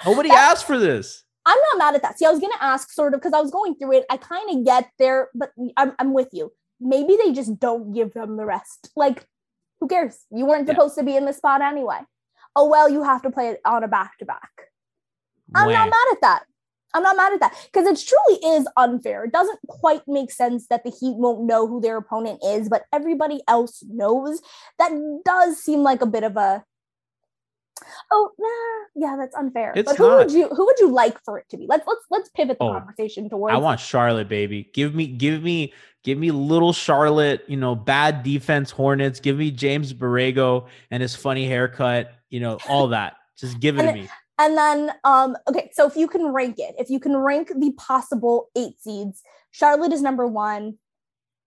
Nobody 0.07 0.31
asked 0.31 0.67
for 0.67 0.79
this. 0.79 1.25
I'm 1.49 1.59
not 1.71 1.79
mad 1.79 1.95
at 1.97 2.03
that. 2.03 2.19
See, 2.19 2.27
I 2.27 2.31
was 2.31 2.41
gonna 2.41 2.61
ask 2.61 2.93
sort 2.93 3.15
of 3.15 3.21
because 3.21 3.33
I 3.33 3.41
was 3.41 3.51
going 3.51 3.75
through 3.77 3.95
it. 3.99 4.07
I 4.11 4.19
kind 4.19 4.51
of 4.51 4.65
get 4.65 4.91
there, 4.99 5.31
but 5.35 5.51
I'm 5.77 5.95
I'm 5.99 6.13
with 6.13 6.29
you. 6.33 6.53
Maybe 6.81 7.17
they 7.17 7.33
just 7.33 7.59
don't 7.59 7.93
give 7.93 8.13
them 8.13 8.37
the 8.37 8.45
rest. 8.45 8.91
Like, 8.95 9.27
who 9.81 9.89
cares? 9.89 10.27
You 10.31 10.45
weren't 10.47 10.69
Yeah. 10.69 10.75
supposed 10.75 10.97
to 10.99 11.03
be 11.03 11.17
in 11.17 11.25
the 11.25 11.33
spot 11.33 11.63
anyway. 11.63 12.01
Oh 12.55 12.69
well, 12.69 12.89
you 12.89 13.03
have 13.03 13.23
to 13.23 13.31
play 13.31 13.49
it 13.49 13.61
on 13.65 13.83
a 13.83 13.89
back 13.89 14.19
to 14.19 14.27
back. 14.27 14.51
I'm 15.55 15.73
not 15.73 15.89
mad 15.91 16.07
at 16.13 16.21
that. 16.21 16.43
I'm 16.95 17.03
not 17.03 17.17
mad 17.17 17.33
at 17.33 17.41
that 17.41 17.69
because 17.73 17.87
it 17.87 18.07
truly 18.07 18.57
is 18.57 18.67
unfair. 18.77 19.25
It 19.25 19.33
doesn't 19.33 19.59
quite 19.69 20.03
make 20.07 20.31
sense 20.31 20.67
that 20.69 20.85
the 20.85 20.91
Heat 20.91 21.17
won't 21.17 21.47
know 21.47 21.67
who 21.67 21.81
their 21.81 21.97
opponent 21.97 22.41
is, 22.45 22.69
but 22.69 22.85
everybody 22.93 23.41
else 23.47 23.83
knows. 23.89 24.41
That 24.79 24.93
does 25.25 25.59
seem 25.59 25.81
like 25.81 26.03
a 26.03 26.07
bit 26.07 26.25
of 26.25 26.37
a 26.37 26.65
oh 28.11 28.31
nah, 28.39 29.07
yeah, 29.07 29.17
that's 29.17 29.35
unfair. 29.35 29.73
It's 29.77 29.91
but 29.91 29.97
who 29.97 30.09
not. 30.09 30.19
would 30.19 30.33
you 30.33 30.49
who 30.49 30.67
would 30.67 30.79
you 30.79 30.91
like 30.91 31.23
for 31.25 31.39
it 31.39 31.49
to 31.51 31.57
be? 31.57 31.67
Let's 31.69 31.87
let's 31.87 32.05
let's 32.11 32.29
pivot 32.31 32.59
the 32.59 32.65
Oh, 32.65 32.73
conversation 32.73 33.29
towards. 33.29 33.55
I 33.55 33.59
want 33.59 33.81
Charlotte, 33.81 34.29
baby. 34.29 34.71
Give 34.73 34.95
me, 34.95 35.07
give 35.07 35.43
me, 35.43 35.73
give 36.05 36.19
me 36.19 36.31
little 36.31 36.73
Charlotte. 36.73 37.45
You 37.49 37.57
know, 37.57 37.75
bad 37.75 38.23
defense 38.23 38.71
Hornets. 38.71 39.21
Give 39.21 39.37
me 39.37 39.51
James 39.51 39.93
Borrego 39.93 40.67
and 40.91 41.03
his 41.03 41.15
funny 41.15 41.47
haircut. 41.47 42.13
You 42.31 42.41
know, 42.41 42.59
all 42.69 42.89
that. 42.97 43.15
Just 43.37 43.61
give 43.61 43.79
it 43.79 43.83
to 43.83 43.93
me. 43.93 44.09
And 44.41 44.57
then, 44.57 44.93
um, 45.03 45.37
okay, 45.49 45.69
so 45.73 45.87
if 45.87 45.97
you 45.97 46.07
can 46.07 46.27
rank 46.29 46.59
it, 46.59 46.77
if 46.79 46.91
you 46.91 47.01
can 47.01 47.17
rank 47.17 47.51
the 47.57 47.73
possible 47.73 48.51
eight 48.57 48.81
seeds, 48.81 49.23
Charlotte 49.51 49.93
is 49.93 50.01
number 50.01 50.27
one. 50.29 50.79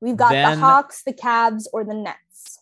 We've 0.02 0.18
got 0.18 0.32
Then- 0.32 0.60
the 0.60 0.66
Hawks, 0.66 1.04
the 1.04 1.14
Cavs, 1.14 1.68
or 1.72 1.84
the 1.86 1.94
Nets. 1.94 2.60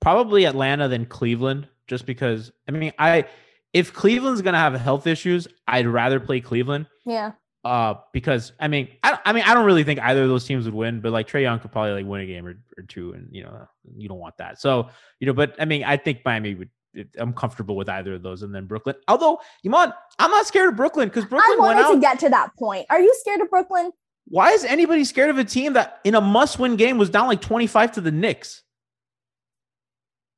Probably 0.00 0.44
Atlanta 0.46 0.88
than 0.88 1.04
Cleveland, 1.06 1.68
just 1.90 2.06
because. 2.06 2.50
I 2.66 2.70
mean, 2.70 2.92
I 2.98 3.26
if 3.74 3.92
Cleveland's 3.92 4.40
gonna 4.40 4.58
have 4.58 4.72
health 4.74 5.06
issues, 5.06 5.46
I'd 5.68 5.86
rather 5.86 6.18
play 6.20 6.40
Cleveland. 6.40 6.86
Yeah. 7.04 7.32
Uh, 7.62 7.94
because 8.14 8.52
I 8.58 8.68
mean, 8.68 8.88
I, 9.02 9.18
I 9.26 9.32
mean, 9.34 9.44
I 9.46 9.52
don't 9.52 9.66
really 9.66 9.84
think 9.84 10.00
either 10.00 10.22
of 10.22 10.28
those 10.30 10.46
teams 10.46 10.64
would 10.64 10.72
win, 10.72 11.00
but 11.00 11.12
like 11.12 11.28
Trae 11.28 11.42
Young 11.42 11.58
could 11.58 11.70
probably 11.70 11.92
like 11.92 12.06
win 12.06 12.22
a 12.22 12.26
game 12.26 12.46
or, 12.46 12.54
or 12.78 12.84
two, 12.84 13.12
and 13.12 13.28
you 13.30 13.42
know, 13.42 13.66
you 13.98 14.08
don't 14.08 14.18
want 14.18 14.38
that. 14.38 14.58
So 14.58 14.88
you 15.18 15.26
know, 15.26 15.34
but 15.34 15.56
I 15.58 15.66
mean, 15.66 15.84
I 15.84 15.98
think 15.98 16.20
Miami 16.24 16.54
would. 16.54 16.70
I'm 17.18 17.32
comfortable 17.32 17.76
with 17.76 17.88
either 17.88 18.14
of 18.14 18.22
those, 18.22 18.42
and 18.42 18.52
then 18.52 18.66
Brooklyn. 18.66 18.96
Although, 19.06 19.40
Iman, 19.64 19.92
I'm 20.18 20.30
not 20.30 20.46
scared 20.46 20.70
of 20.70 20.76
Brooklyn 20.76 21.08
because 21.08 21.24
I 21.24 21.28
Brooklyn 21.28 21.58
went 21.58 21.76
wanted 21.76 21.82
out. 21.82 21.94
to 21.94 22.00
get 22.00 22.18
to 22.20 22.30
that 22.30 22.56
point. 22.56 22.86
Are 22.90 23.00
you 23.00 23.14
scared 23.20 23.40
of 23.40 23.50
Brooklyn? 23.50 23.92
Why 24.26 24.50
is 24.50 24.64
anybody 24.64 25.04
scared 25.04 25.30
of 25.30 25.38
a 25.38 25.44
team 25.44 25.74
that 25.74 26.00
in 26.02 26.14
a 26.14 26.20
must-win 26.20 26.76
game 26.76 26.98
was 26.98 27.10
down 27.10 27.28
like 27.28 27.40
25 27.40 27.92
to 27.92 28.00
the 28.00 28.10
Knicks? 28.10 28.62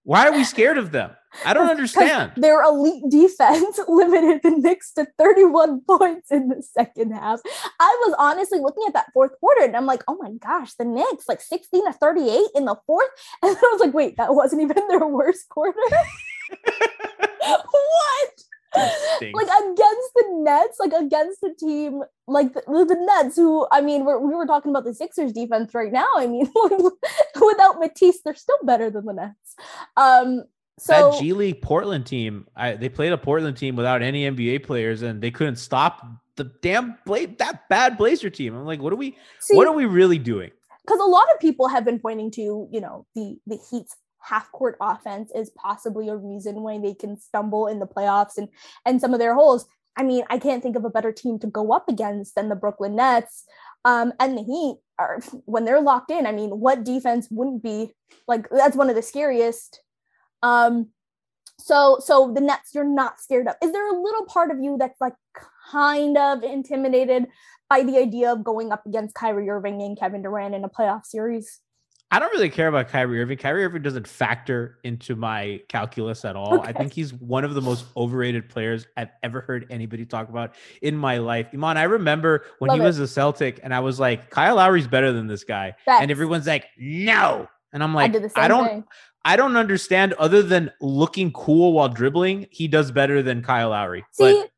Why 0.05 0.27
are 0.27 0.33
we 0.33 0.45
scared 0.45 0.79
of 0.79 0.91
them? 0.91 1.13
I 1.45 1.55
don't 1.55 1.71
understand. 1.71 2.33
Their 2.37 2.63
elite 2.63 3.05
defense 3.09 3.81
limited 3.89 4.41
the 4.43 4.51
Knicks 4.51 4.93
to 4.95 5.07
31 5.17 5.81
points 5.83 6.31
in 6.31 6.49
the 6.49 6.63
second 6.63 7.13
half. 7.13 7.41
I 7.81 7.97
was 8.07 8.15
honestly 8.19 8.59
looking 8.59 8.85
at 8.87 8.95
that 8.95 9.13
fourth 9.15 9.33
quarter 9.41 9.65
and 9.65 9.77
I'm 9.77 9.87
like, 9.87 10.03
oh 10.09 10.17
my 10.21 10.31
gosh, 10.33 10.75
the 10.75 10.85
Knicks 10.85 11.29
like 11.29 11.41
16 11.41 11.87
to 11.87 11.93
38 11.93 12.49
in 12.55 12.65
the 12.67 12.77
fourth. 12.87 13.09
And 13.43 13.57
I 13.57 13.71
was 13.73 13.81
like, 13.81 13.95
wait, 13.95 14.17
that 14.19 14.35
wasn't 14.35 14.63
even 14.63 14.77
their 14.89 15.07
worst 15.07 15.49
quarter. 15.49 15.79
what? 17.41 18.45
Like 18.75 19.47
against 19.47 20.11
the 20.15 20.25
Nets, 20.33 20.79
like 20.81 20.93
against 20.93 21.41
the 21.41 21.55
team 21.59 22.03
like 22.27 22.55
the, 22.55 22.63
the 22.67 22.97
Nets, 22.99 23.37
who 23.37 23.67
I 23.71 23.81
mean, 23.81 24.05
we're, 24.05 24.19
we 24.19 24.35
were 24.35 24.47
talking 24.47 24.71
about 24.71 24.85
the 24.85 24.95
Sixers 24.95 25.33
defense 25.33 25.75
right 25.75 25.93
now. 25.93 26.07
I 26.17 26.27
mean, 26.27 26.51
without 27.41 27.79
Matisse, 27.79 28.21
they're 28.25 28.35
still 28.35 28.59
better 28.63 28.91
than 28.91 29.05
the 29.05 29.13
Nets. 29.13 29.57
Um, 29.97 30.45
so 30.79 31.11
that 31.11 31.21
G 31.21 31.33
League 31.33 31.61
Portland 31.63 32.07
team, 32.07 32.47
I, 32.57 32.73
they 32.75 32.89
played 32.89 33.13
a 33.13 33.19
Portland 33.19 33.57
team 33.57 33.77
without 33.77 34.03
any 34.03 34.29
NBA 34.31 34.65
players, 34.65 35.03
and 35.03 35.23
they 35.23 35.31
couldn't 35.31 35.57
stop 35.57 36.05
the 36.37 36.45
damn 36.63 36.97
Bla- 37.05 37.27
that 37.39 37.69
bad 37.69 37.99
Blazer 37.99 38.31
team. 38.31 38.57
I'm 38.57 38.65
like, 38.65 38.81
what 38.81 38.93
are 38.93 38.97
we? 38.97 39.17
see, 39.41 39.57
what 39.57 39.69
are 39.69 39.75
we 39.75 39.85
really 39.85 40.19
doing? 40.19 40.51
because 40.85 41.01
a 41.01 41.05
lot 41.05 41.27
of 41.33 41.41
people 41.41 41.69
have 41.69 41.85
been 41.85 41.99
pointing 41.99 42.31
to 42.31 42.69
you 42.71 42.81
know 42.81 43.07
the 43.15 43.37
the 43.47 43.59
heat's 43.71 43.97
half 44.25 44.51
court 44.53 44.77
offense 44.81 45.31
is 45.35 45.51
possibly 45.51 46.09
a 46.09 46.17
reason 46.17 46.63
why 46.63 46.79
they 46.79 46.95
can 46.95 47.19
stumble 47.19 47.67
in 47.67 47.79
the 47.79 47.87
playoffs 47.87 48.37
and 48.37 48.49
and 48.87 49.01
some 49.01 49.13
of 49.13 49.21
their 49.21 49.35
holes 49.35 49.67
i 49.97 50.03
mean 50.03 50.25
i 50.31 50.39
can't 50.39 50.63
think 50.63 50.77
of 50.77 50.85
a 50.85 50.91
better 50.91 51.13
team 51.13 51.39
to 51.39 51.47
go 51.47 51.73
up 51.73 51.89
against 51.89 52.35
than 52.35 52.49
the 52.49 52.57
brooklyn 52.57 52.97
nets 52.97 53.45
um 53.85 54.13
and 54.21 54.37
the 54.37 54.43
heat 54.43 54.77
are 54.99 55.21
when 55.45 55.65
they're 55.65 55.81
locked 55.81 56.11
in 56.11 56.27
i 56.27 56.33
mean 56.33 56.51
what 56.51 56.85
defense 56.85 57.29
wouldn't 57.31 57.63
be 57.63 57.93
like 58.29 58.49
that's 58.51 58.77
one 58.77 58.91
of 58.91 58.97
the 58.97 59.03
scariest 59.03 59.83
um 60.43 60.89
so 61.59 61.99
so 62.01 62.33
the 62.35 62.41
nets 62.41 62.75
you're 62.75 62.85
not 62.85 63.21
scared 63.21 63.47
of 63.47 63.55
is 63.63 63.73
there 63.73 63.89
a 63.89 64.03
little 64.03 64.25
part 64.27 64.51
of 64.51 64.59
you 64.61 64.77
that's 64.79 65.01
like 65.01 65.15
kind 65.71 66.17
of 66.17 66.43
intimidated 66.43 67.27
by 67.73 67.83
the 67.83 67.97
idea 67.97 68.31
of 68.31 68.45
going 68.45 68.71
up 68.71 68.85
against 68.85 69.15
Kyrie 69.15 69.49
Irving 69.49 69.81
and 69.81 69.99
Kevin 69.99 70.21
Durant 70.21 70.55
in 70.55 70.63
a 70.63 70.69
playoff 70.69 71.07
series. 71.07 71.61
I 72.13 72.19
don't 72.19 72.31
really 72.33 72.51
care 72.51 72.69
about 72.69 72.89
Kyrie 72.91 73.23
Irving. 73.23 73.39
Kyrie 73.39 73.65
Irving 73.65 73.81
doesn't 73.81 74.07
factor 74.07 74.79
into 74.85 75.17
my 75.17 75.63
calculus 75.69 76.27
at 76.27 76.37
all. 76.37 76.61
I 76.61 76.71
think 76.71 76.93
he's 76.93 77.15
one 77.15 77.43
of 77.43 77.55
the 77.55 77.63
most 77.63 77.87
overrated 77.97 78.51
players 78.51 78.87
I've 78.99 79.09
ever 79.23 79.41
heard 79.41 79.67
anybody 79.71 80.05
talk 80.05 80.29
about 80.29 80.55
in 80.83 80.95
my 80.95 81.17
life. 81.17 81.49
Iman, 81.55 81.79
I 81.79 81.85
remember 81.85 82.45
when 82.59 82.69
Love 82.69 82.79
he 82.79 82.83
it. 82.83 82.87
was 82.87 82.99
a 82.99 83.09
Celtic 83.09 83.61
and 83.63 83.75
I 83.75 83.81
was 83.81 83.99
like, 83.99 84.29
Kyle 84.29 84.57
Lowry's 84.57 84.87
better 84.87 85.11
than 85.11 85.27
this 85.27 85.43
guy. 85.43 85.75
And 85.87 86.11
everyone's 86.11 86.47
like, 86.47 86.67
no. 86.77 87.49
And 87.73 87.83
I'm 87.83 87.95
like, 87.95 88.13
same 88.13 88.31
I 88.37 88.47
don't 88.47 88.69
thing. 88.69 88.85
I 89.25 89.37
don't 89.37 89.57
understand 89.57 90.13
other 90.15 90.43
than 90.43 90.71
looking 90.83 91.33
cool 91.33 91.73
while 91.73 91.89
dribbling, 91.89 92.47
he 92.51 92.69
does 92.69 92.91
better 92.91 93.23
than 93.23 93.43
Kyle 93.43 93.71
Lowry. 93.71 94.05
See, 94.11 94.35
but 94.35 94.51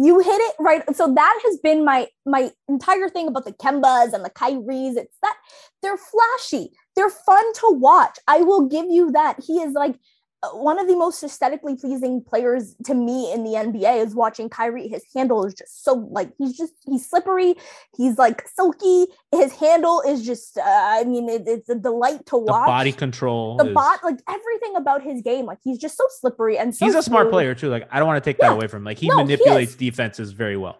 you 0.00 0.20
hit 0.20 0.28
it 0.30 0.54
right. 0.60 0.82
So 0.94 1.12
that 1.12 1.40
has 1.44 1.58
been 1.58 1.84
my 1.84 2.06
my 2.24 2.50
entire 2.68 3.08
thing 3.08 3.26
about 3.26 3.44
the 3.44 3.52
Kembas 3.52 4.12
and 4.12 4.24
the 4.24 4.30
Kyries. 4.30 4.96
It's 4.96 5.16
that 5.22 5.36
they're 5.82 5.98
flashy. 5.98 6.70
They're 6.94 7.10
fun 7.10 7.52
to 7.54 7.70
watch. 7.72 8.16
I 8.28 8.42
will 8.42 8.68
give 8.68 8.86
you 8.88 9.10
that. 9.12 9.40
He 9.44 9.54
is 9.54 9.72
like 9.72 9.96
one 10.52 10.78
of 10.78 10.86
the 10.86 10.94
most 10.94 11.22
aesthetically 11.24 11.74
pleasing 11.74 12.22
players 12.22 12.76
to 12.84 12.94
me 12.94 13.32
in 13.32 13.42
the 13.42 13.50
NBA 13.52 14.04
is 14.06 14.14
watching 14.14 14.48
Kyrie. 14.48 14.86
His 14.86 15.02
handle 15.14 15.44
is 15.44 15.52
just 15.54 15.82
so 15.84 15.94
like 16.12 16.30
he's 16.38 16.56
just 16.56 16.74
he's 16.86 17.08
slippery. 17.08 17.56
He's 17.96 18.18
like 18.18 18.46
silky. 18.48 19.06
His 19.32 19.52
handle 19.54 20.00
is 20.06 20.24
just 20.24 20.56
uh, 20.56 20.62
I 20.64 21.04
mean 21.04 21.28
it, 21.28 21.42
it's 21.46 21.68
a 21.68 21.74
delight 21.74 22.24
to 22.26 22.32
the 22.36 22.38
watch. 22.52 22.66
body 22.66 22.92
control. 22.92 23.56
the 23.56 23.66
is- 23.66 23.74
bot 23.74 24.04
like 24.04 24.20
everything 24.28 24.76
about 24.76 25.02
his 25.02 25.22
game 25.22 25.44
like 25.44 25.58
he's 25.64 25.78
just 25.78 25.96
so 25.96 26.04
slippery 26.20 26.56
and 26.56 26.74
so 26.74 26.86
he's 26.86 26.94
a 26.94 27.02
smart 27.02 27.24
smooth. 27.24 27.32
player 27.32 27.54
too. 27.54 27.68
Like 27.68 27.88
I 27.90 27.98
don't 27.98 28.06
want 28.06 28.22
to 28.22 28.30
take 28.30 28.38
that 28.38 28.52
away 28.52 28.68
from 28.68 28.82
him. 28.82 28.84
Like 28.84 28.98
he 28.98 29.08
No, 29.08 29.16
manipulates 29.16 29.72
is. 29.72 29.76
defenses 29.76 30.30
very 30.32 30.56
well. 30.56 30.78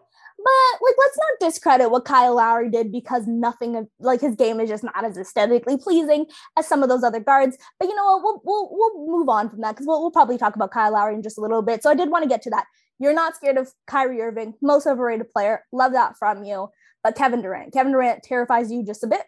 But 0.49 0.81
like, 0.83 0.95
let's 0.99 1.19
not 1.19 1.49
discredit 1.49 1.91
what 1.91 2.07
Kyle 2.07 2.37
Lowry 2.37 2.71
did 2.71 2.91
because 2.91 3.27
nothing 3.27 3.77
of 3.77 3.87
like 4.01 4.21
his 4.21 4.35
game 4.35 4.61
is 4.61 4.71
just 4.71 4.83
not 4.83 5.05
as 5.05 5.19
aesthetically 5.19 5.77
pleasing 5.77 6.27
as 6.57 6.67
some 6.67 6.83
of 6.83 6.89
those 6.89 7.05
other 7.05 7.21
guards. 7.21 7.59
But 7.79 7.89
you 7.89 7.95
know 7.95 8.19
what? 8.19 8.41
We'll 8.45 8.71
we'll, 8.73 8.97
we'll 8.97 9.19
move 9.19 9.29
on 9.29 9.51
from 9.51 9.61
that 9.61 9.73
because 9.73 9.87
we'll, 9.87 10.01
we'll 10.01 10.11
probably 10.11 10.39
talk 10.39 10.57
about 10.57 10.71
Kyle 10.71 10.93
Lowry 10.93 11.15
in 11.15 11.23
just 11.23 11.37
a 11.37 11.43
little 11.43 11.61
bit. 11.61 11.83
So 11.83 11.91
I 11.91 11.95
did 11.95 12.11
want 12.11 12.23
to 12.23 12.29
get 12.29 12.41
to 12.43 12.51
that. 12.51 12.65
You're 12.99 13.13
not 13.13 13.37
scared 13.37 13.59
of 13.59 13.71
Kyrie 13.87 14.23
Irving, 14.23 14.55
most 14.63 14.87
overrated 14.87 15.31
player. 15.31 15.65
Love 15.71 15.93
that 15.93 16.17
from 16.19 16.45
you. 16.45 16.69
But 17.05 17.15
Kevin 17.15 17.43
Durant, 17.43 17.73
Kevin 17.73 17.93
Durant 17.93 18.23
terrifies 18.23 18.73
you 18.73 18.85
just 18.85 19.05
a 19.05 19.07
bit. 19.07 19.23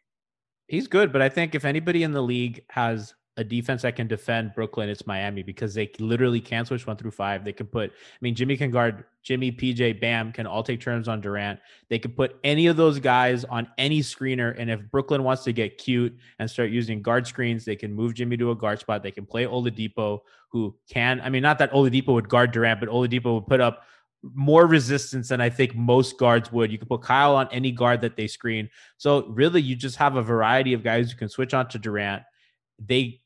He's 0.68 0.88
good, 0.88 1.12
but 1.12 1.22
I 1.22 1.28
think 1.28 1.54
if 1.54 1.64
anybody 1.64 2.02
in 2.02 2.12
the 2.12 2.22
league 2.22 2.64
has 2.70 3.14
a 3.40 3.44
defense 3.44 3.82
that 3.82 3.96
can 3.96 4.06
defend 4.06 4.54
Brooklyn, 4.54 4.90
it's 4.90 5.06
Miami 5.06 5.42
because 5.42 5.72
they 5.72 5.90
literally 5.98 6.40
can 6.40 6.66
switch 6.66 6.86
one 6.86 6.98
through 6.98 7.10
five. 7.10 7.42
They 7.42 7.54
can 7.54 7.66
put, 7.66 7.90
I 7.90 8.18
mean, 8.20 8.34
Jimmy 8.34 8.56
can 8.56 8.70
guard 8.70 9.04
Jimmy, 9.22 9.50
PJ, 9.50 9.98
Bam 9.98 10.30
can 10.30 10.46
all 10.46 10.62
take 10.62 10.80
turns 10.80 11.08
on 11.08 11.22
Durant. 11.22 11.58
They 11.88 11.98
can 11.98 12.12
put 12.12 12.36
any 12.44 12.66
of 12.66 12.76
those 12.76 12.98
guys 12.98 13.44
on 13.44 13.66
any 13.78 14.00
screener. 14.00 14.54
And 14.58 14.70
if 14.70 14.80
Brooklyn 14.90 15.24
wants 15.24 15.42
to 15.44 15.52
get 15.52 15.78
cute 15.78 16.16
and 16.38 16.50
start 16.50 16.70
using 16.70 17.00
guard 17.00 17.26
screens, 17.26 17.64
they 17.64 17.76
can 17.76 17.94
move 17.94 18.14
Jimmy 18.14 18.36
to 18.36 18.50
a 18.50 18.54
guard 18.54 18.78
spot. 18.78 19.02
They 19.02 19.10
can 19.10 19.24
play 19.24 19.46
Oladipo, 19.46 20.20
who 20.50 20.76
can, 20.90 21.20
I 21.22 21.30
mean, 21.30 21.42
not 21.42 21.58
that 21.58 21.72
Oladipo 21.72 22.08
would 22.08 22.28
guard 22.28 22.52
Durant, 22.52 22.78
but 22.78 22.90
Oladipo 22.90 23.34
would 23.34 23.46
put 23.46 23.60
up 23.60 23.84
more 24.34 24.66
resistance 24.66 25.28
than 25.28 25.40
I 25.40 25.48
think 25.48 25.74
most 25.74 26.18
guards 26.18 26.52
would. 26.52 26.70
You 26.70 26.76
can 26.76 26.88
put 26.88 27.02
Kyle 27.02 27.36
on 27.36 27.48
any 27.50 27.72
guard 27.72 28.02
that 28.02 28.16
they 28.16 28.26
screen. 28.26 28.68
So 28.98 29.26
really, 29.28 29.62
you 29.62 29.76
just 29.76 29.96
have 29.96 30.16
a 30.16 30.22
variety 30.22 30.74
of 30.74 30.84
guys 30.84 31.10
who 31.10 31.16
can 31.16 31.30
switch 31.30 31.54
on 31.54 31.68
to 31.70 31.78
Durant. 31.78 32.22
They 32.78 33.19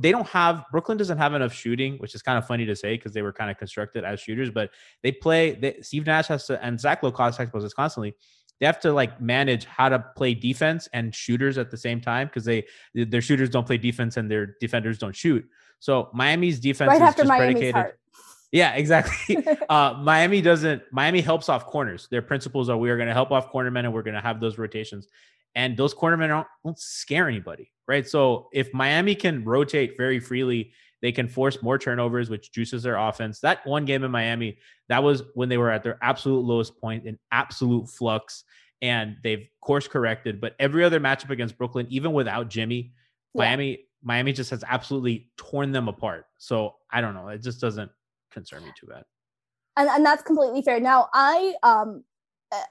they 0.00 0.10
don't 0.10 0.26
have 0.26 0.64
Brooklyn 0.72 0.98
doesn't 0.98 1.18
have 1.18 1.34
enough 1.34 1.52
shooting, 1.52 1.96
which 1.98 2.14
is 2.14 2.22
kind 2.22 2.38
of 2.38 2.46
funny 2.46 2.66
to 2.66 2.74
say 2.74 2.96
because 2.96 3.12
they 3.12 3.22
were 3.22 3.32
kind 3.32 3.50
of 3.50 3.58
constructed 3.58 4.04
as 4.04 4.20
shooters. 4.20 4.50
But 4.50 4.70
they 5.02 5.12
play. 5.12 5.52
They, 5.52 5.78
Steve 5.82 6.06
Nash 6.06 6.26
has 6.28 6.46
to 6.46 6.62
and 6.64 6.80
Zach 6.80 7.00
talks 7.02 7.38
about 7.38 7.60
this 7.60 7.74
constantly. 7.74 8.14
They 8.58 8.66
have 8.66 8.80
to 8.80 8.92
like 8.92 9.20
manage 9.20 9.64
how 9.64 9.88
to 9.88 10.04
play 10.16 10.34
defense 10.34 10.88
and 10.92 11.14
shooters 11.14 11.56
at 11.56 11.70
the 11.70 11.76
same 11.76 12.00
time 12.00 12.26
because 12.26 12.44
they 12.44 12.66
their 12.94 13.22
shooters 13.22 13.48
don't 13.48 13.66
play 13.66 13.78
defense 13.78 14.16
and 14.16 14.30
their 14.30 14.56
defenders 14.60 14.98
don't 14.98 15.16
shoot. 15.16 15.44
So 15.78 16.10
Miami's 16.12 16.60
defense 16.60 16.88
right 16.88 16.96
is 16.96 17.02
after 17.02 17.22
just 17.22 17.28
Miami's 17.28 17.54
predicated. 17.54 17.74
heart. 17.74 18.00
Yeah, 18.52 18.74
exactly. 18.74 19.38
uh, 19.68 19.94
Miami 20.02 20.42
doesn't. 20.42 20.82
Miami 20.92 21.20
helps 21.20 21.48
off 21.48 21.66
corners. 21.66 22.08
Their 22.10 22.22
principles 22.22 22.68
are 22.68 22.76
we 22.76 22.90
are 22.90 22.96
going 22.96 23.08
to 23.08 23.14
help 23.14 23.30
off 23.30 23.52
cornermen 23.52 23.80
and 23.80 23.94
we're 23.94 24.02
going 24.02 24.14
to 24.14 24.20
have 24.20 24.40
those 24.40 24.58
rotations, 24.58 25.08
and 25.54 25.76
those 25.76 25.94
cornermen 25.94 26.28
don't, 26.28 26.46
don't 26.64 26.78
scare 26.78 27.28
anybody, 27.28 27.70
right? 27.88 28.06
So 28.08 28.48
if 28.52 28.72
Miami 28.72 29.14
can 29.14 29.44
rotate 29.44 29.96
very 29.96 30.20
freely, 30.20 30.72
they 31.02 31.12
can 31.12 31.28
force 31.28 31.62
more 31.62 31.78
turnovers, 31.78 32.28
which 32.28 32.52
juices 32.52 32.82
their 32.82 32.96
offense. 32.96 33.40
That 33.40 33.66
one 33.66 33.84
game 33.86 34.04
in 34.04 34.10
Miami, 34.10 34.58
that 34.88 35.02
was 35.02 35.22
when 35.34 35.48
they 35.48 35.56
were 35.56 35.70
at 35.70 35.82
their 35.82 35.98
absolute 36.02 36.40
lowest 36.40 36.78
point 36.78 37.06
in 37.06 37.18
absolute 37.32 37.88
flux, 37.88 38.44
and 38.82 39.16
they've 39.22 39.48
course 39.62 39.88
corrected. 39.88 40.40
But 40.40 40.54
every 40.58 40.84
other 40.84 41.00
matchup 41.00 41.30
against 41.30 41.56
Brooklyn, 41.56 41.86
even 41.90 42.12
without 42.12 42.48
Jimmy, 42.48 42.92
Yeah. 43.34 43.44
Miami 43.44 43.86
Miami 44.02 44.32
just 44.32 44.50
has 44.50 44.64
absolutely 44.66 45.30
torn 45.36 45.72
them 45.72 45.88
apart. 45.88 46.24
So 46.38 46.74
I 46.90 47.00
don't 47.02 47.14
know. 47.14 47.28
It 47.28 47.42
just 47.42 47.60
doesn't 47.60 47.90
concern 48.30 48.62
me 48.64 48.70
too 48.78 48.86
bad. 48.86 49.04
and, 49.76 49.88
and 49.88 50.04
that's 50.06 50.22
completely 50.22 50.62
fair. 50.62 50.80
Now, 50.80 51.08
I 51.12 51.54
um 51.62 52.04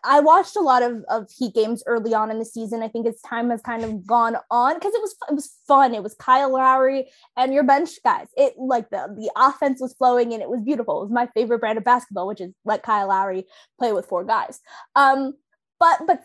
I 0.04 0.20
watched 0.20 0.58
a 0.58 0.62
lot 0.62 0.84
of, 0.84 1.04
of 1.10 1.30
Heat 1.38 1.54
games 1.54 1.84
early 1.86 2.14
on 2.14 2.32
in 2.32 2.40
the 2.40 2.46
season. 2.46 2.84
I 2.84 2.90
think 2.90 3.08
as 3.08 3.22
time 3.22 3.50
has 3.50 3.62
kind 3.62 3.84
of 3.84 4.06
gone 4.06 4.36
on 4.52 4.74
because 4.76 4.94
it 4.94 5.02
was 5.02 5.16
it 5.30 5.34
was 5.34 5.56
fun. 5.68 5.94
It 5.94 6.04
was 6.04 6.16
Kyle 6.16 6.52
Lowry 6.52 7.10
and 7.38 7.54
your 7.54 7.64
bench 7.64 7.92
guys. 8.04 8.28
It 8.36 8.56
like 8.58 8.90
the 8.90 9.08
the 9.18 9.32
offense 9.38 9.80
was 9.80 9.94
flowing 9.94 10.34
and 10.34 10.42
it 10.42 10.50
was 10.50 10.62
beautiful. 10.62 11.00
It 11.00 11.06
was 11.06 11.14
my 11.14 11.28
favorite 11.34 11.60
brand 11.60 11.78
of 11.78 11.86
basketball, 11.86 12.28
which 12.28 12.42
is 12.42 12.52
let 12.66 12.84
Kyle 12.84 13.08
Lowry 13.08 13.46
play 13.78 13.94
with 13.94 14.06
four 14.06 14.26
guys. 14.26 14.60
Um, 14.96 15.36
but 15.80 16.02
but 16.06 16.24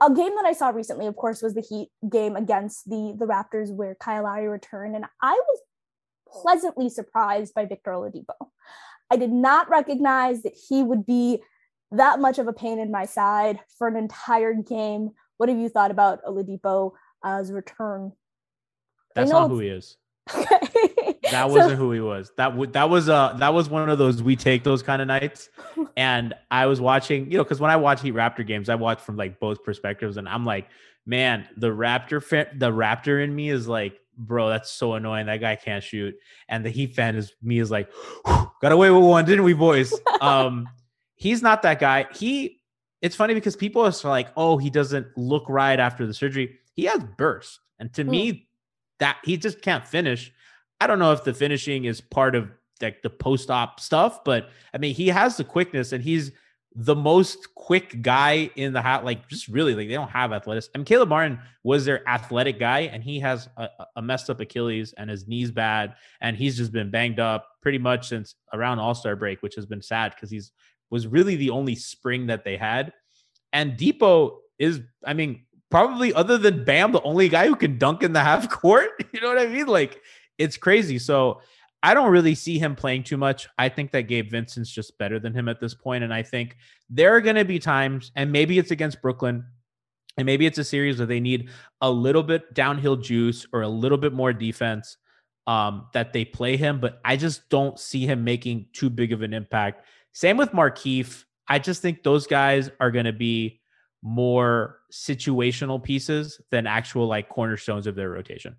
a 0.00 0.12
game 0.12 0.34
that 0.36 0.44
I 0.44 0.52
saw 0.52 0.70
recently, 0.70 1.06
of 1.06 1.16
course, 1.16 1.40
was 1.40 1.54
the 1.54 1.60
Heat 1.60 1.88
game 2.08 2.34
against 2.34 2.88
the 2.88 3.14
the 3.16 3.26
Raptors 3.26 3.72
where 3.72 3.94
Kyle 3.94 4.24
Lowry 4.24 4.48
returned, 4.48 4.96
and 4.96 5.04
I 5.22 5.32
was 5.32 5.60
pleasantly 6.42 6.88
surprised 6.88 7.54
by 7.54 7.66
Victor 7.66 7.92
Oladipo. 7.92 8.34
I 9.10 9.16
did 9.16 9.30
not 9.30 9.68
recognize 9.68 10.42
that 10.42 10.56
he 10.68 10.82
would 10.82 11.04
be 11.04 11.42
that 11.92 12.20
much 12.20 12.38
of 12.38 12.48
a 12.48 12.52
pain 12.52 12.78
in 12.78 12.90
my 12.90 13.04
side 13.04 13.60
for 13.78 13.88
an 13.88 13.96
entire 13.96 14.54
game. 14.54 15.10
What 15.36 15.48
have 15.48 15.58
you 15.58 15.68
thought 15.68 15.90
about 15.90 16.24
Oladipo 16.24 16.92
as 17.24 17.52
return? 17.52 18.12
That's 19.14 19.30
not 19.30 19.48
who 19.48 19.58
he 19.58 19.68
is. 19.68 19.96
that 20.32 21.50
wasn't 21.50 21.70
so, 21.70 21.76
who 21.76 21.92
he 21.92 22.00
was. 22.00 22.30
That 22.36 22.50
w- 22.50 22.70
that 22.72 22.88
was 22.88 23.08
uh 23.08 23.34
that 23.38 23.52
was 23.52 23.68
one 23.68 23.88
of 23.88 23.98
those 23.98 24.22
we 24.22 24.36
take 24.36 24.62
those 24.62 24.82
kind 24.82 25.02
of 25.02 25.08
nights. 25.08 25.48
And 25.94 26.32
I 26.50 26.66
was 26.66 26.80
watching, 26.80 27.30
you 27.30 27.36
know, 27.36 27.44
because 27.44 27.60
when 27.60 27.70
I 27.70 27.76
watch 27.76 28.00
Heat 28.00 28.14
Raptor 28.14 28.46
games, 28.46 28.70
I 28.70 28.76
watch 28.76 28.98
from 28.98 29.18
like 29.18 29.38
both 29.38 29.62
perspectives, 29.62 30.16
and 30.16 30.26
I'm 30.26 30.46
like, 30.46 30.68
man, 31.04 31.46
the 31.58 31.68
Raptor 31.68 32.22
fan, 32.22 32.46
the 32.56 32.70
Raptor 32.70 33.22
in 33.22 33.34
me 33.34 33.50
is 33.50 33.68
like, 33.68 33.98
bro, 34.16 34.48
that's 34.48 34.70
so 34.70 34.94
annoying. 34.94 35.26
That 35.26 35.40
guy 35.40 35.56
can't 35.56 35.84
shoot. 35.84 36.14
And 36.48 36.64
the 36.64 36.70
Heat 36.70 36.94
fan 36.94 37.16
is 37.16 37.34
me 37.42 37.58
is 37.58 37.70
like, 37.70 37.90
got 38.24 38.72
away 38.72 38.90
with 38.90 39.04
one, 39.04 39.26
didn't 39.26 39.44
we, 39.44 39.52
boys? 39.52 39.92
um, 40.22 40.66
he's 41.22 41.40
not 41.40 41.62
that 41.62 41.78
guy. 41.78 42.06
He. 42.14 42.58
It's 43.00 43.16
funny 43.16 43.34
because 43.34 43.56
people 43.56 43.82
are 43.84 43.92
like, 44.04 44.28
oh, 44.36 44.58
he 44.58 44.70
doesn't 44.70 45.06
look 45.16 45.48
right 45.48 45.80
after 45.80 46.06
the 46.06 46.14
surgery. 46.14 46.58
He 46.74 46.84
has 46.84 47.02
burst, 47.16 47.58
and 47.78 47.92
to 47.94 48.04
mm. 48.04 48.08
me, 48.08 48.48
that 49.00 49.18
he 49.24 49.36
just 49.36 49.60
can't 49.60 49.86
finish. 49.86 50.32
I 50.80 50.86
don't 50.86 50.98
know 50.98 51.12
if 51.12 51.24
the 51.24 51.34
finishing 51.34 51.84
is 51.84 52.00
part 52.00 52.34
of 52.34 52.50
like 52.80 53.02
the 53.02 53.10
post-op 53.10 53.80
stuff, 53.80 54.24
but 54.24 54.50
I 54.74 54.78
mean, 54.78 54.94
he 54.94 55.08
has 55.08 55.36
the 55.36 55.44
quickness 55.44 55.92
and 55.92 56.02
he's 56.02 56.32
the 56.74 56.94
most 56.94 57.54
quick 57.54 58.02
guy 58.02 58.50
in 58.56 58.72
the 58.72 58.82
hat. 58.82 59.04
Like, 59.04 59.28
just 59.28 59.48
really, 59.48 59.74
like 59.74 59.88
they 59.88 59.94
don't 59.94 60.10
have 60.10 60.32
athletics. 60.32 60.68
I 60.74 60.78
mean, 60.78 60.84
Caleb 60.84 61.08
Martin 61.08 61.38
was 61.64 61.84
their 61.84 62.08
athletic 62.08 62.58
guy, 62.58 62.80
and 62.80 63.02
he 63.02 63.20
has 63.20 63.48
a, 63.56 63.68
a 63.96 64.02
messed 64.02 64.30
up 64.30 64.40
Achilles 64.40 64.94
and 64.96 65.10
his 65.10 65.26
knees 65.28 65.50
bad, 65.50 65.94
and 66.20 66.36
he's 66.36 66.56
just 66.56 66.72
been 66.72 66.90
banged 66.90 67.20
up 67.20 67.48
pretty 67.60 67.78
much 67.78 68.08
since 68.08 68.36
around 68.52 68.78
All 68.78 68.94
Star 68.94 69.16
break, 69.16 69.42
which 69.42 69.54
has 69.54 69.66
been 69.66 69.82
sad 69.82 70.14
because 70.14 70.30
he's 70.30 70.52
was 70.92 71.06
really 71.06 71.36
the 71.36 71.50
only 71.50 71.74
spring 71.74 72.26
that 72.26 72.44
they 72.44 72.58
had. 72.58 72.92
And 73.52 73.78
Dipo 73.78 74.36
is, 74.58 74.80
I 75.04 75.14
mean, 75.14 75.46
probably 75.70 76.12
other 76.12 76.36
than 76.36 76.64
Bam, 76.64 76.92
the 76.92 77.00
only 77.00 77.30
guy 77.30 77.46
who 77.46 77.56
can 77.56 77.78
dunk 77.78 78.02
in 78.02 78.12
the 78.12 78.20
half 78.20 78.48
court. 78.48 78.90
You 79.12 79.20
know 79.20 79.28
what 79.28 79.38
I 79.38 79.46
mean? 79.46 79.66
Like 79.66 80.00
it's 80.38 80.56
crazy. 80.56 80.98
So 80.98 81.40
I 81.82 81.94
don't 81.94 82.10
really 82.10 82.34
see 82.34 82.58
him 82.58 82.74
playing 82.74 83.04
too 83.04 83.16
much. 83.16 83.48
I 83.58 83.68
think 83.68 83.90
that 83.92 84.02
Gabe 84.02 84.30
Vincent's 84.30 84.70
just 84.70 84.96
better 84.98 85.18
than 85.18 85.34
him 85.34 85.48
at 85.48 85.60
this 85.60 85.74
point. 85.74 86.02
And 86.02 86.14
I 86.14 86.22
think 86.22 86.56
there 86.88 87.14
are 87.14 87.20
going 87.20 87.36
to 87.36 87.44
be 87.44 87.58
times, 87.58 88.10
and 88.16 88.32
maybe 88.32 88.58
it's 88.58 88.70
against 88.70 89.02
Brooklyn, 89.02 89.44
and 90.16 90.26
maybe 90.26 90.46
it's 90.46 90.58
a 90.58 90.64
series 90.64 90.98
where 90.98 91.06
they 91.06 91.20
need 91.20 91.50
a 91.80 91.90
little 91.90 92.22
bit 92.22 92.54
downhill 92.54 92.96
juice 92.96 93.46
or 93.52 93.62
a 93.62 93.68
little 93.68 93.98
bit 93.98 94.12
more 94.12 94.32
defense 94.32 94.96
um, 95.46 95.88
that 95.92 96.12
they 96.12 96.24
play 96.24 96.56
him. 96.56 96.80
But 96.80 97.00
I 97.04 97.16
just 97.16 97.48
don't 97.48 97.78
see 97.78 98.06
him 98.06 98.24
making 98.24 98.66
too 98.72 98.88
big 98.88 99.12
of 99.12 99.22
an 99.22 99.34
impact. 99.34 99.84
Same 100.12 100.36
with 100.36 100.52
Markieff. 100.52 101.24
I 101.48 101.58
just 101.58 101.82
think 101.82 102.02
those 102.02 102.26
guys 102.26 102.70
are 102.80 102.90
going 102.90 103.06
to 103.06 103.12
be 103.12 103.60
more 104.02 104.80
situational 104.92 105.82
pieces 105.82 106.40
than 106.50 106.66
actual 106.66 107.06
like 107.06 107.28
cornerstones 107.28 107.86
of 107.86 107.94
their 107.94 108.10
rotation. 108.10 108.56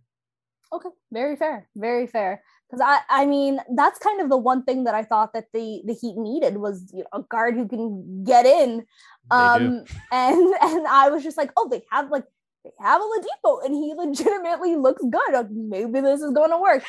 Okay, 0.72 0.89
very 1.12 1.36
fair, 1.36 1.68
very 1.76 2.08
fair. 2.08 2.42
Because 2.70 2.82
I, 2.84 3.22
I 3.22 3.26
mean, 3.28 3.60
that's 3.76 4.00
kind 4.00 4.20
of 4.20 4.30
the 4.30 4.38
one 4.38 4.63
thing 4.63 4.86
that 4.86 4.96
I 4.96 5.04
thought 5.04 5.34
that 5.34 5.46
the 5.54 5.84
the 5.86 5.94
Heat 5.94 6.18
needed 6.18 6.58
was 6.58 6.92
you 6.92 7.04
know, 7.04 7.20
a 7.20 7.22
guard 7.22 7.54
who 7.54 7.68
can 7.68 8.24
get 8.24 8.46
in. 8.46 8.86
Um, 9.30 9.84
and 10.12 10.56
and 10.62 10.88
I 10.88 11.10
was 11.10 11.24
just 11.24 11.38
like, 11.38 11.52
oh, 11.56 11.70
they 11.70 11.84
have 11.92 12.10
like 12.10 12.24
they 12.63 12.72
have 12.80 13.02
Oladipo, 13.02 13.63
and 13.63 13.76
he 13.76 13.94
legitimately 13.94 14.76
looks 14.76 15.04
good. 15.04 15.52
Maybe 15.52 16.02
this 16.02 16.22
is 16.22 16.32
going 16.32 16.50
to 16.50 16.58
work, 16.58 16.84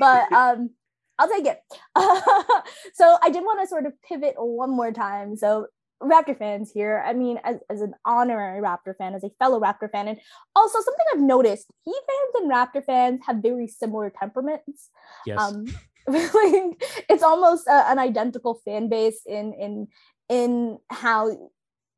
but 0.00 0.32
um, 0.32 0.70
I'll 1.18 1.28
take 1.28 1.46
it. 1.46 1.60
so 2.94 3.18
I 3.22 3.30
did 3.30 3.42
want 3.42 3.60
to 3.60 3.66
sort 3.66 3.86
of 3.86 3.92
pivot 4.02 4.34
one 4.36 4.70
more 4.70 4.92
time. 4.92 5.36
So 5.36 5.66
Raptor 6.02 6.38
fans 6.38 6.70
here. 6.70 7.02
I 7.04 7.12
mean, 7.12 7.40
as, 7.42 7.56
as 7.68 7.80
an 7.80 7.94
honorary 8.04 8.60
Raptor 8.60 8.96
fan, 8.96 9.14
as 9.14 9.24
a 9.24 9.30
fellow 9.38 9.60
Raptor 9.60 9.90
fan, 9.90 10.06
and 10.06 10.18
also 10.54 10.78
something 10.80 11.04
I've 11.12 11.20
noticed: 11.20 11.66
Heat 11.84 12.00
fans 12.06 12.42
and 12.42 12.50
Raptor 12.50 12.84
fans 12.84 13.20
have 13.26 13.38
very 13.38 13.66
similar 13.66 14.10
temperaments. 14.10 14.90
Yes. 15.26 15.40
Um, 15.40 15.66
it's 16.08 17.22
almost 17.22 17.66
a, 17.66 17.90
an 17.90 17.98
identical 17.98 18.60
fan 18.64 18.88
base 18.88 19.22
in 19.26 19.52
in 19.54 19.88
in 20.28 20.78
how 20.88 21.50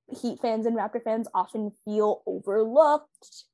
Heat 0.09 0.39
fans 0.41 0.67
and 0.67 0.77
Raptor 0.77 1.03
fans 1.05 1.29
often 1.35 1.73
feel 1.85 2.23
overlooked 2.27 3.45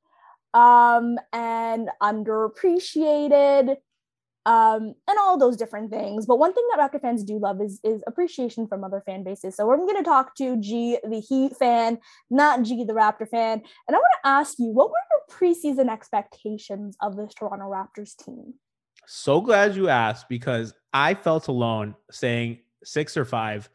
um, 0.55 1.19
and 1.33 1.91
underappreciated 2.01 3.77
um, 4.47 4.95
and 5.09 5.19
all 5.19 5.37
those 5.37 5.57
different 5.57 5.91
things. 5.91 6.25
But 6.25 6.39
one 6.39 6.55
thing 6.55 6.65
that 6.71 6.79
Raptor 6.79 7.01
fans 7.03 7.25
do 7.25 7.39
love 7.39 7.61
is 7.61 7.81
is 7.85 8.03
appreciation 8.07 8.67
from 8.67 8.85
other 8.85 9.03
fan 9.05 9.25
bases. 9.25 9.57
So 9.57 9.71
I'm 9.71 9.81
going 9.81 9.97
to 9.97 10.03
talk 10.03 10.35
to 10.37 10.57
G, 10.57 10.99
the 11.07 11.21
Heat 11.21 11.57
fan, 11.57 11.99
not 12.31 12.63
G, 12.63 12.85
the 12.85 12.95
Raptor 12.95 13.29
fan, 13.29 13.61
and 13.87 13.97
I 13.97 13.99
want 13.99 14.13
to 14.23 14.29
ask 14.29 14.59
you, 14.59 14.67
what 14.67 14.89
were 14.89 14.95
your 15.11 15.53
preseason 15.53 15.93
expectations 15.93 16.97
of 17.03 17.17
this 17.17 17.35
Toronto 17.35 17.67
Raptors 17.67 18.17
team? 18.17 18.55
So 19.07 19.41
glad 19.41 19.77
you 19.77 19.89
asked 19.89 20.29
because 20.29 20.73
I 20.93 21.15
felt 21.15 21.49
alone 21.49 21.95
saying 22.11 22.61
six 22.85 23.17
or 23.17 23.25
five. 23.25 23.69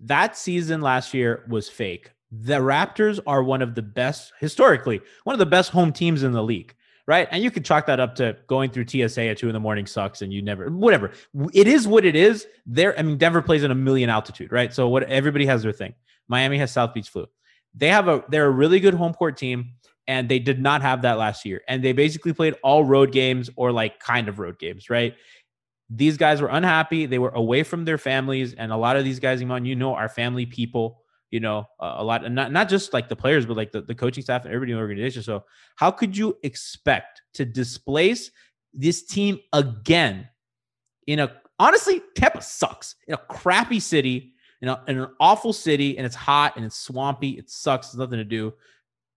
That 0.00 0.36
season 0.36 0.82
last 0.82 1.14
year 1.14 1.44
was 1.48 1.68
fake. 1.68 2.10
The 2.30 2.58
Raptors 2.58 3.20
are 3.26 3.42
one 3.42 3.62
of 3.62 3.74
the 3.74 3.82
best, 3.82 4.32
historically, 4.40 5.00
one 5.24 5.34
of 5.34 5.38
the 5.38 5.46
best 5.46 5.70
home 5.70 5.92
teams 5.92 6.22
in 6.22 6.32
the 6.32 6.42
league 6.42 6.74
right? 7.06 7.28
And 7.30 7.42
you 7.42 7.50
could 7.50 7.64
chalk 7.64 7.86
that 7.86 8.00
up 8.00 8.14
to 8.16 8.36
going 8.46 8.70
through 8.70 8.86
TSA 8.88 9.22
at 9.22 9.38
two 9.38 9.48
in 9.48 9.52
the 9.52 9.60
morning 9.60 9.86
sucks 9.86 10.22
and 10.22 10.32
you 10.32 10.42
never, 10.42 10.68
whatever. 10.70 11.12
It 11.52 11.68
is 11.68 11.86
what 11.86 12.04
it 12.04 12.16
is. 12.16 12.46
There, 12.66 12.98
I 12.98 13.02
mean, 13.02 13.16
Denver 13.16 13.42
plays 13.42 13.62
in 13.62 13.70
a 13.70 13.76
million 13.76 14.10
altitude, 14.10 14.50
right? 14.50 14.74
So 14.74 14.88
what 14.88 15.04
everybody 15.04 15.46
has 15.46 15.62
their 15.62 15.72
thing. 15.72 15.94
Miami 16.28 16.58
has 16.58 16.72
South 16.72 16.92
Beach 16.92 17.08
flu. 17.08 17.26
They 17.74 17.88
have 17.88 18.08
a, 18.08 18.24
they're 18.28 18.46
a 18.46 18.50
really 18.50 18.80
good 18.80 18.94
home 18.94 19.14
court 19.14 19.36
team 19.36 19.74
and 20.08 20.28
they 20.28 20.38
did 20.38 20.60
not 20.60 20.82
have 20.82 21.02
that 21.02 21.18
last 21.18 21.44
year. 21.44 21.62
And 21.68 21.82
they 21.82 21.92
basically 21.92 22.32
played 22.32 22.54
all 22.62 22.84
road 22.84 23.12
games 23.12 23.50
or 23.56 23.70
like 23.70 24.00
kind 24.00 24.28
of 24.28 24.38
road 24.38 24.58
games, 24.58 24.90
right? 24.90 25.14
These 25.88 26.16
guys 26.16 26.40
were 26.42 26.48
unhappy. 26.48 27.06
They 27.06 27.20
were 27.20 27.30
away 27.30 27.62
from 27.62 27.84
their 27.84 27.98
families. 27.98 28.54
And 28.54 28.72
a 28.72 28.76
lot 28.76 28.96
of 28.96 29.04
these 29.04 29.20
guys, 29.20 29.40
Iman, 29.40 29.64
you 29.64 29.76
know, 29.76 29.94
are 29.94 30.08
family 30.08 30.46
people 30.46 31.02
you 31.30 31.40
know, 31.40 31.66
a 31.80 32.04
lot, 32.04 32.24
and 32.24 32.34
not 32.34 32.52
not 32.52 32.68
just 32.68 32.92
like 32.92 33.08
the 33.08 33.16
players, 33.16 33.46
but 33.46 33.56
like 33.56 33.72
the, 33.72 33.82
the 33.82 33.94
coaching 33.94 34.22
staff 34.22 34.44
and 34.44 34.54
everybody 34.54 34.72
in 34.72 34.78
the 34.78 34.82
organization. 34.82 35.22
So, 35.22 35.44
how 35.76 35.90
could 35.90 36.16
you 36.16 36.36
expect 36.42 37.22
to 37.34 37.44
displace 37.44 38.30
this 38.72 39.04
team 39.04 39.40
again 39.52 40.28
in 41.06 41.20
a 41.20 41.32
honestly, 41.58 42.02
Tampa 42.14 42.42
sucks 42.42 42.96
in 43.06 43.14
a 43.14 43.18
crappy 43.18 43.80
city, 43.80 44.32
in, 44.60 44.68
a, 44.68 44.82
in 44.88 44.98
an 44.98 45.08
awful 45.20 45.52
city, 45.52 45.96
and 45.96 46.06
it's 46.06 46.14
hot 46.14 46.56
and 46.56 46.64
it's 46.64 46.78
swampy. 46.78 47.30
It 47.30 47.50
sucks. 47.50 47.88
There's 47.88 47.98
nothing 47.98 48.18
to 48.18 48.24
do, 48.24 48.54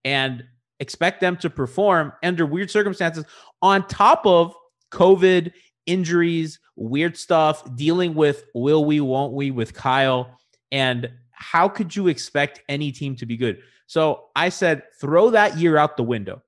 and 0.03 0.43
expect 0.79 1.19
them 1.21 1.35
to 1.37 1.49
perform 1.49 2.13
under 2.23 2.45
weird 2.45 2.71
circumstances 2.71 3.25
on 3.61 3.85
top 3.87 4.25
of 4.25 4.55
COVID 4.91 5.51
injuries, 5.85 6.59
weird 6.75 7.17
stuff, 7.17 7.75
dealing 7.75 8.13
with 8.13 8.45
will 8.53 8.85
we, 8.85 9.01
won't 9.01 9.33
we 9.33 9.51
with 9.51 9.73
Kyle. 9.73 10.37
And 10.71 11.09
how 11.39 11.67
could 11.67 11.95
you 11.95 12.07
expect 12.07 12.61
any 12.69 12.91
team 12.91 13.15
to 13.15 13.25
be 13.25 13.37
good? 13.37 13.59
So 13.87 14.25
I 14.35 14.49
said, 14.49 14.83
throw 14.99 15.31
that 15.31 15.57
year 15.57 15.77
out 15.77 15.97
the 15.97 16.03
window. 16.03 16.43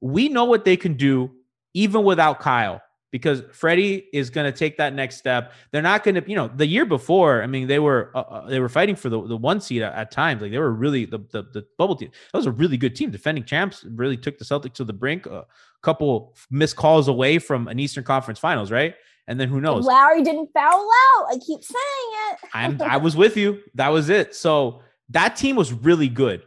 We 0.00 0.28
know 0.28 0.44
what 0.44 0.64
they 0.64 0.76
can 0.76 0.94
do 0.94 1.30
even 1.74 2.02
without 2.02 2.40
Kyle 2.40 2.82
because 3.12 3.42
Freddie 3.52 4.06
is 4.12 4.30
going 4.30 4.50
to 4.50 4.56
take 4.56 4.76
that 4.78 4.94
next 4.94 5.16
step. 5.16 5.52
They're 5.70 5.82
not 5.82 6.04
going 6.04 6.14
to, 6.14 6.28
you 6.28 6.36
know, 6.36 6.48
the 6.48 6.66
year 6.66 6.86
before, 6.86 7.42
I 7.42 7.46
mean, 7.46 7.66
they 7.66 7.78
were 7.78 8.10
uh, 8.14 8.20
uh, 8.20 8.48
they 8.48 8.60
were 8.60 8.68
fighting 8.68 8.96
for 8.96 9.08
the, 9.08 9.26
the 9.26 9.36
one 9.36 9.60
seed 9.60 9.82
at, 9.82 9.92
at, 9.94 10.10
times. 10.10 10.42
Like 10.42 10.52
they 10.52 10.58
were 10.58 10.72
really 10.72 11.04
the, 11.04 11.18
the, 11.30 11.42
the 11.42 11.66
bubble 11.76 11.96
team. 11.96 12.10
That 12.32 12.38
was 12.38 12.46
a 12.46 12.52
really 12.52 12.76
good 12.76 12.96
team. 12.96 13.10
Defending 13.10 13.44
champs 13.44 13.84
really 13.84 14.16
took 14.16 14.38
the 14.38 14.44
Celtics 14.44 14.74
to 14.74 14.84
the 14.84 14.92
brink. 14.92 15.26
A 15.26 15.44
couple 15.82 16.34
missed 16.50 16.76
calls 16.76 17.08
away 17.08 17.38
from 17.38 17.68
an 17.68 17.78
Eastern 17.78 18.04
Conference 18.04 18.38
Finals, 18.38 18.70
right? 18.70 18.94
And 19.28 19.38
then 19.38 19.48
who 19.48 19.60
knows? 19.60 19.84
Lowry 19.84 20.22
didn't 20.22 20.50
foul 20.52 20.90
out. 20.90 21.26
I 21.30 21.38
keep 21.44 21.62
saying 21.62 22.12
it. 22.32 22.38
I'm 22.52 22.82
I 22.82 22.96
was 22.98 23.16
with 23.16 23.36
you. 23.36 23.60
That 23.74 23.88
was 23.88 24.08
it. 24.08 24.34
So 24.34 24.82
that 25.10 25.36
team 25.36 25.56
was 25.56 25.72
really 25.72 26.08
good. 26.08 26.42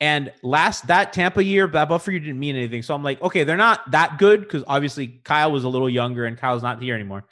And 0.00 0.30
last 0.42 0.86
that 0.88 1.12
Tampa 1.12 1.42
year, 1.42 1.66
that 1.68 1.88
buffer 1.88 2.10
year 2.10 2.20
didn't 2.20 2.38
mean 2.38 2.54
anything. 2.54 2.82
So 2.82 2.94
I'm 2.94 3.02
like, 3.02 3.20
okay, 3.22 3.44
they're 3.44 3.56
not 3.56 3.90
that 3.92 4.18
good 4.18 4.40
because 4.40 4.62
obviously 4.66 5.20
Kyle 5.24 5.50
was 5.50 5.64
a 5.64 5.68
little 5.68 5.88
younger 5.88 6.26
and 6.26 6.36
Kyle's 6.36 6.62
not 6.62 6.82
here 6.82 6.94
anymore. 6.94 7.24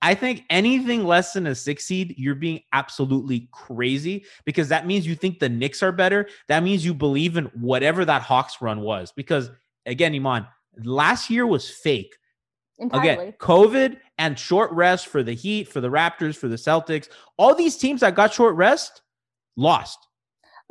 I 0.00 0.14
think 0.14 0.44
anything 0.50 1.04
less 1.04 1.32
than 1.32 1.46
a 1.46 1.54
six 1.54 1.86
seed, 1.86 2.14
you're 2.18 2.34
being 2.34 2.60
absolutely 2.74 3.48
crazy 3.52 4.26
because 4.44 4.68
that 4.68 4.86
means 4.86 5.06
you 5.06 5.14
think 5.14 5.38
the 5.38 5.48
Knicks 5.48 5.82
are 5.82 5.92
better. 5.92 6.28
That 6.48 6.62
means 6.62 6.84
you 6.84 6.92
believe 6.92 7.38
in 7.38 7.46
whatever 7.46 8.04
that 8.04 8.20
Hawks 8.20 8.60
run 8.60 8.82
was. 8.82 9.12
Because 9.12 9.50
again, 9.86 10.14
Iman, 10.14 10.46
last 10.84 11.30
year 11.30 11.46
was 11.46 11.70
fake. 11.70 12.14
Entirely. 12.78 13.08
Again, 13.10 13.34
COVID 13.38 13.98
and 14.18 14.38
short 14.38 14.70
rest 14.72 15.06
for 15.06 15.22
the 15.22 15.34
Heat, 15.34 15.68
for 15.68 15.80
the 15.80 15.90
Raptors, 15.90 16.36
for 16.36 16.48
the 16.48 16.56
Celtics, 16.56 17.08
all 17.36 17.54
these 17.54 17.76
teams 17.76 18.00
that 18.00 18.14
got 18.14 18.34
short 18.34 18.56
rest 18.56 19.02
lost 19.56 20.08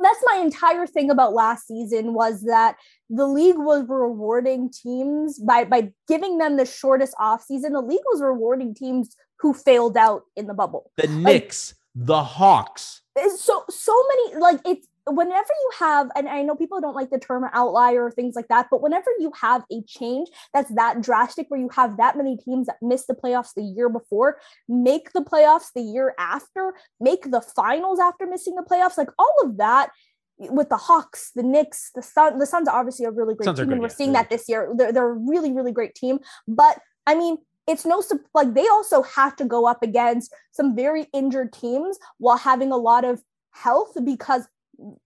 that's 0.04 0.22
my 0.24 0.40
entire 0.42 0.86
thing 0.86 1.10
about 1.10 1.32
last 1.32 1.66
season 1.66 2.14
was 2.14 2.42
that 2.42 2.76
the 3.10 3.26
league 3.26 3.58
was 3.58 3.84
rewarding 3.88 4.70
teams 4.70 5.38
by 5.38 5.64
by 5.64 5.92
giving 6.08 6.38
them 6.38 6.56
the 6.56 6.66
shortest 6.66 7.14
offseason. 7.16 7.72
The 7.72 7.80
league 7.80 8.02
was 8.12 8.20
rewarding 8.20 8.74
teams 8.74 9.16
who 9.38 9.54
failed 9.54 9.96
out 9.96 10.22
in 10.36 10.46
the 10.46 10.54
bubble. 10.54 10.90
The 10.96 11.08
Knicks, 11.08 11.74
like, 11.96 12.06
the 12.06 12.22
Hawks. 12.22 13.02
So 13.36 13.64
so 13.68 14.04
many 14.08 14.36
like 14.36 14.60
it's 14.64 14.88
whenever 15.06 15.48
you 15.48 15.70
have 15.78 16.10
and 16.16 16.28
i 16.28 16.42
know 16.42 16.54
people 16.54 16.80
don't 16.80 16.94
like 16.94 17.10
the 17.10 17.18
term 17.18 17.44
outlier 17.52 18.04
or 18.04 18.10
things 18.10 18.34
like 18.34 18.48
that 18.48 18.66
but 18.70 18.80
whenever 18.80 19.10
you 19.18 19.30
have 19.38 19.62
a 19.70 19.82
change 19.82 20.28
that's 20.52 20.74
that 20.74 21.02
drastic 21.02 21.46
where 21.48 21.60
you 21.60 21.68
have 21.68 21.96
that 21.96 22.16
many 22.16 22.36
teams 22.36 22.66
that 22.66 22.76
missed 22.80 23.06
the 23.06 23.14
playoffs 23.14 23.52
the 23.54 23.62
year 23.62 23.88
before 23.88 24.38
make 24.68 25.12
the 25.12 25.20
playoffs 25.20 25.72
the 25.74 25.82
year 25.82 26.14
after 26.18 26.74
make 27.00 27.30
the 27.30 27.40
finals 27.40 27.98
after 27.98 28.26
missing 28.26 28.54
the 28.54 28.62
playoffs 28.62 28.96
like 28.96 29.10
all 29.18 29.34
of 29.42 29.58
that 29.58 29.90
with 30.36 30.68
the 30.68 30.76
Hawks, 30.76 31.30
the 31.36 31.44
Knicks, 31.44 31.92
the 31.94 32.02
Sun, 32.02 32.40
the 32.40 32.46
Suns 32.46 32.66
are 32.66 32.76
obviously 32.76 33.06
a 33.06 33.10
really 33.12 33.36
great 33.36 33.44
Suns 33.44 33.60
team, 33.60 33.70
and 33.70 33.80
we're 33.80 33.88
seeing 33.88 34.12
that 34.14 34.30
this 34.30 34.48
year. 34.48 34.72
They're, 34.76 34.92
they're 34.92 35.10
a 35.10 35.12
really, 35.12 35.52
really 35.52 35.70
great 35.70 35.94
team. 35.94 36.18
But 36.48 36.80
I 37.06 37.14
mean, 37.14 37.38
it's 37.66 37.86
no 37.86 38.02
like 38.34 38.54
they 38.54 38.66
also 38.66 39.02
have 39.02 39.36
to 39.36 39.44
go 39.44 39.66
up 39.66 39.82
against 39.82 40.34
some 40.50 40.74
very 40.74 41.06
injured 41.12 41.52
teams 41.52 41.98
while 42.18 42.36
having 42.36 42.72
a 42.72 42.76
lot 42.76 43.04
of 43.04 43.22
health 43.52 43.96
because 44.04 44.46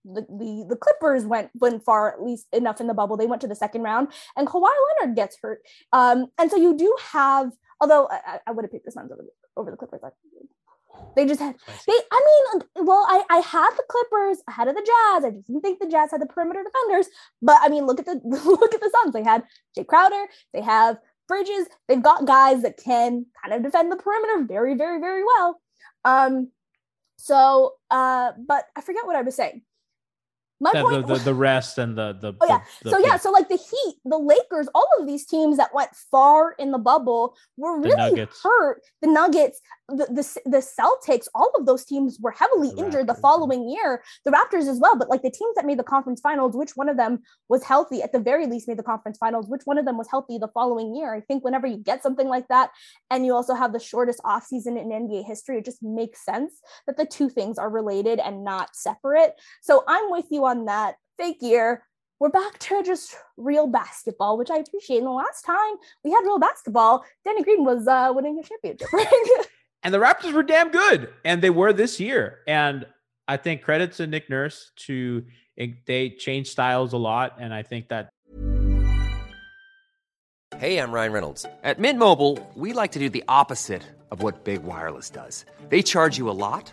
the, 0.04 0.22
the, 0.22 0.66
the 0.70 0.76
Clippers 0.76 1.24
went 1.24 1.50
went 1.54 1.84
far 1.84 2.12
at 2.12 2.22
least 2.22 2.46
enough 2.52 2.80
in 2.80 2.86
the 2.86 2.94
bubble. 2.94 3.16
They 3.16 3.26
went 3.26 3.40
to 3.42 3.48
the 3.48 3.54
second 3.54 3.82
round, 3.82 4.08
and 4.36 4.46
Kawhi 4.46 4.70
Leonard 5.00 5.16
gets 5.16 5.36
hurt. 5.40 5.60
Um, 5.92 6.26
and 6.38 6.50
so 6.50 6.56
you 6.56 6.76
do 6.76 6.94
have, 7.12 7.52
although 7.80 8.08
I, 8.10 8.40
I 8.46 8.50
would 8.52 8.64
have 8.64 8.72
picked 8.72 8.84
the 8.84 8.92
Suns 8.92 9.12
over 9.12 9.22
the, 9.22 9.30
over 9.56 9.70
the 9.70 9.76
Clippers. 9.76 10.00
They 11.16 11.26
just 11.26 11.40
had 11.40 11.54
they. 11.86 11.92
I 12.12 12.48
mean, 12.54 12.86
well, 12.86 13.06
I 13.08 13.24
I 13.30 13.38
had 13.38 13.70
the 13.76 13.84
Clippers 13.88 14.38
ahead 14.48 14.68
of 14.68 14.74
the 14.74 14.80
Jazz. 14.80 15.24
I 15.24 15.30
just 15.30 15.46
didn't 15.46 15.62
think 15.62 15.80
the 15.80 15.88
Jazz 15.88 16.10
had 16.10 16.20
the 16.20 16.26
perimeter 16.26 16.64
defenders. 16.64 17.08
But 17.42 17.58
I 17.62 17.68
mean, 17.68 17.86
look 17.86 18.00
at 18.00 18.06
the 18.06 18.20
look 18.24 18.74
at 18.74 18.80
the 18.80 18.90
Suns. 19.02 19.12
They 19.12 19.22
had 19.22 19.44
Jae 19.76 19.86
Crowder. 19.86 20.26
They 20.52 20.62
have 20.62 20.98
Bridges. 21.28 21.66
They've 21.86 22.02
got 22.02 22.26
guys 22.26 22.62
that 22.62 22.78
can 22.78 23.26
kind 23.42 23.54
of 23.54 23.62
defend 23.62 23.92
the 23.92 23.96
perimeter 23.96 24.44
very, 24.44 24.74
very, 24.74 24.98
very 24.98 25.22
well. 25.22 25.60
Um, 26.04 26.50
so, 27.18 27.74
uh, 27.90 28.32
but 28.38 28.66
I 28.76 28.80
forget 28.80 29.06
what 29.06 29.16
I 29.16 29.22
was 29.22 29.34
saying. 29.36 29.62
My 30.60 30.72
the, 30.72 30.82
point, 30.82 31.06
the, 31.06 31.14
the, 31.14 31.20
the, 31.20 31.34
rest 31.34 31.78
and 31.78 31.96
the 31.96 32.16
the 32.20 32.34
oh 32.40 32.46
yeah 32.46 32.60
the, 32.82 32.90
so 32.90 32.98
yeah 32.98 33.16
so 33.16 33.30
like 33.30 33.48
the 33.48 33.56
Heat, 33.56 33.96
the 34.04 34.18
Lakers, 34.18 34.68
all 34.74 34.88
of 34.98 35.06
these 35.06 35.24
teams 35.24 35.56
that 35.56 35.72
went 35.72 35.90
far 36.10 36.52
in 36.58 36.72
the 36.72 36.78
bubble 36.78 37.36
were 37.56 37.80
really 37.80 38.26
hurt. 38.42 38.82
The 39.00 39.08
Nuggets, 39.08 39.60
the, 39.88 40.06
the 40.06 40.50
the 40.50 40.58
Celtics, 40.58 41.26
all 41.34 41.52
of 41.58 41.66
those 41.66 41.84
teams 41.84 42.18
were 42.20 42.32
heavily 42.32 42.70
injured 42.76 43.06
the 43.06 43.14
following 43.14 43.68
year. 43.68 44.02
The 44.24 44.32
Raptors 44.32 44.68
as 44.68 44.78
well, 44.80 44.96
but 44.96 45.08
like 45.08 45.22
the 45.22 45.30
teams 45.30 45.54
that 45.54 45.64
made 45.64 45.78
the 45.78 45.84
conference 45.84 46.20
finals, 46.20 46.56
which 46.56 46.72
one 46.76 46.88
of 46.88 46.96
them 46.96 47.20
was 47.48 47.62
healthy 47.62 48.02
at 48.02 48.12
the 48.12 48.18
very 48.18 48.46
least 48.46 48.68
made 48.68 48.78
the 48.78 48.82
conference 48.82 49.18
finals? 49.18 49.48
Which 49.48 49.62
one 49.64 49.78
of 49.78 49.84
them 49.84 49.96
was 49.96 50.08
healthy 50.10 50.38
the 50.38 50.48
following 50.48 50.94
year? 50.94 51.14
I 51.14 51.20
think 51.20 51.44
whenever 51.44 51.66
you 51.66 51.76
get 51.78 52.02
something 52.02 52.28
like 52.28 52.48
that, 52.48 52.70
and 53.10 53.24
you 53.24 53.34
also 53.34 53.54
have 53.54 53.72
the 53.72 53.80
shortest 53.80 54.20
offseason 54.24 54.80
in 54.80 54.88
NBA 54.88 55.24
history, 55.24 55.58
it 55.58 55.64
just 55.64 55.82
makes 55.82 56.24
sense 56.24 56.60
that 56.86 56.96
the 56.96 57.06
two 57.06 57.28
things 57.28 57.58
are 57.58 57.70
related 57.70 58.18
and 58.18 58.44
not 58.44 58.74
separate. 58.74 59.34
So 59.62 59.84
I'm 59.86 60.10
with 60.10 60.26
you 60.30 60.44
on 60.48 60.64
that 60.64 60.96
fake 61.18 61.38
year. 61.40 61.84
We're 62.20 62.30
back 62.30 62.58
to 62.58 62.82
just 62.82 63.14
real 63.36 63.68
basketball, 63.68 64.36
which 64.36 64.50
I 64.50 64.56
appreciate. 64.56 64.98
And 64.98 65.06
the 65.06 65.10
last 65.10 65.42
time 65.42 65.74
we 66.02 66.10
had 66.10 66.22
real 66.22 66.40
basketball, 66.40 67.04
Danny 67.24 67.44
Green 67.44 67.64
was 67.64 67.86
uh, 67.86 68.10
winning 68.12 68.40
a 68.40 68.42
championship 68.42 68.88
and 69.84 69.94
the 69.94 69.98
Raptors 69.98 70.32
were 70.32 70.42
damn 70.42 70.70
good, 70.70 71.10
and 71.24 71.40
they 71.40 71.50
were 71.50 71.72
this 71.72 72.00
year. 72.00 72.40
And 72.48 72.86
I 73.28 73.36
think 73.36 73.62
credit 73.62 73.92
to 73.92 74.06
Nick 74.06 74.28
Nurse 74.28 74.72
to 74.86 75.24
they 75.86 76.10
changed 76.10 76.50
styles 76.50 76.92
a 76.92 76.96
lot, 76.96 77.36
and 77.38 77.52
I 77.52 77.62
think 77.62 77.88
that. 77.88 78.08
Hey, 80.56 80.78
I'm 80.78 80.90
Ryan 80.90 81.12
Reynolds. 81.12 81.46
At 81.62 81.78
Mint 81.78 81.98
Mobile, 81.98 82.38
we 82.56 82.72
like 82.72 82.92
to 82.92 82.98
do 82.98 83.08
the 83.08 83.22
opposite 83.28 83.82
of 84.10 84.22
what 84.22 84.44
big 84.44 84.64
wireless 84.64 85.10
does. 85.10 85.44
They 85.68 85.82
charge 85.82 86.18
you 86.18 86.30
a 86.30 86.32
lot 86.32 86.72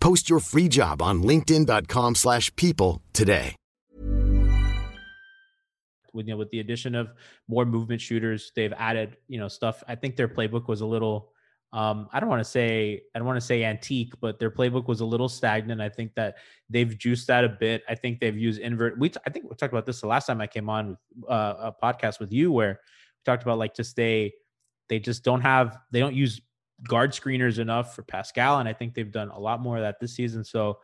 Post 0.00 0.30
your 0.30 0.40
free 0.40 0.68
job 0.68 1.02
on 1.02 1.22
linkedin.com 1.22 2.14
slash 2.14 2.54
people 2.56 3.02
today. 3.12 3.56
With 6.12 6.26
you 6.26 6.32
know, 6.32 6.38
with 6.38 6.50
the 6.50 6.60
addition 6.60 6.94
of 6.94 7.10
more 7.46 7.66
movement 7.66 8.00
shooters, 8.00 8.50
they've 8.56 8.72
added, 8.78 9.18
you 9.28 9.38
know, 9.38 9.48
stuff. 9.48 9.82
I 9.86 9.94
think 9.96 10.16
their 10.16 10.28
playbook 10.28 10.66
was 10.66 10.80
a 10.80 10.86
little 10.86 11.32
um, 11.72 12.08
I 12.12 12.20
don't 12.20 12.28
want 12.28 12.40
to 12.40 12.50
say 12.50 13.02
I 13.14 13.18
don't 13.18 13.26
want 13.26 13.38
to 13.38 13.46
say 13.46 13.64
antique, 13.64 14.14
but 14.20 14.38
their 14.38 14.50
playbook 14.50 14.86
was 14.86 15.00
a 15.00 15.04
little 15.04 15.28
stagnant. 15.28 15.80
I 15.80 15.88
think 15.88 16.14
that 16.14 16.36
they've 16.70 16.96
juiced 16.96 17.26
that 17.26 17.44
a 17.44 17.48
bit. 17.48 17.82
I 17.88 17.94
think 17.94 18.20
they've 18.20 18.36
used 18.36 18.60
invert. 18.60 18.98
We 18.98 19.10
t- 19.10 19.20
I 19.26 19.30
think 19.30 19.44
we 19.44 19.54
talked 19.56 19.72
about 19.72 19.84
this 19.84 20.00
the 20.00 20.06
last 20.06 20.26
time 20.26 20.40
I 20.40 20.46
came 20.46 20.70
on 20.70 20.96
uh, 21.28 21.70
a 21.70 21.74
podcast 21.82 22.20
with 22.20 22.32
you, 22.32 22.52
where 22.52 22.70
we 22.70 23.30
talked 23.30 23.42
about 23.42 23.58
like 23.58 23.74
just 23.74 23.96
they 23.96 24.32
they 24.88 24.98
just 24.98 25.24
don't 25.24 25.40
have 25.40 25.76
they 25.90 26.00
don't 26.00 26.14
use 26.14 26.40
guard 26.88 27.12
screeners 27.12 27.58
enough 27.58 27.94
for 27.94 28.02
Pascal, 28.02 28.58
and 28.58 28.68
I 28.68 28.72
think 28.72 28.94
they've 28.94 29.10
done 29.10 29.30
a 29.30 29.38
lot 29.38 29.60
more 29.60 29.76
of 29.76 29.82
that 29.82 30.00
this 30.00 30.14
season. 30.14 30.44
So 30.44 30.78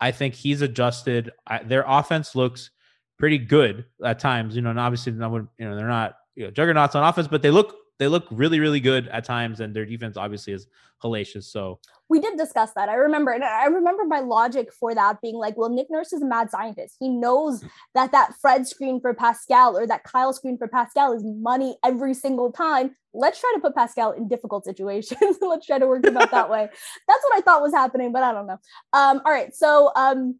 I 0.00 0.10
think 0.10 0.34
he's 0.34 0.62
adjusted. 0.62 1.30
I, 1.46 1.62
their 1.62 1.84
offense 1.86 2.34
looks 2.34 2.70
pretty 3.18 3.38
good 3.38 3.86
at 4.04 4.18
times, 4.18 4.56
you 4.56 4.62
know, 4.62 4.70
and 4.70 4.80
obviously, 4.80 5.12
you 5.12 5.18
know, 5.18 5.48
they're 5.58 5.88
not 5.88 6.16
you 6.34 6.44
know, 6.44 6.50
juggernauts 6.50 6.94
on 6.94 7.02
offense, 7.02 7.28
but 7.28 7.42
they 7.42 7.50
look 7.50 7.76
they 7.98 8.08
look 8.08 8.26
really, 8.30 8.60
really 8.60 8.80
good 8.80 9.08
at 9.08 9.24
times, 9.24 9.60
and 9.60 9.74
their 9.74 9.86
defense 9.86 10.16
obviously 10.16 10.52
is 10.52 10.66
hellacious. 11.02 11.44
So 11.44 11.78
we 12.08 12.20
did 12.20 12.36
discuss 12.36 12.72
that. 12.74 12.88
I 12.88 12.94
remember, 12.94 13.32
and 13.32 13.44
I 13.44 13.66
remember 13.66 14.04
my 14.04 14.20
logic 14.20 14.72
for 14.72 14.94
that 14.94 15.20
being 15.20 15.36
like, 15.36 15.56
well, 15.56 15.70
Nick 15.70 15.88
Nurse 15.90 16.12
is 16.12 16.22
a 16.22 16.26
mad 16.26 16.50
scientist. 16.50 16.96
He 17.00 17.08
knows 17.08 17.64
that 17.94 18.12
that 18.12 18.34
Fred 18.40 18.66
screen 18.66 19.00
for 19.00 19.14
Pascal 19.14 19.76
or 19.76 19.86
that 19.86 20.04
Kyle 20.04 20.32
screen 20.32 20.58
for 20.58 20.68
Pascal 20.68 21.12
is 21.12 21.22
money 21.24 21.76
every 21.84 22.14
single 22.14 22.52
time. 22.52 22.94
Let's 23.14 23.40
try 23.40 23.52
to 23.54 23.60
put 23.60 23.74
Pascal 23.74 24.12
in 24.12 24.28
difficult 24.28 24.64
situations. 24.64 25.38
Let's 25.40 25.66
try 25.66 25.78
to 25.78 25.86
work 25.86 26.04
him 26.04 26.16
out 26.16 26.30
that 26.30 26.50
way. 26.50 26.68
That's 27.08 27.24
what 27.24 27.36
I 27.36 27.40
thought 27.40 27.62
was 27.62 27.74
happening, 27.74 28.12
but 28.12 28.22
I 28.22 28.32
don't 28.32 28.46
know. 28.46 28.58
Um, 28.92 29.22
all 29.24 29.32
right, 29.32 29.54
so 29.54 29.92
um, 29.96 30.36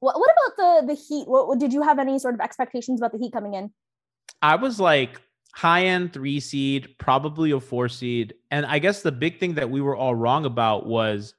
what, 0.00 0.18
what 0.18 0.30
about 0.30 0.82
the 0.82 0.94
the 0.94 0.94
Heat? 0.94 1.26
What, 1.26 1.48
what 1.48 1.58
did 1.58 1.72
you 1.72 1.82
have 1.82 1.98
any 1.98 2.18
sort 2.18 2.34
of 2.34 2.40
expectations 2.40 3.00
about 3.00 3.12
the 3.12 3.18
Heat 3.18 3.32
coming 3.32 3.54
in? 3.54 3.72
I 4.42 4.56
was 4.56 4.78
like 4.78 5.20
high 5.56 5.86
end 5.86 6.12
three 6.12 6.38
seed, 6.38 6.94
probably 6.98 7.50
a 7.50 7.58
four 7.58 7.88
seed. 7.88 8.34
And 8.50 8.66
I 8.66 8.78
guess 8.78 9.00
the 9.00 9.10
big 9.10 9.40
thing 9.40 9.54
that 9.54 9.70
we 9.70 9.80
were 9.80 9.96
all 9.96 10.14
wrong 10.14 10.44
about 10.44 10.86
was 10.86 11.32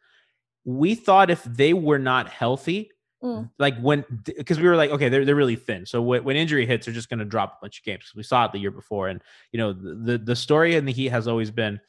we 0.66 0.96
thought 0.96 1.30
if 1.30 1.44
they 1.44 1.74
were 1.74 2.00
not 2.00 2.28
healthy, 2.28 2.90
mm. 3.24 3.48
like 3.60 3.78
when, 3.80 4.04
because 4.26 4.60
we 4.60 4.68
were 4.68 4.76
like, 4.76 4.90
okay, 4.90 5.08
they're, 5.08 5.24
they're 5.24 5.36
really 5.36 5.56
thin. 5.56 5.86
So 5.86 6.02
when, 6.02 6.24
when 6.24 6.36
injury 6.36 6.66
hits, 6.66 6.88
they're 6.88 6.96
just 6.96 7.10
going 7.10 7.20
to 7.20 7.26
drop 7.26 7.60
a 7.60 7.66
bunch 7.66 7.78
of 7.78 7.86
games. 7.86 8.12
We 8.16 8.24
saw 8.24 8.46
it 8.46 8.54
the 8.54 8.58
year 8.58 8.72
before. 8.72 9.08
And, 9.08 9.22
you 9.52 9.60
know, 9.60 9.72
the, 9.72 10.18
the 10.18 10.36
story 10.36 10.76
in 10.76 10.86
the 10.86 10.92
Heat 10.92 11.10
has 11.10 11.28
always 11.28 11.52
been, 11.52 11.80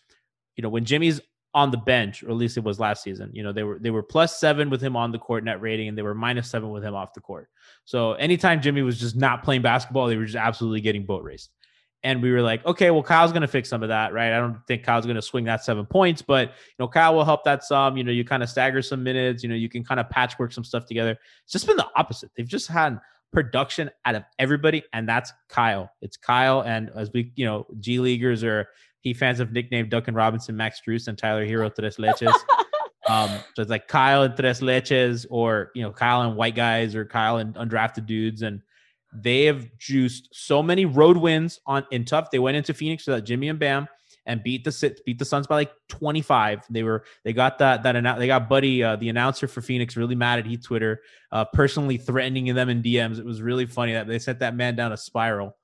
you 0.54 0.62
know, 0.62 0.68
when 0.68 0.84
Jimmy's 0.84 1.22
on 1.54 1.70
the 1.70 1.78
bench, 1.78 2.22
or 2.22 2.28
at 2.28 2.36
least 2.36 2.58
it 2.58 2.62
was 2.62 2.78
last 2.78 3.02
season. 3.02 3.30
You 3.32 3.42
know, 3.42 3.52
they 3.52 3.62
were 3.62 3.78
they 3.78 3.90
were 3.90 4.02
plus 4.02 4.38
seven 4.38 4.68
with 4.68 4.82
him 4.82 4.96
on 4.96 5.12
the 5.12 5.18
court 5.18 5.44
net 5.44 5.62
rating, 5.62 5.88
and 5.88 5.96
they 5.96 6.02
were 6.02 6.14
minus 6.14 6.50
seven 6.50 6.68
with 6.70 6.84
him 6.84 6.94
off 6.94 7.14
the 7.14 7.22
court. 7.22 7.48
So 7.86 8.12
anytime 8.12 8.60
Jimmy 8.60 8.82
was 8.82 9.00
just 9.00 9.16
not 9.16 9.42
playing 9.42 9.62
basketball, 9.62 10.08
they 10.08 10.16
were 10.18 10.26
just 10.26 10.36
absolutely 10.36 10.82
getting 10.82 11.06
boat 11.06 11.24
raced. 11.24 11.50
And 12.02 12.22
we 12.22 12.30
were 12.30 12.42
like, 12.42 12.64
okay, 12.64 12.90
well, 12.90 13.02
Kyle's 13.02 13.32
going 13.32 13.42
to 13.42 13.48
fix 13.48 13.68
some 13.68 13.82
of 13.82 13.88
that, 13.88 14.12
right? 14.12 14.32
I 14.32 14.38
don't 14.38 14.58
think 14.68 14.84
Kyle's 14.84 15.04
going 15.04 15.16
to 15.16 15.22
swing 15.22 15.44
that 15.44 15.64
seven 15.64 15.84
points, 15.84 16.22
but 16.22 16.48
you 16.48 16.74
know, 16.78 16.88
Kyle 16.88 17.14
will 17.14 17.24
help 17.24 17.44
that 17.44 17.64
some. 17.64 17.96
You 17.96 18.04
know, 18.04 18.12
you 18.12 18.24
kind 18.24 18.42
of 18.42 18.48
stagger 18.48 18.82
some 18.82 19.02
minutes. 19.02 19.42
You 19.42 19.48
know, 19.48 19.54
you 19.54 19.68
can 19.68 19.84
kind 19.84 19.98
of 19.98 20.08
patchwork 20.08 20.52
some 20.52 20.64
stuff 20.64 20.86
together. 20.86 21.18
It's 21.42 21.52
just 21.52 21.66
been 21.66 21.76
the 21.76 21.88
opposite. 21.96 22.30
They've 22.36 22.46
just 22.46 22.68
had 22.68 23.00
production 23.32 23.90
out 24.04 24.14
of 24.14 24.24
everybody, 24.38 24.84
and 24.92 25.08
that's 25.08 25.32
Kyle. 25.48 25.90
It's 26.00 26.16
Kyle, 26.16 26.62
and 26.62 26.90
as 26.94 27.10
we, 27.12 27.32
you 27.34 27.44
know, 27.44 27.66
G 27.80 27.98
leaguers 27.98 28.44
or 28.44 28.68
he 29.00 29.14
fans 29.14 29.38
have 29.38 29.52
nicknamed 29.52 29.90
Duncan 29.90 30.14
Robinson, 30.14 30.56
Max 30.56 30.80
Strus, 30.80 31.08
and 31.08 31.16
Tyler 31.16 31.46
Herro 31.46 31.74
Tres 31.74 31.96
Leches. 31.96 32.34
um, 33.08 33.30
so 33.54 33.62
it's 33.62 33.70
like 33.70 33.88
Kyle 33.88 34.22
and 34.22 34.36
Tres 34.36 34.60
Leches, 34.60 35.26
or 35.30 35.70
you 35.74 35.82
know, 35.82 35.90
Kyle 35.90 36.22
and 36.22 36.36
white 36.36 36.54
guys, 36.54 36.94
or 36.94 37.04
Kyle 37.04 37.38
and 37.38 37.54
undrafted 37.54 38.06
dudes, 38.06 38.42
and 38.42 38.60
they 39.12 39.44
have 39.44 39.66
juiced 39.78 40.28
so 40.32 40.62
many 40.62 40.84
road 40.84 41.16
wins 41.16 41.60
on 41.66 41.86
in 41.90 42.04
tough. 42.04 42.30
They 42.30 42.38
went 42.38 42.56
into 42.56 42.74
Phoenix 42.74 43.06
without 43.06 43.24
Jimmy 43.24 43.48
and 43.48 43.58
Bam 43.58 43.88
and 44.26 44.42
beat 44.42 44.62
the 44.62 45.00
beat 45.06 45.18
the 45.18 45.24
Suns 45.24 45.46
by 45.46 45.56
like 45.56 45.72
25. 45.88 46.64
They 46.70 46.82
were 46.82 47.04
they 47.24 47.32
got 47.32 47.58
that 47.58 47.82
that 47.82 48.18
they 48.18 48.26
got 48.26 48.48
Buddy 48.48 48.82
uh, 48.82 48.96
the 48.96 49.08
announcer 49.08 49.48
for 49.48 49.62
Phoenix 49.62 49.96
really 49.96 50.14
mad 50.14 50.38
at 50.38 50.46
Heat 50.46 50.62
Twitter, 50.62 51.00
uh, 51.32 51.46
personally 51.46 51.96
threatening 51.96 52.54
them 52.54 52.68
in 52.68 52.82
DMs. 52.82 53.18
It 53.18 53.24
was 53.24 53.40
really 53.40 53.66
funny 53.66 53.94
that 53.94 54.06
they 54.06 54.18
sent 54.18 54.40
that 54.40 54.54
man 54.54 54.76
down 54.76 54.92
a 54.92 54.96
spiral. 54.96 55.56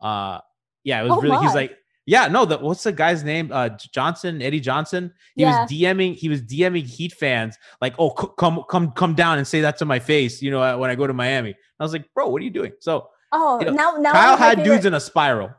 Uh, 0.00 0.40
yeah, 0.82 1.00
it 1.00 1.04
was 1.04 1.12
Oh 1.12 1.20
really. 1.20 1.38
He's 1.44 1.54
like, 1.54 1.76
yeah, 2.06 2.28
no, 2.28 2.44
the, 2.44 2.58
what's 2.58 2.82
the 2.84 2.92
guy's 2.92 3.24
name? 3.24 3.50
Uh, 3.52 3.68
Johnson, 3.92 4.40
Eddie 4.40 4.60
Johnson. 4.60 5.12
He 5.34 5.42
Yeah. 5.42 5.62
was 5.62 5.70
DMing. 5.70 6.14
He 6.14 6.28
was 6.28 6.40
DMing 6.42 6.86
Heat 6.86 7.12
fans 7.12 7.58
like, 7.80 7.94
oh, 7.98 8.14
c- 8.18 8.28
come 8.38 8.64
come 8.70 8.92
come 8.92 9.14
down 9.14 9.38
and 9.38 9.46
say 9.46 9.60
that 9.62 9.76
to 9.78 9.84
my 9.84 9.98
face. 9.98 10.40
You 10.40 10.50
know, 10.52 10.62
uh, 10.62 10.76
when 10.78 10.88
I 10.90 10.94
go 10.94 11.06
to 11.06 11.12
Miami. 11.12 11.54
I 11.78 11.84
was 11.84 11.92
like, 11.92 12.08
bro, 12.14 12.28
what 12.28 12.40
are 12.40 12.44
you 12.44 12.50
doing? 12.50 12.72
So 12.80 13.08
Oh, 13.32 13.58
You 13.60 13.66
know, 13.66 13.72
now 13.72 13.96
now 13.98 14.12
Kyle 14.12 14.36
had 14.36 14.58
favorite- 14.58 14.64
dudes 14.74 14.86
in 14.86 14.94
a 14.94 15.00
spiral. 15.00 15.50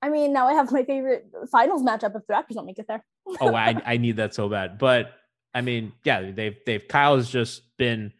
I 0.00 0.08
mean, 0.08 0.32
now 0.32 0.48
I 0.48 0.54
have 0.54 0.70
my 0.72 0.84
favorite 0.84 1.26
finals 1.52 1.82
matchup 1.82 2.16
if 2.16 2.26
the 2.26 2.32
Raptors 2.32 2.54
don't 2.54 2.66
make 2.66 2.78
it 2.78 2.86
there. 2.88 3.04
oh, 3.40 3.54
I, 3.54 3.80
I 3.86 3.96
need 3.98 4.16
that 4.16 4.32
so 4.34 4.48
bad. 4.48 4.78
But 4.78 5.12
I 5.54 5.60
mean, 5.60 5.92
yeah, 6.04 6.30
they've 6.30 6.56
they've 6.64 6.86
Kyle 6.88 7.16
has 7.16 7.28
just 7.28 7.76
been 7.76 8.12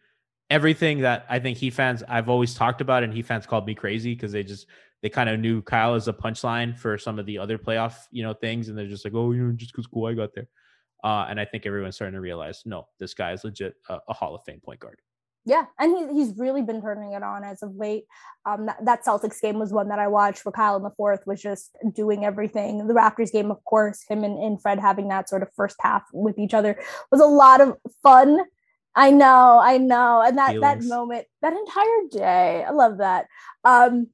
everything 0.49 0.99
that 1.01 1.25
I 1.29 1.39
think 1.39 1.57
Heat 1.57 1.73
fans 1.73 2.03
I've 2.07 2.29
always 2.29 2.53
talked 2.53 2.81
about, 2.81 3.03
and 3.03 3.13
Heat 3.13 3.25
fans 3.25 3.45
called 3.45 3.65
me 3.65 3.75
crazy 3.75 4.13
because 4.13 4.31
they 4.31 4.43
just 4.43 4.67
they 5.01 5.09
kind 5.09 5.29
of 5.29 5.39
knew 5.39 5.61
Kyle 5.61 5.95
as 5.95 6.07
a 6.07 6.13
punchline 6.13 6.77
for 6.77 6.97
some 6.97 7.19
of 7.19 7.25
the 7.25 7.37
other 7.37 7.57
playoff 7.57 7.95
you 8.11 8.23
know 8.23 8.33
things, 8.33 8.69
and 8.69 8.77
they're 8.77 8.87
just 8.87 9.05
like, 9.05 9.13
oh, 9.13 9.31
you 9.31 9.43
know, 9.43 9.51
just 9.53 9.71
because 9.71 9.87
Kawhi 9.87 10.15
got 10.15 10.33
there. 10.33 10.47
Uh, 11.03 11.25
and 11.29 11.39
I 11.39 11.45
think 11.45 11.65
everyone's 11.65 11.95
starting 11.95 12.15
to 12.15 12.21
realize, 12.21 12.63
no, 12.65 12.87
this 12.99 13.13
guy 13.13 13.31
is 13.31 13.43
legit 13.43 13.75
a, 13.87 13.99
a 14.09 14.13
Hall 14.13 14.35
of 14.35 14.43
Fame 14.43 14.59
point 14.59 14.81
guard. 14.81 14.99
Yeah, 15.45 15.65
and 15.79 15.97
he, 15.97 16.19
he's 16.19 16.37
really 16.37 16.61
been 16.61 16.81
turning 16.81 17.13
it 17.13 17.23
on 17.23 17.43
as 17.43 17.63
of 17.63 17.75
late. 17.75 18.03
Um, 18.45 18.65
that, 18.65 18.83
that 18.83 19.05
Celtics 19.05 19.41
game 19.41 19.57
was 19.57 19.71
one 19.71 19.87
that 19.87 19.97
I 19.97 20.07
watched 20.07 20.45
where 20.45 20.51
Kyle 20.51 20.75
in 20.75 20.83
the 20.83 20.91
fourth 20.91 21.25
was 21.25 21.41
just 21.41 21.77
doing 21.93 22.25
everything. 22.25 22.85
The 22.85 22.93
Raptors 22.93 23.31
game, 23.31 23.49
of 23.49 23.63
course, 23.63 24.03
him 24.07 24.23
and, 24.23 24.37
and 24.37 24.61
Fred 24.61 24.79
having 24.79 25.07
that 25.07 25.29
sort 25.29 25.41
of 25.41 25.49
first 25.55 25.77
half 25.79 26.03
with 26.13 26.37
each 26.37 26.53
other 26.53 26.79
was 27.11 27.21
a 27.21 27.25
lot 27.25 27.61
of 27.61 27.77
fun. 28.03 28.41
I 28.95 29.11
know, 29.11 29.59
I 29.63 29.77
know, 29.77 30.21
and 30.21 30.37
that 30.37 30.59
that 30.59 30.83
moment, 30.83 31.25
that 31.41 31.53
entire 31.53 32.07
day, 32.11 32.65
I 32.67 32.71
love 32.71 32.97
that. 32.97 33.27
Um, 33.63 34.07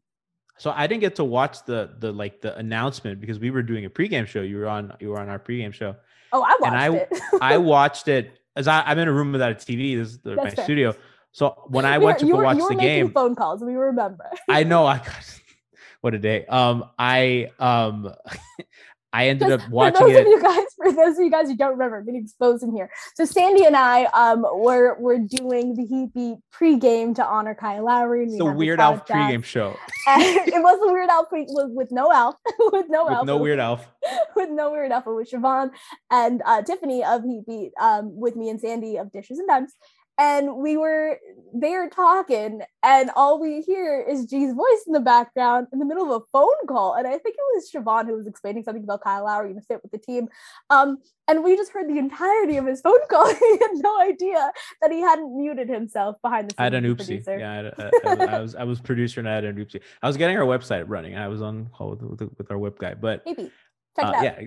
So 0.58 0.72
I 0.76 0.88
didn't 0.88 1.02
get 1.02 1.16
to 1.18 1.24
watch 1.24 1.66
the 1.66 1.92
the 2.00 2.12
like 2.12 2.42
the 2.42 2.56
announcement 2.58 3.20
because 3.20 3.40
we 3.40 3.52
were 3.52 3.62
doing 3.62 3.86
a 3.86 3.90
pregame 3.90 4.26
show. 4.26 4.42
You 4.42 4.58
were 4.58 4.68
on 4.68 4.94
you 5.00 5.10
were 5.10 5.20
on 5.20 5.28
our 5.30 5.40
pregame 5.40 5.74
show. 5.74 5.96
oh, 6.32 6.42
I 6.42 6.56
watched 6.60 6.66
and 6.66 6.76
I 6.78 6.96
it. 6.96 7.10
I 7.42 7.58
watched 7.58 8.08
it 8.08 8.32
as 8.56 8.68
I, 8.68 8.82
I'm 8.84 8.98
in 9.00 9.08
a 9.08 9.12
room 9.14 9.32
without 9.34 9.52
a 9.52 9.56
TV. 9.56 9.98
This 9.98 10.10
is 10.10 10.20
the, 10.20 10.36
my 10.36 10.50
fair. 10.52 10.64
studio. 10.64 10.96
So 11.34 11.66
when 11.68 11.84
I 11.86 11.98
We 11.98 12.06
went 12.06 12.18
were- 12.22 12.28
to 12.28 12.32
go 12.32 12.38
were- 12.38 12.44
watch 12.46 12.58
you 12.58 12.64
were 12.64 12.70
the 12.70 12.76
making 12.76 13.06
game, 13.06 13.12
phone 13.12 13.36
calls. 13.36 13.62
We 13.64 13.74
remember. 13.74 14.26
I 14.50 14.64
know 14.64 14.86
I 14.86 14.98
got 15.00 15.40
what 16.02 16.14
a 16.14 16.20
day. 16.20 16.46
Um, 16.46 16.86
I 16.98 17.52
um, 17.60 18.14
I 19.16 19.28
ended 19.30 19.50
up 19.50 19.62
for 19.66 19.70
watching 19.70 20.08
those 20.08 20.20
of 20.20 20.28
you 20.28 20.42
guys, 20.42 20.66
for 20.76 20.92
those 20.92 21.18
of 21.18 21.24
you 21.24 21.32
guys 21.32 21.48
who 21.48 21.56
don't 21.56 21.72
remember, 21.72 22.00
I'm 22.00 22.06
gonna 22.06 22.18
expose 22.18 22.62
him 22.62 22.74
here. 22.74 22.90
So 23.16 23.24
Sandy 23.24 23.66
and 23.66 23.76
I 23.76 24.06
um 24.06 24.42
were 24.42 24.98
were 25.00 25.18
doing 25.18 25.74
the 25.76 25.86
Heat 25.86 26.14
Beat 26.14 26.38
pregame 26.54 27.16
to 27.16 27.26
honor 27.26 27.56
Kyle 27.56 27.86
Lowry. 27.86 28.24
and 28.24 28.32
we 28.32 28.36
It's 28.36 28.44
the 28.44 28.52
Weird 28.52 28.80
Al 28.82 29.00
pregame 29.00 29.44
show 29.44 29.78
And 30.08 30.22
it 30.22 30.62
was 30.62 30.80
the 30.86 30.92
Weird 30.92 31.10
Al 31.10 31.26
pre 31.26 31.46
with, 31.48 31.72
with 31.72 31.92
no 31.92 32.12
Al, 32.12 32.38
with 32.74 32.88
no 32.90 33.10
Al, 33.10 33.22
with 33.22 33.28
no 33.28 33.38
but 33.38 33.42
Weird 33.44 33.60
Alf. 33.60 33.88
with 34.36 34.50
no 34.50 34.72
Weird 34.72 34.92
Al, 34.92 35.02
but 35.02 35.16
with 35.16 35.32
Siobhan 35.32 35.72
and 36.12 36.42
uh, 36.46 36.62
Tiffany 36.62 37.04
of 37.04 37.24
Heat 37.24 37.44
Beat, 37.48 37.72
um, 37.80 38.20
with 38.20 38.36
me 38.36 38.50
and 38.50 38.60
Sandy 38.60 38.98
of 38.98 39.12
Dishes 39.14 39.40
and 39.40 39.48
Duds. 39.48 39.74
And 40.18 40.58
we 40.58 40.78
were 40.78 41.20
there 41.54 41.90
talking, 41.90 42.62
and 42.84 43.10
all 43.18 43.40
we 43.40 43.62
hear 43.62 44.00
is 44.02 44.26
G's 44.26 44.54
voice 44.54 44.84
in 44.88 44.94
the 44.94 45.00
background 45.02 45.68
in 45.74 45.80
the 45.80 45.86
middle 45.86 46.06
of 46.14 46.22
a 46.22 46.26
phone 46.32 46.68
call. 46.68 46.94
And 46.94 47.06
I 47.06 47.18
think 47.18 47.36
it 47.36 47.56
was 47.56 47.70
Siobhan 47.70 48.06
who 48.08 48.16
was 48.16 48.26
explaining 48.26 48.64
something 48.64 48.84
about 48.84 49.02
Kyle 49.02 49.26
Lowry 49.26 49.52
and 49.52 49.66
fit 49.66 49.82
with 49.84 49.92
the 49.92 49.98
team. 49.98 50.30
Um, 50.70 51.00
and 51.28 51.44
we 51.44 51.58
just 51.58 51.72
heard 51.72 51.90
the 51.90 51.98
entirety 51.98 52.56
of 52.58 52.66
his 52.66 52.80
phone 52.82 53.00
call. 53.10 53.28
he 53.34 53.52
had 53.52 53.72
no 53.74 54.00
idea 54.02 54.52
that 54.82 54.92
he 54.92 55.02
hadn't 55.02 55.36
muted 55.38 55.68
himself 55.68 56.16
behind 56.22 56.50
the 56.50 56.54
scenes 56.54 56.60
I 56.60 56.64
had 56.64 56.74
an 56.76 56.84
oopsie. 56.86 56.98
producer. 56.98 57.38
Yeah, 57.40 57.52
I, 57.52 57.56
had- 57.56 57.74
I- 57.78 58.24
I- 58.34 58.38
I 58.38 58.40
was 58.42 58.56
I 58.56 58.64
was 58.64 58.80
producer 58.80 59.20
and 59.20 59.28
I 59.28 59.36
had 59.36 59.44
an 59.44 59.58
oopsie. 59.58 59.82
I 60.02 60.08
was 60.08 60.16
getting 60.18 60.38
our 60.38 60.46
website 60.46 60.86
running. 60.88 61.16
I 61.18 61.28
was 61.28 61.42
on 61.42 61.68
call 61.74 61.90
with, 61.90 62.02
with, 62.22 62.22
with 62.38 62.52
our 62.52 62.58
web 62.58 62.78
guy, 62.80 62.94
but 62.94 63.26
Maybe. 63.26 63.52
Check 63.98 64.06
uh, 64.06 64.10
it 64.10 64.16
out. 64.16 64.24
yeah, 64.24 64.46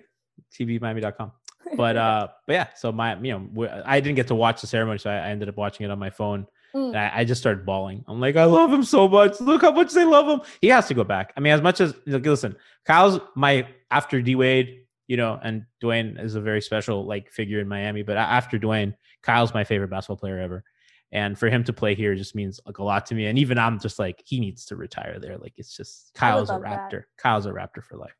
tvmiami.com. 0.58 1.32
But 1.76 1.96
uh, 2.06 2.28
but 2.46 2.52
yeah. 2.52 2.66
So 2.76 2.92
my 2.92 3.18
you 3.20 3.32
know 3.32 3.82
I 3.84 4.00
didn't 4.00 4.16
get 4.16 4.28
to 4.28 4.34
watch 4.34 4.60
the 4.60 4.66
ceremony, 4.66 4.98
so 4.98 5.10
I, 5.10 5.16
I 5.16 5.28
ended 5.30 5.48
up 5.48 5.56
watching 5.56 5.84
it 5.84 5.90
on 5.90 5.98
my 5.98 6.10
phone. 6.10 6.46
Mm. 6.74 6.88
And 6.88 6.98
I, 6.98 7.12
I 7.16 7.24
just 7.24 7.40
started 7.40 7.64
bawling. 7.64 8.04
I'm 8.06 8.20
like, 8.20 8.36
I 8.36 8.44
love 8.44 8.70
him 8.70 8.84
so 8.84 9.08
much. 9.08 9.40
Look 9.40 9.62
how 9.62 9.72
much 9.72 9.92
they 9.92 10.04
love 10.04 10.28
him. 10.28 10.46
He 10.60 10.68
has 10.68 10.86
to 10.88 10.94
go 10.94 11.02
back. 11.02 11.32
I 11.36 11.40
mean, 11.40 11.52
as 11.54 11.62
much 11.62 11.80
as 11.80 11.94
like, 12.06 12.26
listen, 12.26 12.56
Kyle's 12.84 13.20
my 13.34 13.66
after 13.90 14.20
D 14.20 14.34
Wade, 14.34 14.80
you 15.06 15.16
know, 15.16 15.40
and 15.42 15.64
Dwayne 15.82 16.22
is 16.22 16.34
a 16.34 16.40
very 16.40 16.60
special 16.60 17.06
like 17.06 17.30
figure 17.30 17.60
in 17.60 17.68
Miami. 17.68 18.02
But 18.02 18.18
after 18.18 18.58
Dwayne, 18.58 18.94
Kyle's 19.22 19.54
my 19.54 19.64
favorite 19.64 19.88
basketball 19.88 20.18
player 20.18 20.38
ever. 20.38 20.62
And 21.10 21.38
for 21.38 21.48
him 21.48 21.64
to 21.64 21.72
play 21.72 21.94
here 21.94 22.14
just 22.14 22.34
means 22.34 22.60
like 22.66 22.78
a 22.78 22.84
lot 22.84 23.06
to 23.06 23.14
me. 23.14 23.26
And 23.26 23.38
even 23.38 23.58
I'm 23.58 23.80
just 23.80 23.98
like, 23.98 24.22
he 24.26 24.40
needs 24.40 24.66
to 24.66 24.76
retire 24.76 25.18
there. 25.18 25.38
Like 25.38 25.54
it's 25.56 25.74
just 25.74 26.12
Kyle's 26.14 26.50
a 26.50 26.54
love 26.54 26.62
that. 26.62 26.90
Raptor. 26.92 27.04
Kyle's 27.16 27.46
a 27.46 27.50
Raptor 27.50 27.82
for 27.82 27.96
life. 27.96 28.14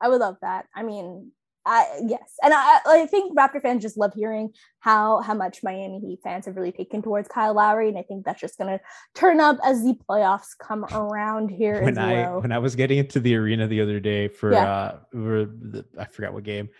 I 0.00 0.08
would 0.08 0.20
love 0.20 0.36
that. 0.42 0.66
I 0.74 0.82
mean, 0.82 1.32
I 1.68 2.00
yes, 2.06 2.34
and 2.42 2.54
I 2.54 2.78
I 2.86 3.06
think 3.06 3.36
Raptor 3.36 3.60
fans 3.60 3.82
just 3.82 3.98
love 3.98 4.14
hearing 4.14 4.52
how 4.80 5.20
how 5.20 5.34
much 5.34 5.62
Miami 5.62 6.00
Heat 6.00 6.20
fans 6.24 6.46
have 6.46 6.56
really 6.56 6.72
taken 6.72 7.02
towards 7.02 7.28
Kyle 7.28 7.52
Lowry, 7.54 7.88
and 7.88 7.98
I 7.98 8.02
think 8.02 8.24
that's 8.24 8.40
just 8.40 8.56
gonna 8.56 8.80
turn 9.14 9.38
up 9.38 9.58
as 9.64 9.82
the 9.84 9.94
playoffs 10.08 10.56
come 10.58 10.84
around 10.86 11.50
here 11.50 11.82
when 11.84 11.98
I 11.98 12.12
well. 12.14 12.40
when 12.40 12.52
I 12.52 12.58
was 12.58 12.74
getting 12.74 12.98
into 12.98 13.20
the 13.20 13.34
arena 13.36 13.66
the 13.66 13.80
other 13.82 14.00
day 14.00 14.28
for 14.28 14.52
Yeah. 14.52 14.64
uh 14.72 14.98
for 15.12 15.44
the, 15.44 15.84
I 15.98 16.06
forgot 16.06 16.32
what 16.32 16.44
game, 16.44 16.70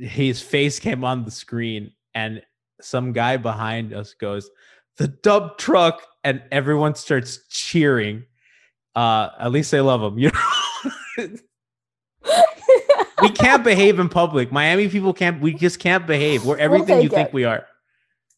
his 0.00 0.42
face 0.42 0.80
came 0.80 1.04
on 1.04 1.24
the 1.24 1.30
screen 1.30 1.92
and 2.14 2.42
some 2.80 3.12
guy 3.12 3.36
behind 3.36 3.94
us 3.94 4.14
goes, 4.14 4.50
"The 4.96 5.06
dub 5.08 5.56
truck," 5.56 6.02
and 6.24 6.42
everyone 6.50 6.96
starts 6.96 7.46
cheering. 7.48 8.24
Uh, 8.96 9.28
at 9.38 9.52
least 9.52 9.70
they 9.70 9.80
love 9.80 10.02
him, 10.02 10.18
you 10.18 10.30
know. 10.32 11.28
we 13.22 13.30
can't 13.30 13.64
behave 13.64 13.98
in 13.98 14.08
public. 14.08 14.52
Miami 14.52 14.88
people 14.88 15.12
can't. 15.12 15.40
We 15.40 15.54
just 15.54 15.78
can't 15.78 16.06
behave. 16.06 16.44
We're 16.44 16.58
everything 16.58 17.02
you 17.02 17.08
take 17.08 17.16
think 17.16 17.32
we 17.32 17.44
are. 17.44 17.66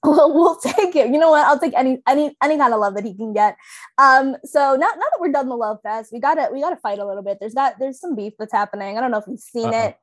well, 0.05 0.33
we'll 0.33 0.57
take 0.61 0.95
it. 0.95 1.11
You 1.11 1.19
know 1.19 1.31
what? 1.31 1.47
I'll 1.47 1.59
take 1.59 1.75
any 1.75 2.03
any 2.07 2.37
any 2.43 2.59
kind 2.59 2.75
of 2.75 2.81
love 2.81 2.95
that 2.95 3.05
he 3.05 3.15
can 3.15 3.33
get. 3.33 3.57
Um, 3.99 4.37
so 4.45 4.77
now 4.77 4.89
now 4.89 4.97
that 4.97 5.19
we're 5.21 5.33
done 5.33 5.49
the 5.49 5.57
love 5.57 5.79
fest, 5.83 6.13
we 6.13 6.21
gotta 6.21 6.49
we 6.53 6.61
gotta 6.61 6.77
fight 6.77 6.99
a 6.99 7.07
little 7.07 7.23
bit. 7.23 7.39
There's 7.41 7.55
that 7.55 7.79
there's 7.79 8.01
some 8.01 8.15
beef 8.15 8.35
that's 8.39 8.53
happening. 8.53 8.97
I 8.97 9.01
don't 9.01 9.11
know 9.11 9.19
if 9.19 9.25
you've 9.27 9.41
seen 9.41 9.69
Uh-oh. 9.69 9.87
it. 9.87 9.97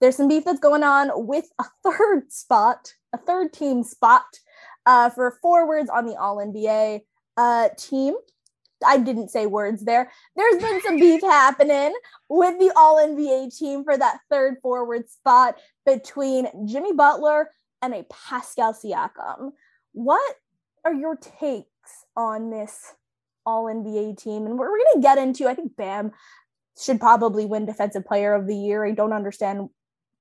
There's 0.00 0.16
some 0.16 0.28
beef 0.28 0.44
that's 0.44 0.58
going 0.58 0.82
on 0.82 1.10
with 1.14 1.46
a 1.60 1.64
third 1.84 2.32
spot, 2.32 2.92
a 3.12 3.18
third 3.18 3.52
team 3.52 3.84
spot, 3.84 4.24
uh, 4.86 5.10
for 5.10 5.38
forwards 5.42 5.90
on 5.90 6.06
the 6.06 6.16
All 6.16 6.38
NBA 6.38 7.02
uh 7.36 7.68
team. 7.76 8.14
I 8.84 8.98
didn't 8.98 9.30
say 9.30 9.46
words 9.46 9.84
there. 9.84 10.10
There's 10.36 10.62
been 10.62 10.80
some 10.82 10.98
beef 10.98 11.20
happening 11.22 11.94
with 12.28 12.58
the 12.58 12.72
All 12.76 12.96
NBA 12.96 13.56
team 13.56 13.84
for 13.84 13.96
that 13.96 14.18
third 14.30 14.56
forward 14.62 15.08
spot 15.08 15.58
between 15.84 16.48
Jimmy 16.66 16.92
Butler 16.92 17.50
and 17.80 17.94
a 17.94 18.04
Pascal 18.04 18.72
Siakam. 18.72 19.52
What 19.92 20.36
are 20.84 20.94
your 20.94 21.16
takes 21.16 21.66
on 22.16 22.50
this 22.50 22.94
All 23.44 23.64
NBA 23.64 24.18
team? 24.18 24.46
And 24.46 24.58
we're, 24.58 24.70
we're 24.70 24.78
going 24.78 24.94
to 24.96 25.02
get 25.02 25.18
into, 25.18 25.48
I 25.48 25.54
think 25.54 25.76
Bam 25.76 26.12
should 26.78 27.00
probably 27.00 27.46
win 27.46 27.66
Defensive 27.66 28.04
Player 28.04 28.34
of 28.34 28.46
the 28.46 28.56
Year. 28.56 28.84
I 28.84 28.92
don't 28.92 29.12
understand 29.12 29.68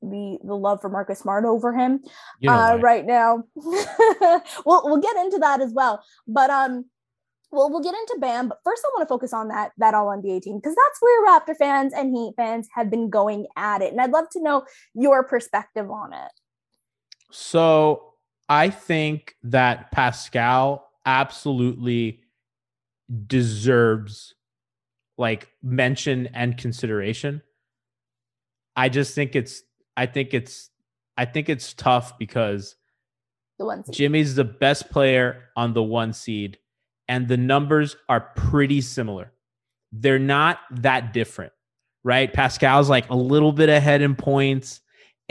the 0.02 0.40
the 0.44 0.56
love 0.56 0.82
for 0.82 0.90
Marcus 0.90 1.20
Smart 1.20 1.46
over 1.46 1.74
him 1.74 2.04
You 2.40 2.50
know 2.50 2.56
uh, 2.56 2.78
right 2.78 3.06
now. 3.06 3.44
we'll 3.56 4.82
we'll 4.84 4.98
get 4.98 5.16
into 5.18 5.38
that 5.40 5.62
as 5.62 5.72
well. 5.74 6.04
But 6.28 6.50
um 6.50 6.86
well 7.52 7.70
we'll 7.70 7.82
get 7.82 7.94
into 7.94 8.18
Bam, 8.20 8.48
but 8.48 8.60
first 8.64 8.84
I 8.86 8.90
want 8.94 9.08
to 9.08 9.12
focus 9.12 9.34
on 9.34 9.48
that 9.50 9.72
that 9.78 9.94
all 9.94 10.08
NBA 10.08 10.42
team 10.42 10.58
because 10.58 10.76
that's 10.76 11.02
where 11.02 11.28
Raptor 11.28 11.56
fans 11.58 11.94
and 11.94 12.16
Heat 12.16 12.34
fans 12.36 12.68
have 12.76 12.90
been 12.90 13.10
going 13.10 13.48
at 13.56 13.82
it. 13.82 13.92
And 13.92 14.02
I'd 14.02 14.12
love 14.12 14.30
to 14.32 14.42
know 14.42 14.66
your 14.94 15.24
perspective 15.24 15.90
on 15.90 16.14
it. 16.14 16.32
So 17.32 18.14
I 18.50 18.70
think 18.70 19.36
that 19.44 19.92
Pascal 19.92 20.90
absolutely 21.06 22.22
deserves 23.28 24.36
like 25.18 25.50
mention 25.62 26.28
and 26.34 26.58
consideration. 26.58 27.42
I 28.76 28.90
just 28.90 29.16
think 29.16 29.36
it's 29.36 29.64
I 29.96 30.06
think 30.06 30.34
it's 30.34 30.70
I 31.18 31.26
think 31.26 31.50
it's 31.50 31.74
tough 31.74 32.18
because 32.18 32.76
The 33.60 33.66
one 33.66 33.84
seed. 33.84 33.94
Jimmy's 33.94 34.36
the 34.36 34.44
best 34.44 34.90
player 34.90 35.50
on 35.56 35.74
the 35.74 35.84
one 35.84 36.14
seed, 36.14 36.58
and 37.12 37.28
the 37.28 37.36
numbers 37.36 37.98
are 38.08 38.22
pretty 38.38 38.80
similar. 38.80 39.34
They're 39.92 40.18
not 40.18 40.60
that 40.72 41.12
different, 41.12 41.52
right? 42.06 42.32
Pascal's 42.32 42.90
like 42.90 43.10
a 43.10 43.16
little 43.16 43.52
bit 43.52 43.68
ahead 43.68 44.02
in 44.02 44.16
points 44.16 44.80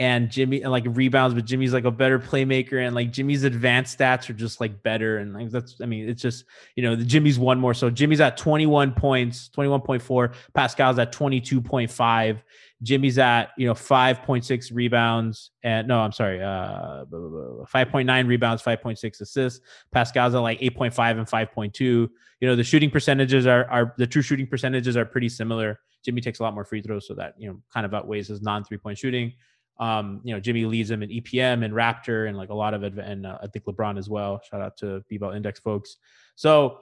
and 0.01 0.31
Jimmy 0.31 0.63
and 0.63 0.71
like 0.71 0.83
rebounds, 0.87 1.35
but 1.35 1.45
Jimmy's 1.45 1.73
like 1.73 1.85
a 1.85 1.91
better 1.91 2.17
playmaker, 2.17 2.83
and 2.83 2.95
like 2.95 3.11
Jimmy's 3.11 3.43
advanced 3.43 3.99
stats 3.99 4.27
are 4.31 4.33
just 4.33 4.59
like 4.59 4.81
better. 4.81 5.19
And 5.19 5.31
like 5.31 5.51
that's, 5.51 5.79
I 5.79 5.85
mean, 5.85 6.09
it's 6.09 6.23
just, 6.23 6.45
you 6.75 6.81
know, 6.81 6.95
the 6.95 7.05
Jimmy's 7.05 7.37
one 7.37 7.59
more. 7.59 7.75
So 7.75 7.91
Jimmy's 7.91 8.19
at 8.19 8.35
21 8.35 8.93
points, 8.93 9.51
21.4, 9.55 10.33
Pascal's 10.55 10.97
at 10.97 11.13
22.5. 11.13 12.39
Jimmy's 12.81 13.19
at 13.19 13.51
you 13.59 13.67
know 13.67 13.75
5.6 13.75 14.71
rebounds 14.73 15.51
and 15.61 15.87
no, 15.87 15.99
I'm 15.99 16.11
sorry, 16.11 16.41
uh, 16.41 17.05
5.9 17.05 18.27
rebounds, 18.27 18.63
5.6 18.63 19.21
assists. 19.21 19.59
Pascal's 19.91 20.33
at 20.33 20.39
like 20.39 20.59
8.5 20.61 21.19
and 21.19 21.27
5.2. 21.27 21.79
You 21.79 22.09
know 22.41 22.55
the 22.55 22.63
shooting 22.63 22.89
percentages 22.89 23.45
are 23.45 23.69
are 23.69 23.93
the 23.99 24.07
true 24.07 24.23
shooting 24.23 24.47
percentages 24.47 24.97
are 24.97 25.05
pretty 25.05 25.29
similar. 25.29 25.79
Jimmy 26.03 26.21
takes 26.21 26.39
a 26.39 26.43
lot 26.43 26.55
more 26.55 26.65
free 26.65 26.81
throws, 26.81 27.05
so 27.05 27.13
that 27.13 27.35
you 27.37 27.47
know 27.47 27.61
kind 27.71 27.85
of 27.85 27.93
outweighs 27.93 28.29
his 28.29 28.41
non 28.41 28.63
three 28.63 28.79
point 28.79 28.97
shooting. 28.97 29.33
Um, 29.81 30.21
you 30.23 30.33
know 30.33 30.39
Jimmy 30.39 30.65
leads 30.65 30.89
him 30.89 31.01
in 31.01 31.09
EPM 31.09 31.65
and 31.65 31.73
Raptor 31.73 32.29
and 32.29 32.37
like 32.37 32.49
a 32.49 32.53
lot 32.53 32.73
of 32.73 32.83
it, 32.83 32.97
and 32.97 33.25
uh, 33.25 33.39
I 33.41 33.47
think 33.47 33.65
LeBron 33.65 33.97
as 33.97 34.09
well. 34.09 34.39
Shout 34.49 34.61
out 34.61 34.77
to 34.77 35.03
B-Ball 35.09 35.31
Index 35.31 35.59
folks. 35.59 35.97
So 36.35 36.81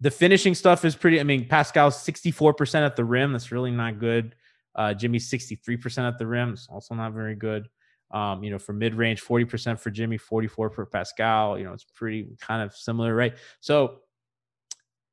the 0.00 0.10
finishing 0.10 0.54
stuff 0.54 0.84
is 0.84 0.94
pretty. 0.94 1.18
I 1.20 1.24
mean 1.24 1.48
Pascal's 1.48 1.96
64% 1.96 2.86
at 2.86 2.94
the 2.94 3.04
rim. 3.04 3.32
That's 3.32 3.50
really 3.50 3.72
not 3.72 3.98
good. 3.98 4.36
Uh, 4.76 4.94
Jimmy's 4.94 5.28
63% 5.28 6.06
at 6.06 6.18
the 6.18 6.26
rim. 6.26 6.52
It's 6.52 6.68
also 6.70 6.94
not 6.94 7.12
very 7.12 7.34
good. 7.34 7.68
Um, 8.12 8.44
you 8.44 8.50
know, 8.50 8.58
for 8.58 8.72
mid 8.72 8.94
range, 8.94 9.22
40% 9.22 9.78
for 9.78 9.90
Jimmy, 9.90 10.16
44 10.16 10.70
for 10.70 10.86
Pascal. 10.86 11.58
You 11.58 11.64
know, 11.64 11.72
it's 11.72 11.84
pretty 11.84 12.28
kind 12.40 12.62
of 12.62 12.74
similar, 12.74 13.14
right? 13.14 13.36
So 13.60 13.98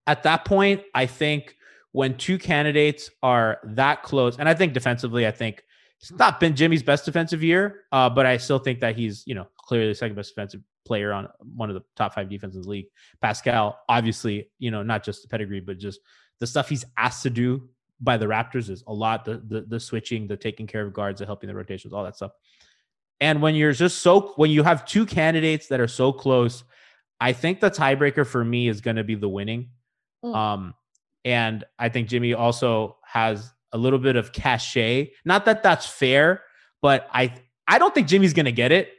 at 0.05 0.23
that 0.23 0.45
point, 0.45 0.83
I 0.93 1.07
think 1.07 1.55
when 1.91 2.15
two 2.15 2.37
candidates 2.37 3.09
are 3.23 3.59
that 3.63 4.03
close, 4.03 4.37
and 4.37 4.47
I 4.47 4.53
think 4.53 4.73
defensively, 4.73 5.25
I 5.25 5.31
think 5.31 5.63
it's 6.11 6.19
not 6.19 6.39
been 6.39 6.55
Jimmy's 6.55 6.83
best 6.83 7.03
defensive 7.05 7.43
year, 7.43 7.81
uh, 7.91 8.09
but 8.09 8.25
I 8.25 8.37
still 8.37 8.59
think 8.59 8.79
that 8.81 8.95
he's, 8.95 9.23
you 9.25 9.33
know, 9.33 9.47
clearly 9.57 9.87
the 9.87 9.95
second 9.95 10.15
best 10.15 10.29
defensive 10.35 10.61
player 10.85 11.11
on 11.11 11.27
one 11.55 11.69
of 11.69 11.73
the 11.73 11.83
top 11.95 12.13
five 12.13 12.29
defenses 12.29 12.57
in 12.57 12.61
the 12.61 12.69
league. 12.69 12.85
Pascal, 13.21 13.79
obviously, 13.89 14.51
you 14.59 14.69
know, 14.69 14.83
not 14.83 15.03
just 15.03 15.23
the 15.23 15.27
pedigree, 15.27 15.61
but 15.61 15.79
just 15.79 15.99
the 16.39 16.45
stuff 16.45 16.69
he's 16.69 16.85
asked 16.95 17.23
to 17.23 17.31
do 17.31 17.69
by 17.99 18.17
the 18.17 18.25
Raptors 18.27 18.69
is 18.69 18.83
a 18.85 18.93
lot. 18.93 19.25
The 19.25 19.41
the, 19.47 19.61
the 19.61 19.79
switching, 19.79 20.27
the 20.27 20.37
taking 20.37 20.67
care 20.67 20.85
of 20.85 20.93
guards, 20.93 21.19
the 21.19 21.25
helping 21.25 21.47
the 21.47 21.55
rotations, 21.55 21.91
all 21.91 22.03
that 22.03 22.15
stuff. 22.15 22.31
And 23.19 23.41
when 23.41 23.55
you're 23.55 23.71
just 23.71 23.99
so 23.99 24.33
when 24.35 24.51
you 24.51 24.61
have 24.61 24.85
two 24.85 25.07
candidates 25.07 25.67
that 25.67 25.79
are 25.79 25.87
so 25.87 26.13
close, 26.13 26.63
I 27.19 27.33
think 27.33 27.61
the 27.61 27.71
tiebreaker 27.71 28.27
for 28.27 28.45
me 28.45 28.67
is 28.67 28.81
going 28.81 28.97
to 28.97 29.03
be 29.03 29.15
the 29.15 29.29
winning. 29.29 29.69
Mm. 30.23 30.35
Um, 30.35 30.73
and 31.23 31.63
I 31.79 31.89
think 31.89 32.09
Jimmy 32.09 32.35
also 32.35 32.97
has 33.03 33.54
a 33.75 33.77
little 33.77 33.99
bit 33.99 34.15
of 34.15 34.31
cachet. 34.31 35.11
Not 35.25 35.45
that 35.45 35.61
that's 35.61 35.85
fair, 35.85 36.41
but 36.81 37.07
I 37.13 37.33
I 37.67 37.77
don't 37.77 37.93
think 37.93 38.07
Jimmy's 38.07 38.33
going 38.33 38.45
to 38.45 38.51
get 38.63 38.71
it. 38.71 38.89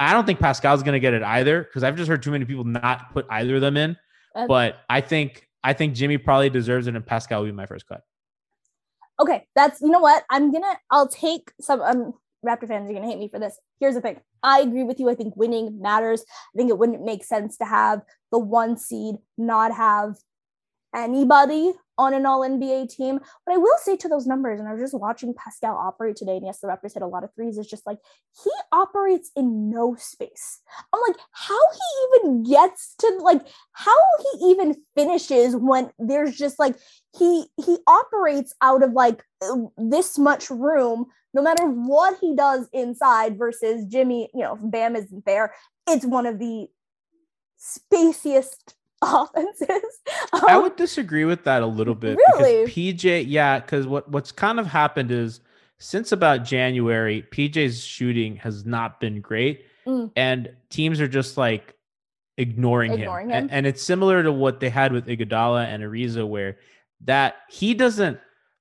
I 0.00 0.12
don't 0.12 0.26
think 0.26 0.40
Pascal's 0.40 0.82
going 0.82 0.94
to 0.94 1.00
get 1.00 1.14
it 1.14 1.22
either 1.22 1.62
because 1.62 1.84
I've 1.84 1.96
just 1.96 2.08
heard 2.08 2.22
too 2.22 2.32
many 2.32 2.44
people 2.44 2.64
not 2.64 3.12
put 3.12 3.26
either 3.30 3.54
of 3.56 3.60
them 3.60 3.76
in. 3.76 3.96
Uh, 4.34 4.46
But 4.48 4.78
I 4.90 5.00
think 5.00 5.48
I 5.62 5.72
think 5.72 5.94
Jimmy 5.94 6.18
probably 6.18 6.50
deserves 6.50 6.86
it, 6.88 6.96
and 6.96 7.06
Pascal 7.06 7.40
will 7.40 7.46
be 7.46 7.52
my 7.52 7.66
first 7.66 7.86
cut. 7.86 8.02
okay, 9.20 9.46
that's 9.54 9.80
you 9.80 9.88
know 9.90 10.00
what 10.00 10.24
I'm 10.30 10.52
gonna. 10.52 10.76
I'll 10.90 11.08
take 11.08 11.52
some. 11.60 11.80
Um, 11.80 12.14
Raptor 12.44 12.68
fans 12.68 12.90
are 12.90 12.92
gonna 12.92 13.06
hate 13.06 13.18
me 13.18 13.28
for 13.28 13.38
this. 13.38 13.58
Here's 13.80 13.94
the 13.94 14.00
thing. 14.02 14.20
I 14.42 14.60
agree 14.60 14.82
with 14.84 15.00
you. 15.00 15.08
I 15.08 15.14
think 15.14 15.34
winning 15.36 15.80
matters. 15.80 16.24
I 16.54 16.58
think 16.58 16.68
it 16.70 16.76
wouldn't 16.78 17.02
make 17.02 17.24
sense 17.24 17.56
to 17.58 17.64
have 17.64 18.02
the 18.32 18.38
one 18.38 18.76
seed 18.76 19.16
not 19.38 19.72
have 19.74 20.16
anybody 20.94 21.72
on 21.96 22.14
an 22.14 22.26
all 22.26 22.40
NBA 22.40 22.94
team. 22.94 23.20
But 23.46 23.54
I 23.54 23.58
will 23.58 23.76
say 23.78 23.96
to 23.96 24.08
those 24.08 24.26
numbers, 24.26 24.58
and 24.58 24.68
I 24.68 24.72
was 24.72 24.80
just 24.80 24.94
watching 24.94 25.34
Pascal 25.34 25.76
operate 25.76 26.16
today, 26.16 26.36
and 26.36 26.46
yes, 26.46 26.60
the 26.60 26.68
Raptors 26.68 26.94
hit 26.94 27.02
a 27.02 27.06
lot 27.06 27.24
of 27.24 27.34
threes. 27.34 27.58
It's 27.58 27.68
just 27.68 27.86
like 27.86 27.98
he 28.42 28.50
operates 28.72 29.30
in 29.36 29.70
no 29.70 29.94
space. 29.96 30.60
I'm 30.92 31.00
like, 31.06 31.16
how 31.32 31.58
he 31.72 32.18
even 32.18 32.42
gets 32.42 32.94
to 32.98 33.18
like 33.20 33.46
how 33.72 33.96
he 34.18 34.50
even 34.50 34.76
finishes 34.96 35.56
when 35.56 35.90
there's 35.98 36.36
just 36.36 36.58
like 36.58 36.76
he 37.18 37.46
he 37.64 37.78
operates 37.86 38.54
out 38.60 38.82
of 38.82 38.92
like 38.92 39.24
this 39.76 40.18
much 40.18 40.50
room 40.50 41.06
no 41.34 41.42
matter 41.42 41.66
what 41.66 42.16
he 42.20 42.34
does 42.34 42.68
inside 42.72 43.36
versus 43.36 43.84
Jimmy, 43.86 44.30
you 44.32 44.40
know, 44.40 44.54
if 44.54 44.60
Bam 44.62 44.94
isn't 44.94 45.26
there, 45.26 45.52
it's 45.88 46.06
one 46.06 46.26
of 46.26 46.38
the 46.38 46.68
spaciest 47.60 48.74
offenses. 49.04 49.68
I 50.32 50.54
Um, 50.54 50.62
would 50.62 50.76
disagree 50.76 51.24
with 51.24 51.44
that 51.44 51.62
a 51.62 51.66
little 51.66 51.94
bit 51.94 52.16
Really? 52.38 52.64
because 52.64 52.74
PJ, 52.74 53.24
yeah, 53.28 53.60
because 53.60 53.86
what 53.86 54.10
what's 54.10 54.32
kind 54.32 54.58
of 54.60 54.66
happened 54.66 55.10
is 55.10 55.40
since 55.78 56.12
about 56.12 56.44
January, 56.44 57.26
PJ's 57.30 57.84
shooting 57.84 58.36
has 58.36 58.64
not 58.64 59.00
been 59.00 59.20
great, 59.20 59.66
Mm. 59.86 60.10
and 60.16 60.50
teams 60.70 60.98
are 61.00 61.08
just 61.08 61.36
like 61.36 61.74
ignoring, 62.38 62.92
Ignoring 62.92 63.26
him. 63.28 63.32
him. 63.32 63.42
And, 63.44 63.50
and 63.52 63.66
it's 63.66 63.82
similar 63.82 64.22
to 64.22 64.32
what 64.32 64.58
they 64.60 64.70
had 64.70 64.92
with 64.92 65.06
Iguodala 65.06 65.66
and 65.66 65.82
Ariza, 65.82 66.26
where 66.26 66.56
that 67.02 67.36
he 67.50 67.74
doesn't. 67.74 68.18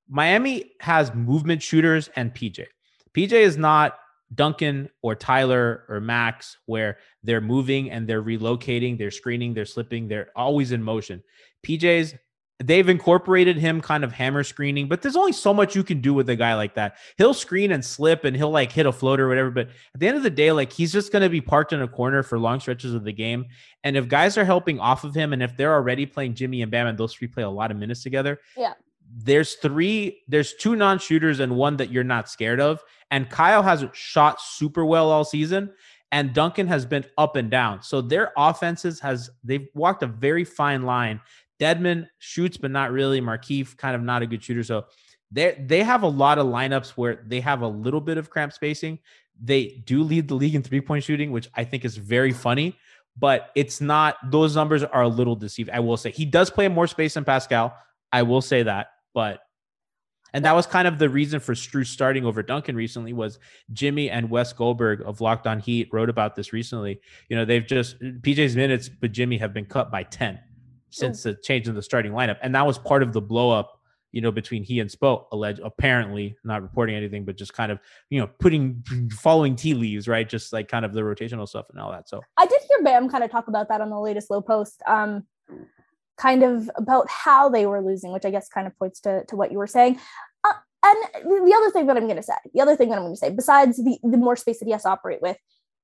Miami 0.10 0.72
has 0.82 1.14
movement 1.16 1.62
shooters 1.64 2.10
and 2.16 2.34
PJ. 2.34 2.66
PJ 3.14 3.32
is 3.32 3.58
not 3.58 3.98
Duncan 4.36 4.89
or 5.02 5.16
Tyler 5.16 5.86
or 5.88 6.02
Max, 6.02 6.58
where 6.66 6.98
they're 7.24 7.41
moving 7.41 7.91
and 7.91 8.07
they're 8.07 8.24
relocating, 8.24 8.97
they're 8.97 9.11
screening, 9.11 9.53
they're 9.53 9.65
slipping, 9.65 10.07
they're 10.07 10.30
always 10.36 10.71
in 10.71 10.84
motion. 10.84 11.24
PJ's 11.65 12.15
they've 12.63 12.88
incorporated 12.88 13.57
him 13.57 13.82
kind 13.82 14.03
of 14.03 14.11
hammer 14.11 14.43
screening, 14.43 14.88
but 14.88 15.01
there's 15.01 15.15
only 15.15 15.32
so 15.32 15.53
much 15.53 15.76
you 15.76 15.84
can 15.84 16.01
do 16.01 16.13
with 16.13 16.30
a 16.30 16.36
guy 16.36 16.55
like 16.55 16.76
that. 16.76 16.97
He'll 17.17 17.34
screen 17.34 17.71
and 17.71 17.84
slip 17.84 18.24
and 18.24 18.36
he'll 18.36 18.51
like 18.51 18.71
hit 18.71 18.86
a 18.86 18.91
floater 18.91 19.26
or 19.26 19.30
whatever, 19.30 19.51
but 19.51 19.67
at 19.93 19.99
the 19.99 20.07
end 20.07 20.17
of 20.17 20.24
the 20.24 20.30
day, 20.30 20.51
like 20.51 20.71
he's 20.71 20.93
just 20.93 21.11
going 21.11 21.24
to 21.24 21.30
be 21.30 21.41
parked 21.41 21.74
in 21.74 21.82
a 21.82 21.88
corner 21.88 22.24
for 22.24 22.39
long 22.39 22.59
stretches 22.59 22.93
of 22.93 23.03
the 23.03 23.11
game. 23.11 23.45
And 23.84 23.97
if 23.97 24.07
guys 24.07 24.38
are 24.38 24.45
helping 24.45 24.80
off 24.80 25.03
of 25.03 25.15
him 25.15 25.34
and 25.34 25.43
if 25.43 25.57
they're 25.57 25.74
already 25.74 26.05
playing 26.05 26.36
Jimmy 26.36 26.61
and 26.61 26.71
Bam 26.71 26.88
and 26.88 26.97
those 26.97 27.13
three 27.13 27.28
play 27.28 27.43
a 27.43 27.49
lot 27.49 27.71
of 27.71 27.78
minutes 27.78 28.03
together, 28.03 28.39
Yeah. 28.55 28.74
There's 29.15 29.55
three, 29.55 30.24
there's 30.28 30.55
two 30.55 30.76
non-shooters 30.76 31.39
and 31.39 31.55
one 31.55 31.78
that 31.78 31.91
you're 31.91 32.03
not 32.03 32.30
scared 32.30 32.59
of. 32.59 32.82
And 33.11 33.30
Kyle 33.30 33.61
hasn't 33.61 33.95
shot 33.95 34.41
super 34.41 34.84
well 34.86 35.11
all 35.11 35.24
season 35.24 35.71
and 36.14 36.32
Duncan 36.32 36.68
has 36.68 36.86
been 36.86 37.03
up 37.18 37.36
and 37.36 37.49
down. 37.49 37.82
So 37.82 37.99
their 37.99 38.34
offenses 38.38 38.99
has 38.99 39.32
they've 39.43 39.68
walked 39.74 40.03
a 40.03 40.07
very 40.07 40.45
fine 40.45 40.84
line. 40.84 41.20
Dedmon 41.59 42.07
shoots, 42.20 42.55
but 42.55 42.70
not 42.70 42.91
really. 42.91 43.20
Markieff 43.20 43.76
kind 43.78 43.95
of 43.95 44.03
not 44.03 44.22
a 44.22 44.28
good 44.28 44.43
shooter. 44.43 44.64
So 44.64 44.86
they 45.32 45.59
they 45.66 45.82
have 45.82 46.03
a 46.03 46.07
lot 46.07 46.38
of 46.38 46.45
lineups 46.45 46.91
where 46.91 47.24
they 47.26 47.39
have 47.39 47.61
a 47.61 47.68
little 47.68 47.99
bit 47.99 48.20
of 48.20 48.30
cramp 48.30 48.53
spacing. 48.53 48.99
They 49.41 49.82
do 49.86 50.03
lead 50.03 50.28
the 50.28 50.36
league 50.36 50.53
in 50.53 50.61
three 50.61 50.82
point 50.82 51.03
shooting, 51.03 51.32
which 51.32 51.49
I 51.55 51.64
think 51.64 51.84
is 51.84 51.97
very 51.97 52.32
funny. 52.32 52.78
But 53.18 53.49
it's 53.55 53.82
not; 53.82 54.18
those 54.30 54.55
numbers 54.55 54.84
are 54.84 55.01
a 55.01 55.07
little 55.07 55.36
deceived. 55.36 55.72
I 55.72 55.80
will 55.80 55.97
say 55.97 56.11
he 56.11 56.26
does 56.26 56.51
play 56.51 56.68
more 56.68 56.86
space 56.86 57.16
than 57.16 57.26
Pascal. 57.26 57.76
I 58.11 58.22
will 58.22 58.41
say 58.41 58.61
that, 58.61 58.89
but 59.16 59.39
and 60.34 60.44
that 60.46 60.56
was 60.56 60.66
kind 60.66 60.88
of 60.88 60.98
the 60.98 61.10
reason 61.10 61.40
for 61.40 61.54
Strus 61.54 61.88
starting 61.88 62.26
over 62.26 62.42
Duncan 62.42 62.76
recently 62.76 63.14
was 63.14 63.40
Jimmy 63.72 64.10
and 64.10 64.30
Wes 64.30 64.52
Goldberg 64.52 65.02
of 65.02 65.22
Locked 65.22 65.46
On 65.46 65.60
Heat 65.60 65.90
wrote 65.92 66.10
about 66.10 66.36
this 66.36 66.52
recently. 66.52 67.00
You 67.30 67.38
know, 67.38 67.46
they've 67.46 67.66
just 67.66 68.00
PJ's 68.00 68.56
minutes, 68.56 68.90
but 68.90 69.12
Jimmy 69.12 69.38
have 69.38 69.54
been 69.54 69.66
cut 69.66 69.92
by 69.92 70.04
10 70.04 70.40
since 70.90 71.24
the 71.24 71.36
change 71.36 71.68
in 71.68 71.76
the 71.76 71.82
starting 71.82 72.12
lineup. 72.12 72.38
And 72.42 72.54
that 72.56 72.66
was 72.66 72.78
part 72.80 73.04
of 73.04 73.14
the 73.14 73.22
blow 73.22 73.52
up, 73.52 73.80
you 74.12 74.22
know, 74.22 74.32
between 74.32 74.64
he 74.64 74.80
and 74.80 74.90
Spo, 74.90 75.26
alleged 75.32 75.60
apparently 75.64 76.36
not 76.44 76.64
reporting 76.64 76.96
anything, 76.96 77.26
but 77.26 77.38
just 77.38 77.54
kind 77.54 77.72
of, 77.72 77.80
you 78.10 78.20
know, 78.20 78.28
putting 78.40 78.84
following 79.12 79.56
tea 79.56 79.76
leaves, 79.76 80.08
right? 80.08 80.28
Just 80.28 80.52
like 80.52 80.68
kind 80.68 80.84
of 80.84 80.94
the 80.94 81.02
rotational 81.02 81.48
stuff 81.48 81.66
and 81.72 81.80
all 81.80 81.92
that. 81.92 82.10
So 82.10 82.22
I 82.38 82.48
did 82.48 82.62
hear 82.70 82.84
Bam 82.84 83.08
kind 83.10 83.24
of 83.24 83.30
talk 83.32 83.48
about 83.48 83.70
that 83.70 83.82
on 83.82 83.90
the 83.90 84.00
latest 84.00 84.32
low 84.32 84.42
post. 84.42 84.82
Um, 84.88 85.26
kind 86.24 86.41
of 86.41 86.71
about 86.76 87.09
how 87.09 87.49
they 87.49 87.65
were 87.65 87.82
losing, 87.82 88.13
which 88.13 88.24
I 88.24 88.32
guess 88.32 88.47
kind 88.47 88.65
of 88.65 88.78
points 88.80 89.01
to, 89.01 89.26
to 89.26 89.36
what 89.36 89.51
you 89.51 89.57
were 89.57 89.67
saying. 89.67 89.99
Uh, 90.45 90.53
and 90.86 90.97
the 91.26 91.53
other 91.55 91.69
thing 91.69 91.88
that 91.88 91.97
I'm 91.97 92.05
going 92.05 92.15
to 92.15 92.24
say, 92.24 92.34
the 92.53 92.61
other 92.61 92.78
thing 92.78 92.89
that 92.89 92.95
I'm 92.95 93.03
going 93.03 93.13
to 93.13 93.19
say, 93.19 93.30
besides 93.30 93.78
the, 93.78 93.97
the 94.01 94.17
more 94.17 94.38
space 94.38 94.59
that 94.59 94.65
he 94.65 94.71
has 94.71 94.84
to 94.84 94.89
operate 94.89 95.21
with, 95.21 95.38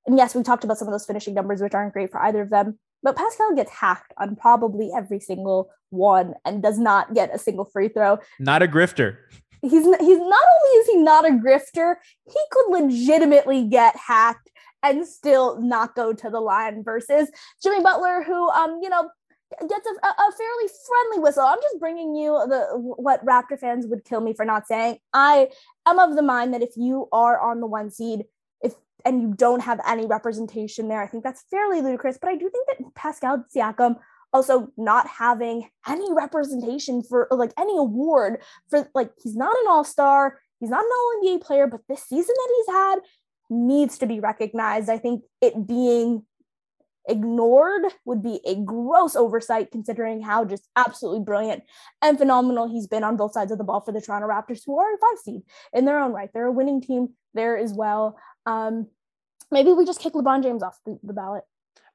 and 0.08 0.18
yes, 0.18 0.34
we 0.34 0.42
talked 0.42 0.64
about 0.64 0.78
some 0.78 0.88
of 0.88 0.94
those 0.94 1.06
finishing 1.06 1.34
numbers, 1.34 1.62
which 1.62 1.74
aren't 1.74 1.92
great 1.92 2.10
for 2.10 2.22
either 2.22 2.42
of 2.42 2.50
them, 2.50 2.80
but 3.04 3.18
Pascal 3.18 3.54
gets 3.54 3.72
hacked 3.72 4.14
on 4.18 4.38
probably 4.38 4.92
every 4.96 5.20
single 5.20 5.70
one 5.90 6.36
and 6.46 6.64
does 6.64 6.80
not 6.80 7.14
get 7.14 7.36
a 7.36 7.38
single 7.38 7.66
free 7.66 7.90
throw. 7.90 8.18
not 8.40 8.64
a 8.64 8.68
grifter. 8.68 9.18
He's 9.62 9.72
he's 9.72 9.84
not 9.84 10.46
only 10.56 10.72
is 10.80 10.88
he 10.88 10.98
not 10.98 11.28
a 11.28 11.32
grifter, 11.32 11.96
he 12.26 12.40
could 12.52 12.72
legitimately 12.72 13.68
get 13.68 13.94
hacked 13.98 14.50
and 14.84 15.06
still 15.06 15.60
not 15.62 15.96
go 15.96 16.14
to 16.14 16.30
the 16.30 16.40
line 16.40 16.82
versus 16.82 17.30
Jimmy 17.62 17.84
Butler, 17.84 18.24
who 18.24 18.50
um, 18.52 18.80
you 18.82 18.90
know, 18.90 19.10
gets 19.62 19.88
a, 19.88 20.08
a, 20.08 20.32
fairly 20.38 20.70
friendly 20.88 21.20
whistle. 21.24 21.44
I'm 21.44 21.62
just 21.62 21.80
bringing 21.80 22.16
you 22.16 22.32
the 22.48 22.68
what 22.78 23.26
Raptor 23.26 23.60
fans 23.60 23.88
would 23.88 24.06
kill 24.06 24.22
me 24.22 24.34
for 24.34 24.46
not 24.46 24.68
saying. 24.68 25.00
I 25.14 25.50
am 25.86 26.00
of 26.00 26.16
the 26.16 26.22
mind 26.22 26.54
that 26.54 26.62
if 26.62 26.76
you 26.76 27.08
are 27.12 27.40
on 27.40 27.60
the 27.60 27.68
one 27.68 27.90
seed, 27.90 28.26
if 28.62 28.74
and 29.06 29.22
you 29.22 29.34
don't 29.36 29.62
have 29.62 29.80
any 29.88 30.06
representation 30.06 30.88
there, 30.88 31.02
I 31.02 31.08
think 31.08 31.24
that's 31.24 31.44
fairly 31.50 31.82
ludicrous. 31.82 32.18
But 32.20 32.30
I 32.30 32.36
do 32.36 32.50
think 32.50 32.68
that 32.68 32.96
Pascal 32.96 33.46
Siakam 33.54 33.98
also 34.32 34.72
not 34.78 35.08
having 35.08 35.70
any 35.88 36.14
representation 36.14 37.02
for 37.02 37.28
like 37.32 37.52
any 37.58 37.76
award 37.78 38.42
for 38.70 38.88
like 38.94 39.12
he's 39.22 39.36
not 39.36 39.56
an 39.56 39.66
all-star, 39.68 40.40
he's 40.60 40.70
not 40.70 40.84
an 40.84 40.92
all 40.92 41.22
NBA 41.24 41.42
player, 41.42 41.68
but 41.68 41.82
this 41.90 42.04
season 42.04 42.36
that 42.36 42.54
he's 42.56 42.76
had 42.76 43.00
needs 43.50 43.98
to 43.98 44.06
be 44.06 44.20
recognized. 44.20 44.90
I 44.90 45.00
think 45.00 45.24
it 45.42 45.68
being 45.68 46.26
ignored 47.10 47.84
would 48.06 48.22
be 48.22 48.40
a 48.46 48.56
gross 48.56 49.16
oversight 49.16 49.72
considering 49.72 50.22
how 50.22 50.46
just 50.46 50.70
absolutely 50.76 51.24
brilliant 51.24 51.64
and 52.02 52.18
phenomenal 52.18 52.70
he's 52.70 52.88
been 52.88 53.04
on 53.04 53.18
both 53.18 53.34
sides 53.34 53.52
of 53.52 53.58
the 53.58 53.64
ball 53.64 53.82
for 53.82 53.92
the 53.92 54.02
Toronto 54.02 54.28
Raptors, 54.28 54.62
who 54.66 54.80
are 54.80 54.94
a 54.94 54.98
five 54.98 55.20
seed 55.24 55.42
in 55.74 55.86
their 55.86 56.00
own 56.00 56.14
right. 56.14 56.30
They're 56.34 56.46
a 56.46 56.52
winning 56.52 56.82
team 56.82 57.10
there 57.34 57.58
as 57.58 57.74
well. 57.74 58.18
Um, 58.46 58.88
maybe 59.52 59.74
we 59.74 59.86
just 59.86 60.00
kick 60.00 60.14
LeBron 60.14 60.44
James 60.44 60.64
off 60.64 60.80
the, 60.86 61.00
the 61.04 61.14
ballot. 61.14 61.44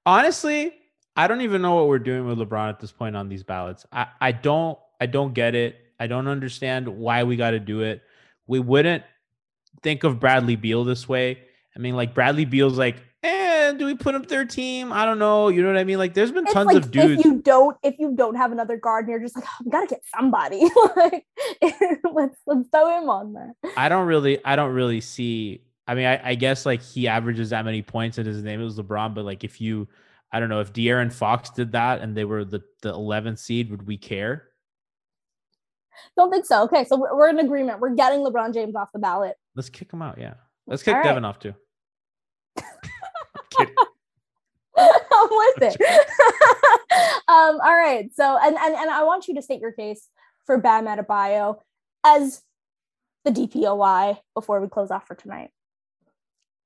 Honestly, 0.04 0.74
I 1.16 1.28
don't 1.28 1.40
even 1.42 1.62
know 1.62 1.76
what 1.76 1.88
we're 1.88 1.98
doing 1.98 2.26
with 2.26 2.38
LeBron 2.38 2.68
at 2.68 2.80
this 2.80 2.92
point 2.92 3.16
on 3.16 3.28
these 3.28 3.42
ballots. 3.42 3.86
I, 3.92 4.06
I 4.20 4.32
don't 4.32 4.78
I 5.00 5.06
don't 5.06 5.34
get 5.34 5.54
it. 5.54 5.76
I 5.98 6.06
don't 6.06 6.28
understand 6.28 6.88
why 6.88 7.24
we 7.24 7.36
got 7.36 7.52
to 7.52 7.60
do 7.60 7.82
it. 7.82 8.02
We 8.46 8.58
wouldn't 8.58 9.04
think 9.82 10.04
of 10.04 10.20
Bradley 10.20 10.56
Beal 10.56 10.84
this 10.84 11.08
way. 11.08 11.38
I 11.76 11.78
mean, 11.78 11.94
like 11.94 12.14
Bradley 12.14 12.44
Beal's 12.44 12.78
like 12.78 12.96
do 13.78 13.86
we 13.86 13.94
put 13.94 14.14
him 14.14 14.22
third 14.22 14.50
team? 14.50 14.92
I 14.92 15.04
don't 15.04 15.18
know. 15.18 15.48
You 15.48 15.62
know 15.62 15.68
what 15.68 15.76
I 15.76 15.84
mean? 15.84 15.98
Like, 15.98 16.14
there's 16.14 16.32
been 16.32 16.44
tons 16.46 16.66
like 16.66 16.76
of 16.76 16.90
dudes. 16.90 17.20
If 17.20 17.24
you 17.24 17.40
don't, 17.40 17.76
if 17.82 17.94
you 17.98 18.14
don't 18.16 18.36
have 18.36 18.52
another 18.52 18.76
guard, 18.76 19.04
and 19.04 19.10
you're 19.10 19.20
just 19.20 19.36
like, 19.36 19.44
oh, 19.46 19.62
we 19.64 19.70
gotta 19.70 19.86
get 19.86 20.02
somebody. 20.14 20.68
like, 20.96 21.26
let's 22.12 22.36
let's 22.46 22.68
throw 22.70 22.98
him 22.98 23.08
on 23.08 23.32
there. 23.32 23.54
I 23.76 23.88
don't 23.88 24.06
really, 24.06 24.44
I 24.44 24.56
don't 24.56 24.72
really 24.72 25.00
see. 25.00 25.62
I 25.86 25.94
mean, 25.94 26.06
I, 26.06 26.30
I 26.30 26.34
guess 26.34 26.64
like 26.64 26.82
he 26.82 27.08
averages 27.08 27.50
that 27.50 27.64
many 27.64 27.82
points, 27.82 28.18
and 28.18 28.26
his 28.26 28.42
name 28.42 28.60
is 28.60 28.78
LeBron. 28.78 29.14
But 29.14 29.24
like, 29.24 29.44
if 29.44 29.60
you, 29.60 29.88
I 30.32 30.40
don't 30.40 30.48
know, 30.48 30.60
if 30.60 30.72
De'Aaron 30.72 31.12
Fox 31.12 31.50
did 31.50 31.72
that 31.72 32.00
and 32.00 32.16
they 32.16 32.24
were 32.24 32.44
the 32.44 32.62
the 32.82 32.92
11th 32.92 33.38
seed, 33.38 33.70
would 33.70 33.86
we 33.86 33.96
care? 33.96 34.48
Don't 36.16 36.30
think 36.30 36.46
so. 36.46 36.62
Okay, 36.64 36.84
so 36.84 36.96
we're, 36.96 37.16
we're 37.16 37.28
in 37.28 37.38
agreement. 37.38 37.80
We're 37.80 37.94
getting 37.94 38.20
LeBron 38.20 38.52
James 38.52 38.74
off 38.74 38.88
the 38.92 38.98
ballot. 38.98 39.36
Let's 39.54 39.68
kick 39.68 39.92
him 39.92 40.02
out. 40.02 40.18
Yeah, 40.18 40.34
let's 40.66 40.82
kick 40.82 40.94
right. 40.94 41.04
Devin 41.04 41.24
off 41.24 41.38
too. 41.38 41.54
I'm 44.76 44.88
with 45.58 45.74
it. 45.74 45.80
um, 47.28 47.60
all 47.60 47.76
right. 47.76 48.10
So, 48.14 48.38
and, 48.42 48.56
and 48.56 48.74
and 48.74 48.90
I 48.90 49.04
want 49.04 49.28
you 49.28 49.34
to 49.34 49.42
state 49.42 49.60
your 49.60 49.72
case 49.72 50.08
for 50.46 50.58
Bam 50.58 50.86
Adebayo 50.86 51.58
as 52.04 52.42
the 53.24 53.30
DPOY 53.30 54.18
before 54.34 54.60
we 54.60 54.68
close 54.68 54.90
off 54.90 55.06
for 55.06 55.14
tonight. 55.14 55.50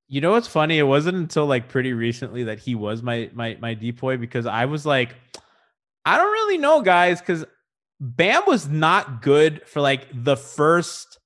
You 0.08 0.20
know 0.20 0.32
what's 0.32 0.48
funny? 0.48 0.78
It 0.78 0.84
wasn't 0.84 1.16
until 1.16 1.46
like 1.46 1.68
pretty 1.68 1.92
recently 1.92 2.44
that 2.44 2.58
he 2.58 2.74
was 2.74 3.02
my 3.02 3.30
my 3.34 3.56
my 3.60 3.74
depoy 3.74 4.18
because 4.18 4.46
I 4.46 4.64
was 4.64 4.86
like, 4.86 5.14
I 6.04 6.16
don't 6.16 6.32
really 6.32 6.58
know, 6.58 6.80
guys, 6.80 7.20
because 7.20 7.44
Bam 8.00 8.42
was 8.46 8.68
not 8.68 9.22
good 9.22 9.62
for 9.66 9.80
like 9.80 10.06
the 10.12 10.36
first 10.36 11.18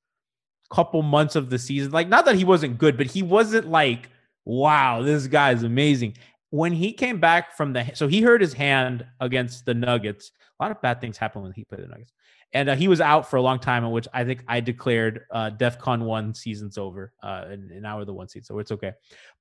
couple 0.73 1.03
months 1.03 1.37
of 1.37 1.51
the 1.51 1.59
season. 1.59 1.93
Like, 1.93 2.09
not 2.09 2.25
that 2.25 2.35
he 2.35 2.45
wasn't 2.45 2.79
good, 2.79 2.97
but 2.97 3.07
he 3.07 3.23
wasn't 3.23 3.69
like, 3.69 4.09
wow, 4.45 5.03
this 5.03 5.27
guy's 5.27 5.63
amazing 5.63 6.17
when 6.53 6.75
he 6.75 6.93
came 6.93 7.19
back 7.19 7.57
from 7.57 7.73
the 7.73 7.91
so 7.95 8.07
he 8.07 8.21
hurt 8.21 8.43
his 8.43 8.53
hand 8.53 9.07
against 9.21 9.65
the 9.65 9.73
Nuggets. 9.73 10.33
A 10.61 10.63
lot 10.63 10.71
of 10.71 10.83
bad 10.83 11.01
things 11.01 11.17
happen 11.17 11.43
when 11.43 11.53
he 11.53 11.65
played 11.65 11.83
the 11.83 11.89
Nuggets, 11.89 12.13
and 12.53 12.69
uh, 12.69 12.77
he 12.77 12.89
was 12.89 13.01
out 13.01 13.29
for 13.29 13.37
a 13.37 13.43
long 13.43 13.59
time. 13.59 13.85
In 13.85 13.91
which 13.91 14.07
I 14.13 14.23
think 14.25 14.45
I 14.47 14.61
declared 14.61 15.23
uh, 15.31 15.51
DefCon 15.57 16.03
one 16.03 16.35
season's 16.35 16.77
over, 16.77 17.15
uh, 17.23 17.47
and, 17.49 17.71
and 17.71 17.81
now 17.81 17.97
we're 17.97 18.05
the 18.05 18.13
one 18.13 18.29
seed, 18.29 18.45
so 18.45 18.59
it's 18.59 18.71
okay. 18.71 18.93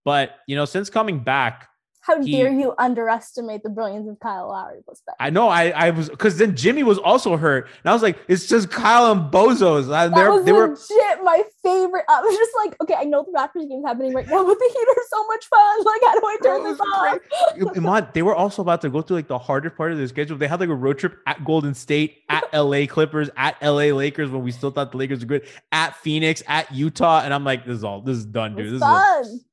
But 0.05 0.38
you 0.47 0.55
know, 0.55 0.64
since 0.64 0.89
coming 0.89 1.22
back, 1.22 1.68
how 2.02 2.22
he, 2.22 2.32
dare 2.32 2.52
you 2.52 2.74
underestimate 2.78 3.62
the 3.64 3.70
brilliance 3.70 4.10
of 4.10 4.20
Kyle 4.20 4.49
Lowry 4.49 4.80
was 4.88 5.02
I 5.20 5.30
know 5.30 5.49
I 5.49 5.70
I 5.70 5.89
was 5.91 6.10
because 6.10 6.38
then 6.38 6.56
Jimmy 6.56 6.84
was 6.84 6.97
also 6.97 7.38
hurt. 7.38 7.68
And 7.84 7.89
I 7.89 7.93
was 7.93 8.02
like, 8.02 8.18
it's 8.28 8.47
just 8.47 8.72
Kyle 8.72 9.12
and 9.12 9.32
Bozos. 9.32 9.86
Uh, 9.86 10.10
that 10.10 10.30
was 10.30 10.43
they 10.43 10.52
legit 10.52 11.20
were 11.20 11.24
my 11.24 11.43
favorite. 11.64 12.06
I 12.10 12.22
was 12.22 12.36
just 12.36 12.52
like, 12.64 12.82
okay, 12.82 12.95
I 12.95 13.04
know 13.04 13.24
the 13.24 13.32
Raptors 13.32 13.70
game's 13.70 13.86
happening 13.86 14.14
right 14.14 14.28
now, 14.28 14.43
but 14.43 14.58
the 14.58 14.72
Heat 14.74 14.88
are 14.89 15.04
so 15.10 15.28
much 15.28 15.45
fun. 15.45 15.62
Like, 15.91 16.02
how 16.06 16.20
do 16.20 16.26
I 16.26 16.38
turn 16.43 16.64
this 16.64 16.80
off? 16.80 17.76
Iman, 17.76 18.08
they 18.14 18.22
were 18.22 18.36
also 18.36 18.62
about 18.62 18.82
to 18.82 18.89
go 18.89 19.02
through 19.02 19.18
like 19.18 19.28
the 19.28 19.38
harder 19.38 19.70
part 19.70 19.91
of 19.91 19.97
their 19.97 20.08
schedule. 20.08 20.38
They 20.38 20.47
had 20.47 20.60
like 20.60 20.70
a 20.70 20.76
road 20.76 20.99
trip 20.99 21.18
at 21.28 21.43
Golden 21.43 21.74
State, 21.74 22.24
at 22.30 22.43
LA 22.54 22.86
Clippers, 22.88 23.30
at 23.36 23.62
LA 23.62 23.93
Lakers 23.93 24.30
when 24.30 24.41
we 24.43 24.52
still 24.52 24.72
thought 24.72 24.91
the 24.91 24.97
Lakers 24.97 25.20
were 25.22 25.26
good, 25.26 25.47
at 25.72 25.95
Phoenix, 25.97 26.43
at 26.47 26.72
Utah. 26.72 27.22
And 27.24 27.34
I'm 27.34 27.43
like, 27.43 27.66
this 27.66 27.78
is 27.78 27.84
all 27.84 28.02
this 28.02 28.18
is 28.18 28.26
done, 28.26 28.56
dude. 28.56 28.74
This 28.74 28.80
fun. 28.80 29.26
is 29.26 29.34
a, 29.34 29.51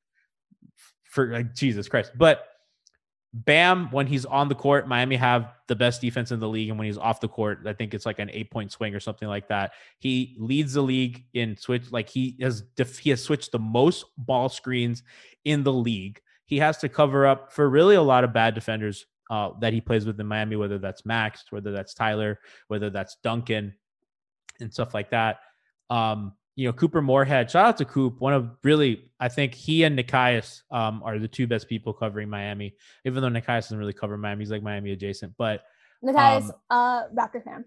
for 1.09 1.33
like 1.33 1.55
Jesus 1.55 1.89
Christ. 1.89 2.13
But 2.17 2.45
Bam, 3.35 3.91
when 3.91 4.07
he's 4.07 4.25
on 4.25 4.49
the 4.49 4.55
court, 4.55 4.89
Miami 4.89 5.17
have 5.17 5.53
the 5.67 5.77
best 5.77 6.01
defense 6.01 6.33
in 6.33 6.41
the 6.41 6.49
league. 6.49 6.71
And 6.71 6.79
when 6.79 6.87
he's 6.87 6.97
off 6.97 7.21
the 7.21 7.29
court, 7.29 7.61
I 7.67 7.75
think 7.75 7.93
it's 7.93 8.07
like 8.07 8.19
an 8.19 8.31
eight 8.33 8.51
point 8.51 8.73
swing 8.73 8.95
or 8.95 9.01
something 9.01 9.29
like 9.29 9.49
that. 9.49 9.73
He 9.99 10.35
leads 10.39 10.73
the 10.73 10.81
league 10.81 11.25
in 11.35 11.57
switch. 11.57 11.93
Like 11.93 12.09
he 12.09 12.37
has, 12.41 12.63
def- 12.63 12.99
he 12.99 13.11
has 13.11 13.23
switched 13.23 13.53
the 13.53 13.59
most 13.59 14.07
ball 14.17 14.49
screens 14.49 15.03
in 15.45 15.63
the 15.63 15.73
league. 15.73 16.21
He 16.47 16.59
has 16.59 16.79
to 16.79 16.89
cover 16.89 17.27
up 17.27 17.53
for 17.53 17.69
really 17.69 17.97
a 17.97 18.03
lot 18.03 18.25
of 18.25 18.33
bad 18.33 18.55
defenders 18.55 19.05
uh, 19.31 19.51
that 19.61 19.75
he 19.75 19.83
plays 19.83 20.07
with 20.07 20.19
in 20.19 20.27
Miami, 20.27 20.57
whether 20.57 20.79
that's 20.79 21.05
Max, 21.05 21.45
whether 21.51 21.71
that's 21.71 21.93
Tyler, 21.93 22.41
whether 22.69 22.89
that's 22.89 23.19
Duncan, 23.23 23.75
and 24.59 24.73
stuff 24.73 24.95
like 24.95 25.11
that. 25.11 25.41
Um, 25.91 26.33
you 26.59 26.67
know, 26.67 26.73
Couper 26.73 27.01
Moorhead, 27.01 27.49
shout 27.53 27.67
out 27.67 27.77
to 27.77 27.85
Coop. 27.85 28.21
One 28.21 28.33
of 28.33 28.51
really, 28.65 29.13
I 29.21 29.29
think 29.29 29.55
he 29.55 29.85
and 29.85 29.97
Nekias 29.97 30.63
um, 30.73 31.05
are 31.05 31.17
the 31.21 31.29
two 31.29 31.47
best 31.47 31.69
people 31.69 31.93
covering 31.93 32.29
Miami, 32.29 32.75
even 33.05 33.23
though 33.23 33.29
Nekias 33.29 33.67
doesn't 33.67 33.79
really 33.79 33.93
cover 33.93 34.19
Miami. 34.19 34.43
He's 34.43 34.51
like 34.51 34.65
Miami 34.65 34.91
adjacent. 34.91 35.35
But 35.39 35.63
Nekias, 36.05 36.47
um, 36.47 36.53
uh, 36.69 37.03
Raptor 37.15 37.45
fan. 37.45 37.65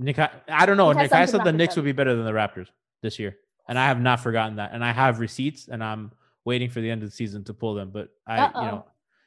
Nikai, 0.00 0.30
I 0.48 0.64
don't 0.64 0.78
know. 0.78 0.86
Nekias, 0.86 1.10
Nekias 1.10 1.28
said 1.28 1.44
the 1.44 1.52
Knicks 1.52 1.74
fan. 1.74 1.84
would 1.84 1.88
be 1.88 1.92
better 1.92 2.16
than 2.16 2.24
the 2.24 2.32
Raptors 2.32 2.68
this 3.02 3.18
year. 3.18 3.36
And 3.68 3.78
I 3.78 3.88
have 3.88 4.00
not 4.00 4.20
forgotten 4.20 4.56
that. 4.56 4.70
And 4.72 4.82
I 4.82 4.90
have 4.90 5.20
receipts 5.20 5.68
and 5.68 5.84
I'm 5.84 6.12
waiting 6.46 6.70
for 6.70 6.80
the 6.80 6.90
end 6.90 7.02
of 7.02 7.10
the 7.10 7.14
season 7.14 7.44
to 7.44 7.52
pull 7.52 7.74
them. 7.74 7.90
But 7.90 8.08
I, 8.26 8.38
Uh-oh. 8.38 8.60
you 8.62 8.66
know, 8.68 8.86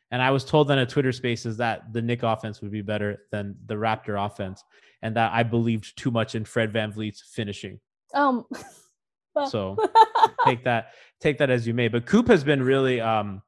and 0.09 0.23
I 0.23 0.31
was 0.31 0.43
told 0.43 0.71
on 0.71 0.79
a 0.79 0.87
Twitter 0.87 1.11
spaces 1.11 1.57
that 1.57 1.93
the 1.93 2.01
Nick 2.01 2.23
offense 2.23 2.61
would 2.61 2.71
be 2.71 2.81
better 2.81 3.27
than 3.31 3.57
the 3.67 3.75
Raptor 3.75 4.25
offense. 4.25 4.63
And 5.03 5.15
that 5.17 5.33
I 5.33 5.43
believed 5.43 5.95
too 5.95 6.09
much 6.09 6.33
in 6.33 6.45
Fred 6.45 6.73
Van 6.73 6.91
VanVleet's 6.91 7.21
finishing. 7.21 7.79
Um, 8.15 8.45
so 9.49 9.77
take 10.45 10.63
that 10.63 10.93
take 11.19 11.37
that 11.39 11.49
as 11.49 11.67
you 11.67 11.73
may. 11.73 11.87
But 11.87 12.05
Coop 12.05 12.27
has 12.29 12.43
been 12.43 12.63
really 12.63 13.01
um 13.01 13.41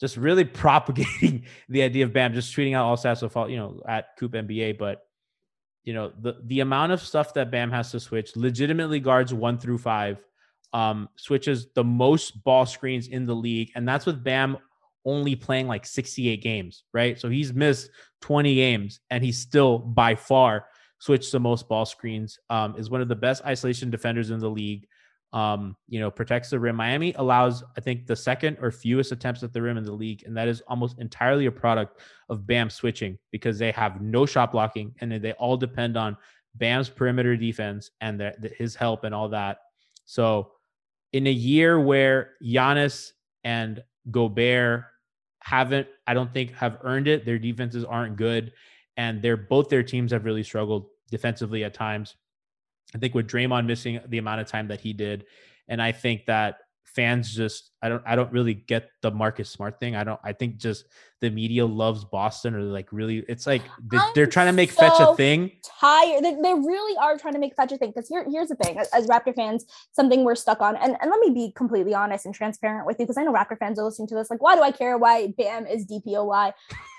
just 0.00 0.16
really 0.16 0.44
propagating 0.44 1.44
the 1.68 1.82
idea 1.82 2.04
of 2.04 2.12
Bam, 2.12 2.34
just 2.34 2.54
tweeting 2.54 2.76
out 2.76 2.84
all 2.84 2.96
stats 2.96 3.22
of 3.22 3.50
you 3.50 3.56
know 3.56 3.80
at 3.88 4.16
Coop 4.18 4.32
NBA. 4.32 4.78
But 4.78 5.06
you 5.84 5.94
know 5.94 6.12
the 6.20 6.36
the 6.44 6.60
amount 6.60 6.92
of 6.92 7.00
stuff 7.00 7.34
that 7.34 7.50
Bam 7.50 7.70
has 7.70 7.90
to 7.92 8.00
switch 8.00 8.36
legitimately 8.36 9.00
guards 9.00 9.32
one 9.32 9.58
through 9.58 9.78
five, 9.78 10.22
um, 10.72 11.08
switches 11.16 11.68
the 11.74 11.84
most 11.84 12.42
ball 12.44 12.66
screens 12.66 13.08
in 13.08 13.24
the 13.24 13.34
league, 13.34 13.70
and 13.74 13.88
that's 13.88 14.06
with 14.06 14.22
Bam 14.22 14.58
only 15.04 15.34
playing 15.34 15.66
like 15.66 15.86
68 15.86 16.42
games, 16.42 16.84
right? 16.92 17.18
So 17.18 17.30
he's 17.30 17.54
missed 17.54 17.88
20 18.20 18.54
games, 18.56 19.00
and 19.10 19.24
he's 19.24 19.38
still 19.38 19.78
by 19.78 20.16
far 20.16 20.66
switched 20.98 21.32
the 21.32 21.40
most 21.40 21.68
ball 21.68 21.84
screens. 21.84 22.38
Um, 22.50 22.74
is 22.76 22.90
one 22.90 23.00
of 23.00 23.08
the 23.08 23.16
best 23.16 23.44
isolation 23.44 23.90
defenders 23.90 24.30
in 24.30 24.40
the 24.40 24.50
league. 24.50 24.86
Um, 25.32 25.76
you 25.88 26.00
know, 26.00 26.10
protects 26.10 26.50
the 26.50 26.58
rim. 26.58 26.76
Miami 26.76 27.12
allows, 27.14 27.62
I 27.76 27.82
think, 27.82 28.06
the 28.06 28.16
second 28.16 28.56
or 28.62 28.70
fewest 28.70 29.12
attempts 29.12 29.42
at 29.42 29.52
the 29.52 29.60
rim 29.60 29.76
in 29.76 29.84
the 29.84 29.92
league, 29.92 30.22
and 30.24 30.34
that 30.38 30.48
is 30.48 30.62
almost 30.68 30.98
entirely 30.98 31.44
a 31.46 31.52
product 31.52 32.00
of 32.30 32.46
Bam 32.46 32.70
switching 32.70 33.18
because 33.30 33.58
they 33.58 33.70
have 33.72 34.00
no 34.00 34.24
shot 34.24 34.52
blocking, 34.52 34.94
and 35.00 35.12
they 35.12 35.32
all 35.32 35.58
depend 35.58 35.98
on 35.98 36.16
Bam's 36.54 36.88
perimeter 36.88 37.36
defense 37.36 37.90
and 38.00 38.32
his 38.56 38.74
help 38.74 39.04
and 39.04 39.14
all 39.14 39.28
that. 39.28 39.58
So, 40.06 40.52
in 41.12 41.26
a 41.26 41.32
year 41.32 41.78
where 41.78 42.32
Giannis 42.42 43.12
and 43.44 43.82
Gobert 44.10 44.84
haven't, 45.40 45.88
I 46.06 46.14
don't 46.14 46.32
think, 46.32 46.52
have 46.52 46.78
earned 46.82 47.06
it, 47.06 47.26
their 47.26 47.38
defenses 47.38 47.84
aren't 47.84 48.16
good 48.16 48.52
and 48.98 49.22
they're 49.22 49.36
both 49.36 49.70
their 49.70 49.84
teams 49.84 50.12
have 50.12 50.26
really 50.26 50.42
struggled 50.42 50.88
defensively 51.10 51.64
at 51.64 51.72
times. 51.72 52.16
I 52.94 52.98
think 52.98 53.14
with 53.14 53.28
Draymond 53.28 53.64
missing 53.66 54.00
the 54.08 54.18
amount 54.18 54.40
of 54.42 54.48
time 54.48 54.68
that 54.68 54.80
he 54.80 54.92
did, 54.92 55.24
and 55.68 55.80
I 55.80 55.92
think 55.92 56.26
that 56.26 56.56
fans 56.84 57.34
just 57.34 57.70
I 57.82 57.88
don't 57.88 58.02
I 58.06 58.16
don't 58.16 58.32
really 58.32 58.54
get 58.54 58.90
the 59.02 59.10
Marcus 59.10 59.50
Smart 59.50 59.78
thing. 59.78 59.94
I 59.96 60.04
don't 60.04 60.20
I 60.24 60.32
think 60.32 60.56
just 60.56 60.84
the 61.20 61.30
media 61.30 61.66
loves 61.66 62.04
Boston 62.04 62.54
or 62.54 62.60
like 62.60 62.92
really 62.92 63.24
it's 63.28 63.46
like 63.46 63.62
they, 63.90 63.98
they're 64.14 64.26
trying 64.26 64.46
to 64.46 64.52
make 64.52 64.70
fetch 64.70 65.00
a 65.00 65.14
thing. 65.16 65.52
tired. 65.80 66.22
They, 66.22 66.34
they 66.34 66.54
really 66.54 66.96
are 66.98 67.16
trying 67.16 67.34
to 67.34 67.40
make 67.40 67.56
fetch 67.56 67.72
a 67.72 67.76
thing. 67.76 67.90
Because 67.90 68.08
here, 68.08 68.24
here's 68.30 68.48
the 68.48 68.54
thing: 68.56 68.78
as, 68.78 68.88
as 68.88 69.06
Raptor 69.06 69.34
fans, 69.34 69.64
something 69.92 70.24
we're 70.24 70.36
stuck 70.36 70.60
on. 70.60 70.76
And, 70.76 70.96
and 71.00 71.10
let 71.10 71.20
me 71.20 71.30
be 71.30 71.52
completely 71.56 71.94
honest 71.94 72.26
and 72.26 72.34
transparent 72.34 72.86
with 72.86 72.98
you, 72.98 73.06
because 73.06 73.16
I 73.16 73.24
know 73.24 73.32
Raptor 73.32 73.58
fans 73.58 73.78
are 73.78 73.84
listening 73.84 74.08
to 74.08 74.14
this. 74.14 74.30
Like, 74.30 74.42
why 74.42 74.54
do 74.54 74.62
I 74.62 74.70
care 74.70 74.96
why 74.96 75.28
Bam 75.36 75.66
is 75.66 75.86
DPOY? 75.86 76.52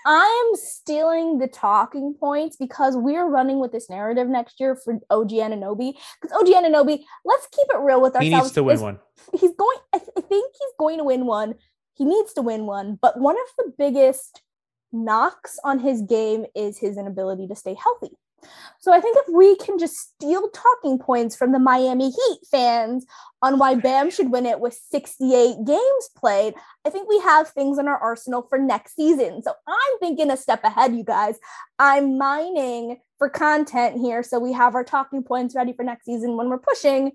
I 0.06 0.50
am 0.52 0.60
stealing 0.60 1.38
the 1.40 1.48
talking 1.48 2.16
points 2.20 2.56
because 2.58 2.96
we're 2.98 3.28
running 3.28 3.60
with 3.60 3.72
this 3.72 3.90
narrative 3.90 4.28
next 4.28 4.60
year 4.60 4.76
for 4.76 5.00
OG 5.10 5.30
Anunoby. 5.32 5.94
Because 6.22 6.38
OG 6.38 6.48
Anunoby, 6.48 7.04
let's 7.26 7.48
keep 7.52 7.68
it 7.70 7.80
real 7.80 8.02
with 8.02 8.16
ourselves. 8.16 8.26
He 8.28 8.36
needs 8.36 8.52
to 8.52 8.64
win 8.64 8.76
is- 8.76 8.82
one. 8.82 9.00
He's 9.34 9.52
going. 9.54 9.78
I, 9.94 9.98
th- 10.00 10.10
I 10.18 10.22
think 10.22 10.54
he's 10.54 10.69
going 10.78 10.98
to 10.98 11.04
win 11.04 11.26
one. 11.26 11.56
He 11.96 12.06
needs 12.06 12.34
to 12.34 12.42
win 12.42 12.66
one. 12.66 12.98
But 13.02 13.20
one 13.20 13.36
of 13.36 13.66
the 13.66 13.74
biggest 13.78 14.42
knocks 14.92 15.60
on 15.64 15.80
his 15.80 16.02
game 16.02 16.46
is 16.56 16.78
his 16.78 16.98
inability 16.98 17.48
to 17.48 17.56
stay 17.56 17.76
healthy. 17.76 18.16
So 18.80 18.94
I 18.94 19.02
think 19.02 19.18
if 19.20 19.34
we 19.34 19.56
can 19.58 19.78
just 19.78 19.98
steal 19.98 20.50
talking 20.50 20.98
points 20.98 21.36
from 21.36 21.52
the 21.52 21.60
Miami 21.60 22.10
Heat 22.10 22.40
fans 22.50 23.06
on 23.42 23.60
why 23.60 23.76
Bam 23.76 24.10
should 24.10 24.32
win 24.32 24.46
it 24.46 24.60
with 24.60 24.74
68 24.90 25.66
games 25.66 26.10
played, 26.16 26.54
I 26.86 26.90
think 26.90 27.10
we 27.10 27.20
have 27.20 27.50
things 27.50 27.78
in 27.78 27.88
our 27.88 27.98
arsenal 27.98 28.44
for 28.44 28.58
next 28.58 28.96
season. 28.96 29.42
So 29.44 29.54
I'm 29.68 30.00
thinking 30.00 30.32
a 30.32 30.38
step 30.38 30.64
ahead, 30.64 30.96
you 30.96 31.04
guys. 31.04 31.38
I'm 31.78 32.18
mining 32.18 33.00
for 33.18 33.30
content 33.30 34.00
here 34.00 34.24
so 34.24 34.40
we 34.40 34.54
have 34.54 34.76
our 34.76 34.84
talking 34.84 35.24
points 35.24 35.56
ready 35.56 35.74
for 35.74 35.84
next 35.84 36.06
season 36.06 36.38
when 36.38 36.50
we're 36.50 36.60
pushing 36.60 37.12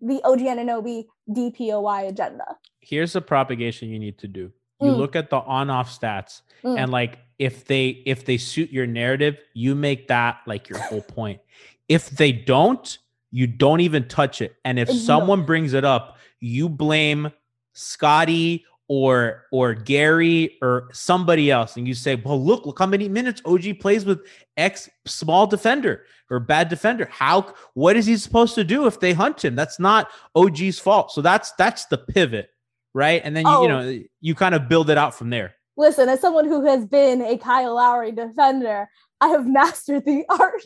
the 0.00 0.20
OG 0.24 0.40
Anunoby 0.40 1.04
DPOY 1.30 2.08
agenda. 2.08 2.56
Here's 2.84 3.12
the 3.14 3.20
propagation 3.20 3.88
you 3.88 3.98
need 3.98 4.18
to 4.18 4.28
do. 4.28 4.52
You 4.80 4.92
Mm. 4.92 4.96
look 4.96 5.16
at 5.16 5.30
the 5.30 5.36
on-off 5.38 5.88
stats 5.98 6.42
Mm. 6.62 6.78
and 6.78 6.90
like 6.92 7.18
if 7.38 7.64
they 7.64 8.02
if 8.06 8.24
they 8.24 8.36
suit 8.36 8.70
your 8.70 8.86
narrative, 8.86 9.38
you 9.54 9.74
make 9.74 10.08
that 10.08 10.38
like 10.46 10.68
your 10.68 10.78
whole 10.78 11.00
point. 11.02 11.40
If 11.88 12.10
they 12.10 12.32
don't, 12.32 12.98
you 13.30 13.46
don't 13.46 13.80
even 13.80 14.06
touch 14.08 14.40
it. 14.40 14.54
And 14.64 14.78
if 14.78 14.88
someone 14.90 15.44
brings 15.44 15.72
it 15.72 15.84
up, 15.84 16.18
you 16.40 16.68
blame 16.68 17.30
Scottie 17.72 18.64
or 18.86 19.44
or 19.50 19.74
Gary 19.74 20.58
or 20.62 20.88
somebody 20.92 21.50
else 21.50 21.76
and 21.76 21.88
you 21.88 21.94
say, 21.94 22.14
"Well, 22.16 22.42
look, 22.42 22.66
look 22.66 22.78
how 22.78 22.86
many 22.86 23.08
minutes 23.08 23.40
OG 23.44 23.74
plays 23.74 24.04
with 24.04 24.20
X 24.56 24.88
small 25.06 25.46
defender 25.46 26.04
or 26.30 26.38
bad 26.38 26.68
defender. 26.68 27.08
How 27.10 27.54
what 27.74 27.96
is 27.96 28.06
he 28.06 28.16
supposed 28.16 28.54
to 28.56 28.64
do 28.64 28.86
if 28.86 29.00
they 29.00 29.12
hunt 29.12 29.44
him? 29.44 29.54
That's 29.56 29.80
not 29.80 30.08
OG's 30.36 30.78
fault." 30.78 31.10
So 31.12 31.20
that's 31.22 31.52
that's 31.52 31.86
the 31.86 31.98
pivot, 31.98 32.50
right? 32.94 33.20
And 33.24 33.36
then 33.36 33.44
you, 33.44 33.52
Oh. 33.52 33.62
you 33.62 33.68
know, 33.68 34.02
you 34.20 34.34
kind 34.34 34.54
of 34.54 34.68
build 34.68 34.88
it 34.90 34.96
out 34.96 35.14
from 35.14 35.30
there. 35.30 35.54
Listen, 35.76 36.08
as 36.08 36.20
someone 36.20 36.44
who 36.46 36.64
has 36.66 36.86
been 36.86 37.20
a 37.20 37.36
Kyle 37.36 37.74
Lowry 37.74 38.12
defender, 38.12 38.88
I 39.20 39.28
have 39.28 39.46
mastered 39.46 40.04
the 40.04 40.24
art 40.30 40.64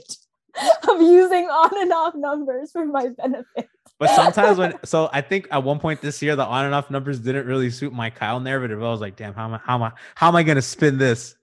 of 0.89 1.01
using 1.01 1.47
on 1.47 1.81
and 1.83 1.93
off 1.93 2.15
numbers 2.15 2.71
for 2.73 2.85
my 2.85 3.09
benefit. 3.09 3.69
But 3.99 4.11
sometimes 4.11 4.59
when 4.59 4.75
so 4.85 5.09
I 5.13 5.23
think 5.23 5.49
at 5.51 5.63
one 5.65 5.79
point 5.81 6.01
this 6.03 6.21
year 6.23 6.37
the 6.37 6.45
on 6.45 6.65
and 6.67 6.75
off 6.75 6.91
numbers 6.91 7.19
didn't 7.21 7.47
really 7.47 7.71
suit 7.71 7.93
my 7.93 8.11
Kyle 8.11 8.39
narrative. 8.41 8.83
I 8.83 8.91
was 8.91 9.01
like, 9.01 9.17
damn, 9.17 9.35
how 9.35 9.45
am 9.47 9.55
I 9.55 9.61
how 9.65 9.75
am 9.77 9.83
I 9.83 9.93
how 10.15 10.29
am 10.29 10.37
I 10.37 10.43
gonna 10.43 10.63
spin 10.63 10.99
this? 10.99 11.35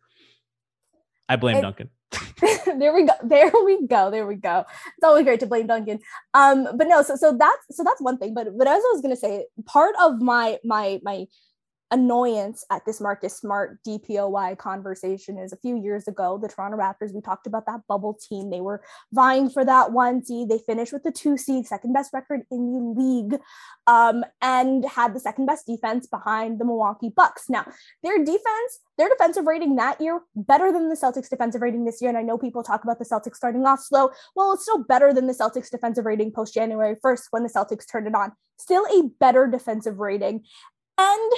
I 1.27 1.35
blame 1.37 1.57
It- 1.57 1.61
Duncan. 1.61 1.89
there 2.65 2.93
we 2.93 3.05
go. 3.05 3.13
There 3.23 3.51
we 3.63 3.87
go. 3.87 4.11
There 4.11 4.27
we 4.27 4.35
go. 4.35 4.65
It's 4.97 5.03
always 5.03 5.23
great 5.23 5.39
to 5.41 5.47
blame 5.47 5.67
Duncan. 5.67 5.99
Um, 6.33 6.67
but 6.75 6.87
no, 6.87 7.01
so 7.01 7.15
so 7.15 7.35
that's 7.37 7.77
so 7.77 7.83
that's 7.83 8.01
one 8.01 8.17
thing. 8.17 8.33
But 8.33 8.57
but 8.57 8.67
as 8.67 8.77
I 8.83 8.91
was 8.93 9.01
gonna 9.01 9.15
say, 9.15 9.45
part 9.65 9.95
of 10.01 10.21
my 10.21 10.59
my 10.63 10.99
my 11.03 11.27
annoyance 11.91 12.65
at 12.71 12.85
this 12.85 12.99
Marcus 12.99 13.37
Smart 13.37 13.79
DPOY 13.87 14.57
conversation 14.57 15.37
is 15.37 15.53
a 15.53 15.57
few 15.57 15.81
years 15.81 16.07
ago, 16.07 16.39
the 16.41 16.47
Toronto 16.47 16.77
Raptors, 16.77 17.13
we 17.13 17.21
talked 17.21 17.47
about 17.47 17.65
that 17.67 17.81
bubble 17.87 18.17
team. 18.29 18.49
They 18.49 18.61
were 18.61 18.83
vying 19.13 19.49
for 19.49 19.63
that 19.63 19.91
one 19.91 20.23
seed. 20.23 20.49
They 20.49 20.57
finished 20.57 20.91
with 20.91 21.03
the 21.03 21.11
two 21.11 21.37
seed, 21.37 21.67
second 21.67 21.93
best 21.93 22.11
record 22.13 22.41
in 22.51 22.73
the 22.73 23.01
league, 23.01 23.39
um, 23.87 24.23
and 24.41 24.85
had 24.85 25.13
the 25.13 25.19
second 25.19 25.45
best 25.45 25.67
defense 25.67 26.07
behind 26.07 26.59
the 26.59 26.65
Milwaukee 26.65 27.13
Bucks. 27.15 27.49
Now, 27.49 27.65
their 28.03 28.17
defense, 28.17 28.79
their 28.97 29.09
defensive 29.09 29.45
rating 29.45 29.75
that 29.75 30.01
year, 30.01 30.21
better 30.35 30.71
than 30.71 30.89
the 30.89 30.95
Celtics 30.95 31.29
defensive 31.29 31.61
rating 31.61 31.85
this 31.85 32.01
year. 32.01 32.09
And 32.09 32.17
I 32.17 32.23
know 32.23 32.37
people 32.37 32.63
talk 32.63 32.83
about 32.83 32.99
the 32.99 33.05
Celtics 33.05 33.35
starting 33.35 33.65
off 33.65 33.81
slow. 33.81 34.09
Well, 34.35 34.53
it's 34.53 34.63
still 34.63 34.83
better 34.83 35.13
than 35.13 35.27
the 35.27 35.33
Celtics 35.33 35.69
defensive 35.69 36.05
rating 36.05 36.31
post 36.31 36.53
January 36.53 36.95
1st 37.03 37.23
when 37.31 37.43
the 37.43 37.49
Celtics 37.49 37.89
turned 37.89 38.07
it 38.07 38.15
on. 38.15 38.31
Still 38.57 38.85
a 38.85 39.09
better 39.19 39.47
defensive 39.47 39.99
rating. 39.99 40.43
And 40.97 41.31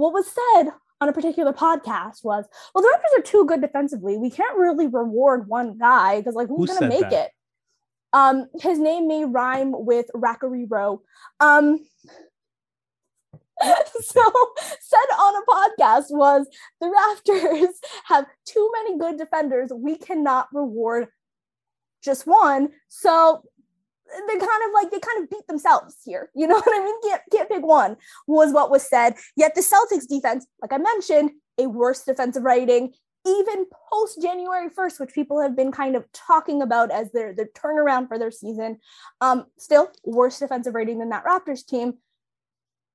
what 0.00 0.12
was 0.12 0.26
said 0.26 0.70
on 1.00 1.08
a 1.08 1.12
particular 1.12 1.52
podcast 1.52 2.24
was, 2.24 2.46
well, 2.74 2.82
the 2.82 2.88
Raptors 2.88 3.18
are 3.18 3.22
too 3.22 3.44
good 3.46 3.60
defensively. 3.60 4.18
We 4.18 4.30
can't 4.30 4.56
really 4.56 4.86
reward 4.86 5.48
one 5.48 5.78
guy 5.78 6.18
because, 6.18 6.34
like, 6.34 6.48
who's 6.48 6.70
Who 6.70 6.78
going 6.78 6.90
to 6.90 7.00
make 7.00 7.10
that? 7.10 7.26
it? 7.26 7.30
Um, 8.12 8.48
his 8.60 8.78
name 8.78 9.06
may 9.06 9.24
rhyme 9.24 9.72
with 9.72 10.06
Rakariro. 10.14 11.00
Um, 11.38 11.78
so 14.00 14.22
said 14.80 14.98
on 15.18 15.34
a 15.36 15.50
podcast 15.50 16.06
was 16.10 16.46
the 16.80 16.86
Raptors 16.86 17.68
have 18.06 18.26
too 18.46 18.70
many 18.72 18.98
good 18.98 19.18
defenders. 19.18 19.70
We 19.72 19.96
cannot 19.96 20.48
reward 20.52 21.08
just 22.02 22.26
one. 22.26 22.70
So 22.88 23.42
they 24.28 24.38
kind 24.38 24.62
of 24.66 24.72
like 24.74 24.90
they 24.90 24.98
kind 25.00 25.22
of 25.22 25.30
beat 25.30 25.46
themselves 25.46 25.96
here. 26.04 26.30
You 26.34 26.46
know 26.46 26.54
what 26.60 26.68
I 26.68 26.84
mean? 26.84 27.00
Can't 27.02 27.22
can't 27.32 27.48
pick 27.48 27.62
one 27.64 27.96
was 28.26 28.52
what 28.52 28.70
was 28.70 28.88
said. 28.88 29.14
Yet 29.36 29.54
the 29.54 29.60
Celtics 29.62 30.08
defense, 30.08 30.46
like 30.60 30.72
I 30.72 30.78
mentioned, 30.78 31.30
a 31.58 31.66
worse 31.66 32.02
defensive 32.04 32.42
rating, 32.42 32.94
even 33.26 33.66
post 33.90 34.20
January 34.22 34.70
1st, 34.70 34.98
which 35.00 35.12
people 35.14 35.40
have 35.42 35.54
been 35.54 35.70
kind 35.72 35.94
of 35.94 36.10
talking 36.12 36.62
about 36.62 36.90
as 36.90 37.12
their 37.12 37.34
their 37.34 37.48
turnaround 37.48 38.08
for 38.08 38.18
their 38.18 38.30
season. 38.30 38.78
Um, 39.20 39.46
still 39.58 39.90
worse 40.04 40.38
defensive 40.38 40.74
rating 40.74 40.98
than 40.98 41.10
that 41.10 41.24
Raptors 41.24 41.64
team. 41.66 41.94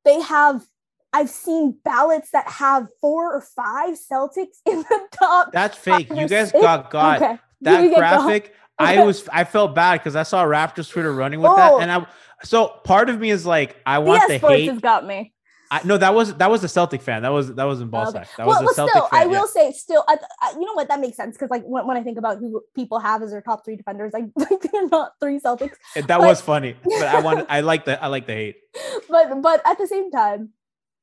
They 0.04 0.22
have 0.22 0.66
I've 1.14 1.30
seen 1.30 1.78
ballots 1.86 2.32
that 2.32 2.46
have 2.48 2.88
four 3.00 3.34
or 3.34 3.40
five 3.42 3.96
Celtics 3.96 4.58
in 4.66 4.80
the 4.80 5.08
top. 5.12 5.52
That's 5.54 5.78
fake. 5.78 6.10
You 6.10 6.28
guys 6.28 6.50
six. 6.50 6.62
got 6.62 6.90
got 6.92 7.22
Okay. 7.22 7.40
that 7.62 7.82
get 7.82 7.92
got- 7.92 7.98
graphic. 7.98 8.54
I 8.78 9.04
was 9.06 9.28
I 9.32 9.44
felt 9.44 9.76
bad 9.76 10.00
because 10.00 10.16
I 10.16 10.24
saw 10.24 10.44
Raptors 10.46 10.90
Twitter 10.90 11.14
running 11.14 11.40
with 11.42 11.52
Oh. 11.52 11.56
that, 11.56 11.82
and 11.82 11.92
I 11.92 12.06
so 12.44 12.68
part 12.84 13.10
of 13.10 13.20
me 13.20 13.30
is 13.32 13.46
like 13.46 13.78
I 13.86 14.00
want 14.00 14.22
DS 14.22 14.28
the 14.30 14.38
Sports 14.40 14.56
hate. 14.56 14.70
has 14.72 14.80
got 14.80 15.06
me. 15.06 15.32
I, 15.72 15.82
no, 15.84 15.98
that 15.98 16.14
was 16.14 16.36
that 16.36 16.52
was 16.52 16.64
a 16.64 16.68
Celtic 16.68 17.02
fan. 17.02 17.24
That 17.24 17.30
was 17.30 17.54
that 17.56 17.64
wasn't 17.66 17.90
ball 17.90 18.08
Okay. 18.10 18.20
sack. 18.20 18.30
That 18.38 18.46
well, 18.46 18.62
was 18.62 18.62
a 18.62 18.66
well, 18.66 18.74
Celtic 18.88 18.92
still, 18.94 19.08
fan. 19.08 19.20
I 19.28 19.32
yeah. 19.32 19.40
will 19.40 19.48
say, 19.48 19.72
still, 19.72 20.04
I, 20.08 20.18
I, 20.42 20.52
you 20.52 20.62
know 20.64 20.74
what? 20.74 20.88
That 20.90 21.00
makes 21.00 21.18
sense 21.18 21.36
because, 21.36 21.50
like, 21.50 21.64
when, 21.64 21.88
when 21.88 21.98
I 21.98 22.04
think 22.04 22.20
about 22.20 22.38
who 22.38 22.62
people 22.76 23.00
have 23.00 23.24
as 23.24 23.32
their 23.32 23.42
top 23.42 23.66
three 23.66 23.76
defenders, 23.76 24.14
like, 24.14 24.26
they're 24.36 24.88
not 24.90 25.14
three 25.20 25.40
Celtics. 25.40 25.74
Eh, 25.96 26.02
that 26.02 26.08
but- 26.08 26.22
was 26.22 26.40
funny, 26.40 26.76
but 26.84 27.02
I 27.04 27.20
want 27.20 27.48
I 27.50 27.62
like 27.62 27.86
the 27.86 28.02
I 28.02 28.08
like 28.08 28.28
the 28.28 28.34
hate. 28.34 28.58
But, 29.10 29.42
but 29.42 29.62
at 29.66 29.80
the 29.80 29.88
same 29.88 30.12
time, 30.12 30.50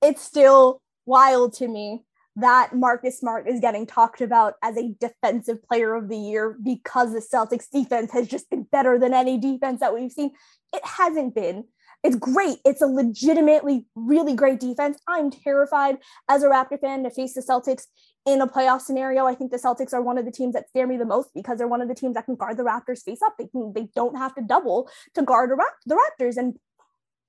it's 0.00 0.22
still 0.22 0.80
wild 1.06 1.54
to 1.54 1.66
me 1.66 2.04
that 2.36 2.74
Marcus 2.74 3.18
Smart 3.18 3.48
is 3.48 3.60
getting 3.60 3.86
talked 3.86 4.20
about 4.20 4.54
as 4.62 4.76
a 4.76 4.94
defensive 5.00 5.62
player 5.62 5.94
of 5.94 6.08
the 6.08 6.16
year 6.16 6.56
because 6.62 7.12
the 7.12 7.20
Celtics 7.20 7.70
defense 7.70 8.12
has 8.12 8.26
just 8.26 8.48
been 8.48 8.62
better 8.64 8.98
than 8.98 9.12
any 9.12 9.38
defense 9.38 9.80
that 9.80 9.94
we've 9.94 10.12
seen. 10.12 10.30
It 10.72 10.84
hasn't 10.84 11.34
been. 11.34 11.64
It's 12.02 12.16
great. 12.16 12.58
It's 12.64 12.82
a 12.82 12.86
legitimately 12.86 13.86
really 13.94 14.34
great 14.34 14.58
defense. 14.58 14.98
I'm 15.06 15.30
terrified 15.30 15.98
as 16.28 16.42
a 16.42 16.48
Raptor 16.48 16.80
fan 16.80 17.04
to 17.04 17.10
face 17.10 17.34
the 17.34 17.42
Celtics 17.42 17.84
in 18.26 18.40
a 18.40 18.46
playoff 18.46 18.80
scenario. 18.80 19.26
I 19.26 19.34
think 19.34 19.50
the 19.52 19.56
Celtics 19.56 19.92
are 19.92 20.02
one 20.02 20.18
of 20.18 20.24
the 20.24 20.32
teams 20.32 20.54
that 20.54 20.68
scare 20.68 20.86
me 20.86 20.96
the 20.96 21.04
most 21.04 21.30
because 21.34 21.58
they're 21.58 21.68
one 21.68 21.80
of 21.80 21.88
the 21.88 21.94
teams 21.94 22.14
that 22.14 22.24
can 22.24 22.34
guard 22.34 22.56
the 22.56 22.64
Raptors 22.64 23.02
face 23.02 23.20
up. 23.24 23.34
They 23.38 23.46
can 23.46 23.72
they 23.74 23.88
don't 23.94 24.16
have 24.16 24.34
to 24.34 24.42
double 24.42 24.88
to 25.14 25.22
guard 25.22 25.50
the 25.86 25.96
Raptors 25.96 26.36
and 26.36 26.56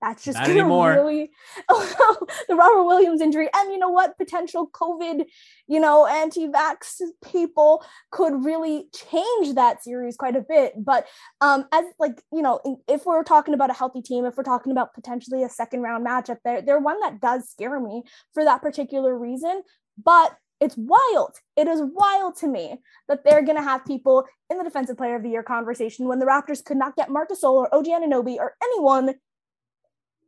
that's 0.04 0.26
just 0.26 0.38
gonna 0.38 0.49
anymore. 0.49 0.91
really 0.91 1.32
the 1.70 2.56
Robert 2.56 2.84
Williams 2.84 3.22
injury 3.22 3.47
and 3.56 3.72
you 3.72 3.78
know 3.78 3.89
what 3.89 4.18
potential 4.18 4.70
COVID 4.70 5.26
you 5.68 5.80
know 5.80 6.06
anti-vax 6.06 7.01
people 7.24 7.84
could 8.12 8.43
really 8.43 8.88
change 8.93 9.56
that 9.56 9.82
series 9.82 10.18
quite 10.18 10.36
a 10.36 10.41
bit 10.41 10.74
but 10.78 11.08
um 11.39 11.66
as 11.72 11.86
like 11.99 12.22
you 12.34 12.41
know 12.41 12.60
if 12.89 13.06
we're 13.06 13.24
talking 13.24 13.54
about 13.54 13.70
a 13.70 13.74
healthy 13.74 14.01
team 14.01 14.26
if 14.26 14.36
we're 14.36 14.43
talking 14.43 14.74
about 14.74 14.93
potentially 14.93 15.41
a 15.43 15.49
second 15.49 15.82
round 15.82 16.06
matchup 16.06 16.38
there 16.43 16.62
they're 16.62 16.80
one 16.80 16.99
that 16.99 17.22
does 17.22 17.49
scare 17.49 17.80
me 17.80 18.04
for 18.34 18.43
that 18.43 18.62
particular 18.62 19.18
reason 19.18 19.62
but 20.04 20.36
it's 20.60 20.78
wild. 20.78 21.36
It 21.58 21.68
is 21.68 21.82
wild 21.84 22.38
to 22.38 22.47
me 22.47 22.78
that 23.10 23.26
they're 23.26 23.43
going 23.43 23.58
to 23.58 23.64
have 23.64 23.84
people 23.84 24.24
in 24.49 24.58
the 24.58 24.64
defensive 24.64 24.95
player 24.95 25.16
of 25.18 25.24
the 25.24 25.30
year 25.30 25.43
conversation 25.43 26.08
when 26.08 26.20
the 26.20 26.26
Raptors 26.26 26.64
could 26.64 26.78
not 26.78 26.95
get 26.95 27.10
Marcus 27.10 27.41
Gasol 27.41 27.56
or 27.56 27.76
OG 27.76 27.88
Anunoby 27.88 28.38
or 28.38 28.56
anyone 28.64 29.16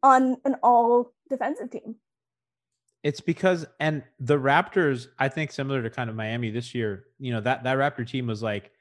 on 0.05 0.37
an 0.45 0.55
all 0.61 1.11
defensive 1.29 1.71
team. 1.71 1.95
It's 3.03 3.21
because 3.21 3.65
and 3.79 4.03
the 4.19 4.37
Raptors, 4.37 5.07
I 5.19 5.29
think 5.29 5.51
similar 5.51 5.81
to 5.83 5.89
kind 5.89 6.09
of 6.09 6.15
Miami 6.15 6.49
this 6.51 6.73
year, 6.73 7.05
you 7.19 7.31
know, 7.33 7.41
that 7.41 7.63
that 7.63 7.77
Raptor 7.77 8.07
team 8.07 8.27
was 8.27 8.41
like 8.41 8.71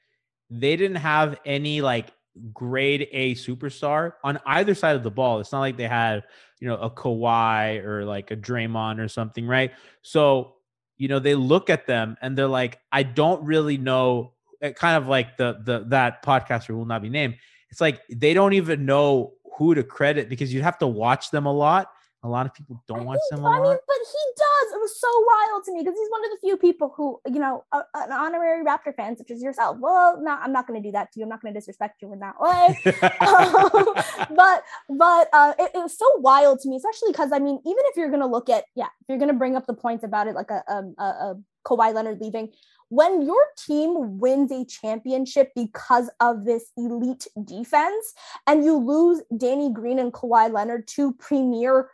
they 0.51 0.77
didn't 0.77 0.97
have 1.15 1.37
any 1.45 1.81
like 1.81 2.13
grade 2.53 3.09
A 3.13 3.35
superstar 3.35 4.15
on 4.23 4.39
either 4.47 4.75
side 4.75 4.97
of 4.97 5.03
the 5.03 5.11
ball. 5.11 5.41
It's 5.41 5.53
not 5.53 5.61
like 5.61 5.77
they 5.77 5.89
had, 5.89 6.25
you 6.61 6.69
know, 6.69 6.77
a 6.77 6.91
Kawhi 6.91 7.85
or 7.85 8.05
like 8.05 8.31
a 8.31 8.37
Draymond 8.37 8.99
or 8.99 9.09
something, 9.09 9.47
right? 9.47 9.73
So, 10.03 10.55
you 10.97 11.09
know, 11.09 11.19
they 11.19 11.35
look 11.35 11.69
at 11.71 11.87
them 11.87 12.17
and 12.23 12.37
they're 12.37 12.49
like, 12.49 12.79
I 12.91 13.03
don't 13.03 13.45
really 13.45 13.77
know. 13.79 14.33
eh, 14.63 14.73
Kind 14.73 14.97
of 14.97 15.07
like 15.07 15.37
the 15.37 15.61
the 15.65 15.85
that 15.89 16.25
podcaster 16.25 16.75
will 16.75 16.87
not 16.87 17.03
be 17.03 17.11
named. 17.11 17.37
It's 17.71 17.81
like 17.81 18.01
they 18.09 18.33
don't 18.33 18.55
even 18.55 18.87
know 18.87 19.35
who 19.57 19.75
to 19.75 19.83
credit 19.83 20.29
because 20.29 20.53
you'd 20.53 20.63
have 20.63 20.79
to 20.79 20.87
watch 20.87 21.31
them 21.31 21.47
a 21.47 21.53
lot. 21.53 21.89
A 22.23 22.29
lot 22.29 22.47
of 22.47 22.55
people 22.55 22.83
don't 22.89 23.05
watch 23.05 23.21
them 23.31 23.45
a 23.45 23.49
I 23.49 23.57
mean, 23.57 23.65
lot. 23.65 23.79
but 23.87 23.97
he 24.01 24.33
does. 24.35 24.73
It 24.73 24.81
was 24.81 24.99
so 24.99 25.09
wild 25.27 25.65
to 25.65 25.73
me 25.75 25.81
because 25.81 25.95
he's 25.95 26.11
one 26.11 26.25
of 26.25 26.31
the 26.31 26.39
few 26.41 26.57
people 26.57 26.95
who, 26.97 27.21
you 27.27 27.39
know, 27.39 27.65
a, 27.71 27.83
an 27.97 28.13
honorary 28.13 28.65
Raptor 28.65 28.97
fan 28.97 29.15
such 29.15 29.31
as 29.31 29.43
yourself. 29.43 29.77
Well, 29.79 30.19
no, 30.23 30.31
I'm 30.31 30.51
not 30.51 30.67
going 30.67 30.83
to 30.83 30.89
do 30.89 30.91
that 30.93 31.13
to 31.13 31.21
you. 31.21 31.25
I'm 31.25 31.29
not 31.29 31.43
going 31.43 31.53
to 31.53 31.61
disrespect 31.61 32.01
you 32.01 32.13
in 32.15 32.21
that 32.21 32.41
way. 32.41 32.79
Um, 33.25 33.95
but 34.35 34.65
but 34.89 35.29
uh, 35.33 35.53
it, 35.59 35.71
it 35.75 35.79
was 35.79 35.97
so 35.97 36.07
wild 36.19 36.61
to 36.61 36.69
me, 36.69 36.77
especially 36.77 37.13
because 37.13 37.31
I 37.33 37.39
mean, 37.39 37.59
even 37.65 37.83
if 37.87 37.97
you're 37.97 38.09
going 38.09 38.21
to 38.21 38.27
look 38.27 38.49
at, 38.49 38.65
yeah, 38.75 38.87
if 38.87 39.09
you're 39.09 39.19
going 39.19 39.31
to 39.31 39.35
bring 39.35 39.57
up 39.57 39.67
the 39.67 39.75
points 39.75 40.05
about 40.05 40.27
it, 40.27 40.35
like 40.35 40.51
a, 40.51 40.63
a, 40.69 41.03
a, 41.03 41.05
a 41.05 41.41
Kawhi 41.67 41.95
Leonard 41.95 42.21
leaving, 42.21 42.53
when 42.95 43.23
your 43.23 43.45
team 43.59 44.19
wins 44.19 44.53
a 44.53 44.65
championship 44.65 45.51
because 45.57 46.09
of 46.21 46.45
this 46.45 46.71
elite 46.77 47.27
defense, 47.43 48.15
and 48.47 48.65
you 48.65 48.77
lose 48.77 49.21
Danny 49.37 49.73
Green 49.73 49.99
and 49.99 50.13
Kawhi 50.13 50.53
Leonard, 50.53 50.87
two 50.87 51.13
premier 51.15 51.91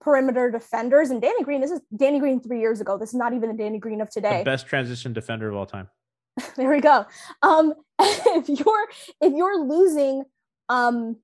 perimeter 0.00 0.50
defenders. 0.50 1.10
And 1.10 1.20
Danny 1.20 1.42
Green, 1.42 1.60
this 1.60 1.72
is 1.72 1.80
Danny 1.96 2.20
Green 2.20 2.40
three 2.40 2.60
years 2.60 2.80
ago. 2.80 2.96
This 2.96 3.08
is 3.08 3.16
not 3.16 3.32
even 3.34 3.48
the 3.48 3.56
Danny 3.56 3.78
Green 3.78 4.00
of 4.00 4.08
the 4.08 4.20
today. 4.20 4.44
best 4.44 4.66
transition 4.66 5.12
defender 5.12 5.48
of 5.48 5.56
all 5.56 5.66
time. 5.66 5.88
there 6.56 6.70
we 6.70 6.80
go. 6.80 7.06
Um, 7.42 7.74
if 8.00 8.48
you're 8.48 8.88
if 9.20 9.32
you're 9.32 9.64
losing, 9.64 10.22
um, 10.68 11.16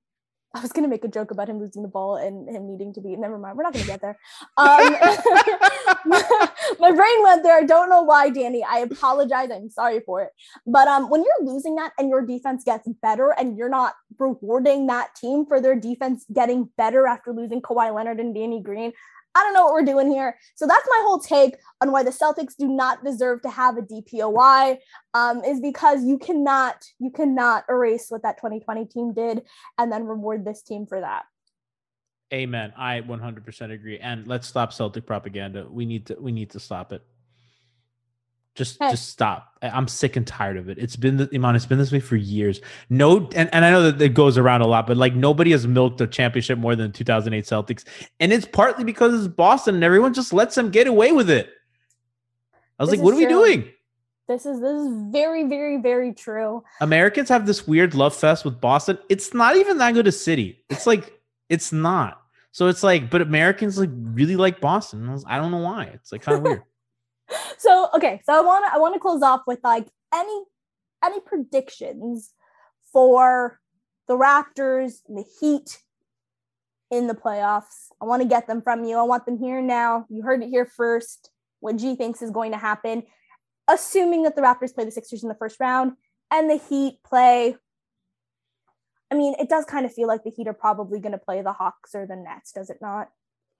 I 0.54 0.60
was 0.60 0.72
gonna 0.72 0.88
make 0.88 1.04
a 1.04 1.08
joke 1.08 1.30
about 1.30 1.48
him 1.48 1.58
losing 1.58 1.82
the 1.82 1.88
ball 1.88 2.16
and 2.16 2.48
him 2.48 2.66
needing 2.66 2.92
to 2.94 3.00
be. 3.00 3.16
Never 3.16 3.38
mind. 3.38 3.56
We're 3.56 3.62
not 3.62 3.72
gonna 3.72 3.86
get 3.86 4.02
there. 4.02 4.18
Um, 4.58 4.96
my, 6.78 6.92
brain 6.92 7.22
went 7.22 7.42
there. 7.42 7.56
I 7.56 7.64
don't 7.64 7.88
know 7.88 8.02
why, 8.02 8.28
Danny. 8.28 8.62
I 8.62 8.80
apologize. 8.80 9.48
I'm 9.50 9.70
sorry 9.70 10.00
for 10.04 10.22
it. 10.22 10.30
But 10.66 10.88
um, 10.88 11.08
when 11.08 11.24
you're 11.24 11.52
losing 11.52 11.76
that 11.76 11.92
and 11.98 12.10
your 12.10 12.24
defense 12.24 12.64
gets 12.64 12.86
better, 13.00 13.30
and 13.30 13.56
you're 13.56 13.70
not 13.70 13.94
rewarding 14.18 14.86
that 14.88 15.14
team 15.14 15.46
for 15.46 15.60
their 15.60 15.74
defense 15.74 16.26
getting 16.32 16.68
better 16.76 17.06
after 17.06 17.32
losing 17.32 17.62
Kawhi 17.62 17.94
Leonard 17.94 18.20
and 18.20 18.34
Danny 18.34 18.60
Green, 18.60 18.92
I 19.34 19.42
don't 19.42 19.54
know 19.54 19.64
what 19.64 19.72
we're 19.72 19.84
doing 19.84 20.10
here. 20.10 20.36
So 20.54 20.66
that's 20.66 20.86
my 20.88 21.00
whole 21.04 21.18
take 21.18 21.56
on 21.80 21.92
why 21.92 22.02
the 22.02 22.10
Celtics 22.10 22.56
do 22.56 22.68
not 22.68 23.04
deserve 23.04 23.42
to 23.42 23.50
have 23.50 23.76
a 23.76 23.82
DPOY. 23.82 24.78
Um, 25.14 25.44
is 25.44 25.60
because 25.60 26.04
you 26.04 26.18
cannot 26.18 26.84
you 26.98 27.10
cannot 27.10 27.64
erase 27.68 28.06
what 28.08 28.22
that 28.22 28.38
2020 28.38 28.86
team 28.86 29.12
did 29.12 29.42
and 29.78 29.92
then 29.92 30.04
reward 30.04 30.44
this 30.44 30.62
team 30.62 30.86
for 30.86 31.00
that. 31.00 31.24
Amen. 32.32 32.72
I 32.78 33.02
100% 33.02 33.72
agree. 33.72 33.98
And 33.98 34.26
let's 34.26 34.48
stop 34.48 34.72
Celtic 34.72 35.06
propaganda. 35.06 35.66
We 35.68 35.84
need 35.84 36.06
to 36.06 36.16
we 36.18 36.32
need 36.32 36.50
to 36.50 36.60
stop 36.60 36.92
it. 36.92 37.04
Just 38.54 38.78
Hey. 38.78 38.90
just 38.90 39.08
stop. 39.08 39.56
I'm 39.62 39.88
sick 39.88 40.16
and 40.16 40.26
tired 40.26 40.58
of 40.58 40.68
it. 40.68 40.76
It's 40.78 40.96
been 40.96 41.16
the 41.16 41.28
Iman, 41.34 41.56
it's 41.56 41.64
been 41.64 41.78
this 41.78 41.90
way 41.90 42.00
for 42.00 42.16
years. 42.16 42.60
No 42.90 43.28
and, 43.34 43.48
and 43.54 43.64
I 43.64 43.70
know 43.70 43.90
that 43.90 44.02
it 44.02 44.10
goes 44.10 44.36
around 44.36 44.60
a 44.60 44.66
lot, 44.66 44.86
but 44.86 44.96
like 44.98 45.14
nobody 45.14 45.52
has 45.52 45.66
milked 45.66 46.00
a 46.02 46.06
championship 46.06 46.58
more 46.58 46.76
than 46.76 46.92
2008 46.92 47.44
Celtics. 47.44 47.84
And 48.20 48.32
it's 48.32 48.46
partly 48.46 48.84
because 48.84 49.14
it's 49.14 49.32
Boston 49.32 49.76
and 49.76 49.84
everyone 49.84 50.12
just 50.12 50.32
lets 50.34 50.54
them 50.54 50.70
get 50.70 50.86
away 50.86 51.12
with 51.12 51.30
it. 51.30 51.48
I 52.78 52.82
was 52.82 52.90
This 52.90 52.98
like, 52.98 53.04
what 53.04 53.14
are 53.14 53.18
we 53.18 53.26
doing? 53.26 53.70
This 54.28 54.44
is 54.46 54.60
this 54.60 54.80
is 54.80 54.88
very 55.10 55.48
very 55.48 55.78
very 55.78 56.12
true. 56.12 56.62
Americans 56.80 57.28
have 57.30 57.46
this 57.46 57.66
weird 57.66 57.94
love 57.94 58.14
fest 58.14 58.44
with 58.44 58.60
Boston. 58.60 58.98
It's 59.08 59.32
not 59.32 59.56
even 59.56 59.78
that 59.78 59.94
good 59.94 60.06
a 60.06 60.12
city. 60.12 60.64
It's 60.68 60.86
like 60.86 61.18
it's 61.48 61.72
not. 61.72 62.22
So 62.52 62.66
it's 62.66 62.82
like, 62.82 63.08
but 63.08 63.22
Americans 63.22 63.78
like 63.78 63.90
really 63.92 64.36
like 64.36 64.60
Boston. 64.60 65.18
I 65.26 65.38
don't 65.38 65.50
know 65.50 65.58
why. 65.58 65.84
It's 65.94 66.12
like 66.12 66.20
kind 66.22 66.36
of 66.36 66.44
weird. 66.44 66.62
So 67.58 67.88
okay, 67.94 68.20
so 68.24 68.32
I 68.32 68.40
want 68.40 68.64
to 68.66 68.74
I 68.74 68.78
want 68.78 68.94
to 68.94 69.00
close 69.00 69.22
off 69.22 69.42
with 69.46 69.60
like 69.62 69.88
any 70.12 70.44
any 71.04 71.20
predictions 71.20 72.32
for 72.92 73.60
the 74.08 74.14
Raptors 74.14 75.00
and 75.08 75.16
the 75.18 75.24
Heat 75.40 75.78
in 76.90 77.06
the 77.06 77.14
playoffs. 77.14 77.88
I 78.00 78.04
want 78.04 78.22
to 78.22 78.28
get 78.28 78.46
them 78.46 78.60
from 78.60 78.84
you. 78.84 78.98
I 78.98 79.02
want 79.02 79.24
them 79.26 79.38
here 79.38 79.62
now. 79.62 80.06
You 80.10 80.22
heard 80.22 80.42
it 80.42 80.50
here 80.50 80.66
first. 80.66 81.30
What 81.60 81.76
G 81.76 81.94
thinks 81.94 82.20
is 82.20 82.30
going 82.30 82.52
to 82.52 82.58
happen, 82.58 83.04
assuming 83.68 84.24
that 84.24 84.36
the 84.36 84.42
Raptors 84.42 84.74
play 84.74 84.84
the 84.84 84.90
Sixers 84.90 85.22
in 85.22 85.28
the 85.28 85.34
first 85.34 85.60
round 85.60 85.92
and 86.30 86.50
the 86.50 86.56
Heat 86.56 86.98
play. 87.04 87.56
I 89.10 89.14
mean, 89.14 89.34
it 89.38 89.48
does 89.48 89.64
kind 89.64 89.86
of 89.86 89.94
feel 89.94 90.08
like 90.08 90.24
the 90.24 90.30
Heat 90.30 90.48
are 90.48 90.54
probably 90.54 90.98
going 90.98 91.12
to 91.12 91.18
play 91.18 91.42
the 91.42 91.52
Hawks 91.52 91.94
or 91.94 92.06
the 92.06 92.16
Nets, 92.16 92.52
does 92.52 92.68
it 92.68 92.78
not? 92.80 93.10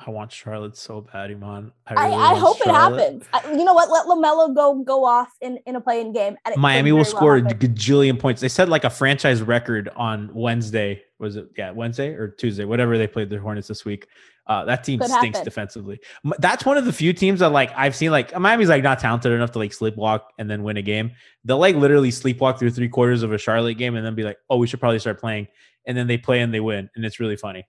I 0.04 0.10
want 0.10 0.32
Charlotte 0.32 0.76
so 0.76 1.00
bad, 1.00 1.30
Iman. 1.30 1.72
I, 1.86 1.94
really 1.94 2.16
I 2.16 2.32
want 2.32 2.38
hope 2.38 2.60
it 2.60 2.68
happens. 2.68 3.24
I, 3.32 3.52
you 3.52 3.64
know 3.64 3.74
what? 3.74 3.90
Let 3.90 4.06
LaMelo 4.06 4.54
go 4.54 4.82
go 4.82 5.04
off 5.04 5.30
in, 5.40 5.58
in 5.66 5.76
a 5.76 5.80
playing 5.80 6.12
game. 6.12 6.36
And 6.44 6.56
Miami 6.56 6.92
will 6.92 7.04
very 7.04 7.12
well 7.12 7.18
score 7.18 7.36
a 7.36 7.42
gajillion 7.42 8.18
points. 8.18 8.40
They 8.40 8.48
said 8.48 8.68
like 8.68 8.84
a 8.84 8.90
franchise 8.90 9.42
record 9.42 9.90
on 9.94 10.30
Wednesday. 10.34 11.02
Was 11.18 11.36
it 11.36 11.50
yeah 11.56 11.70
Wednesday 11.70 12.08
or 12.14 12.28
Tuesday? 12.28 12.64
Whatever 12.64 12.98
they 12.98 13.06
played 13.06 13.30
the 13.30 13.38
Hornets 13.38 13.68
this 13.68 13.84
week. 13.84 14.08
Uh, 14.48 14.64
that 14.64 14.82
team 14.82 14.98
Could 14.98 15.08
stinks 15.08 15.38
happen. 15.38 15.44
defensively. 15.44 16.00
That's 16.40 16.64
one 16.64 16.76
of 16.76 16.84
the 16.84 16.92
few 16.92 17.12
teams 17.12 17.40
that 17.40 17.50
like 17.50 17.70
I've 17.76 17.94
seen 17.94 18.10
like 18.10 18.36
Miami's 18.38 18.68
like 18.68 18.82
not 18.82 18.98
talented 18.98 19.30
enough 19.30 19.52
to 19.52 19.58
like 19.58 19.70
sleepwalk 19.70 20.22
and 20.38 20.50
then 20.50 20.64
win 20.64 20.76
a 20.78 20.82
game. 20.82 21.12
They'll 21.44 21.58
like 21.58 21.76
literally 21.76 22.10
sleepwalk 22.10 22.58
through 22.58 22.70
three 22.70 22.88
quarters 22.88 23.22
of 23.22 23.32
a 23.32 23.38
Charlotte 23.38 23.74
game 23.74 23.94
and 23.94 24.04
then 24.04 24.16
be 24.16 24.24
like, 24.24 24.38
oh, 24.50 24.56
we 24.56 24.66
should 24.66 24.80
probably 24.80 24.98
start 24.98 25.20
playing. 25.20 25.46
And 25.86 25.96
then 25.96 26.06
they 26.08 26.18
play 26.18 26.40
and 26.40 26.52
they 26.52 26.60
win, 26.60 26.88
and 26.94 27.04
it's 27.04 27.18
really 27.20 27.36
funny. 27.36 27.66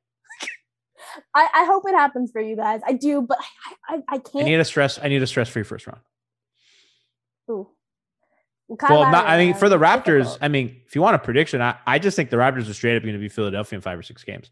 I, 1.34 1.48
I 1.54 1.66
hope 1.66 1.84
it 1.88 1.96
happens 1.96 2.32
for 2.32 2.42
you 2.42 2.56
guys. 2.56 2.82
I 2.86 2.94
do, 2.94 3.22
but 3.22 3.38
I 3.90 3.96
I, 3.96 4.02
I 4.10 4.18
can't. 4.18 4.46
I 4.46 4.50
need 4.50 4.60
a 4.60 4.66
stress. 4.66 5.00
I 5.02 5.08
need 5.08 5.22
a 5.22 5.28
stress 5.28 5.50
free 5.50 5.64
first 5.64 5.88
round. 5.88 6.02
Ooh. 7.50 7.70
Well, 8.68 8.78
well, 8.90 9.12
not, 9.12 9.28
I 9.28 9.38
mean, 9.38 9.54
for 9.54 9.70
the 9.70 9.78
Raptors, 9.78 10.06
difficult. 10.06 10.38
I 10.42 10.48
mean, 10.48 10.82
if 10.88 10.96
you 10.96 11.02
want 11.02 11.16
a 11.16 11.20
prediction, 11.20 11.62
I, 11.62 11.78
I 11.86 12.00
just 12.00 12.16
think 12.16 12.30
the 12.30 12.38
Raptors 12.38 12.70
are 12.70 12.74
straight 12.74 12.96
up 12.96 13.04
going 13.04 13.14
to 13.14 13.20
be 13.20 13.30
Philadelphia 13.30 13.78
in 13.78 13.82
five 13.82 14.00
or 14.00 14.04
six 14.04 14.24
games. 14.24 14.52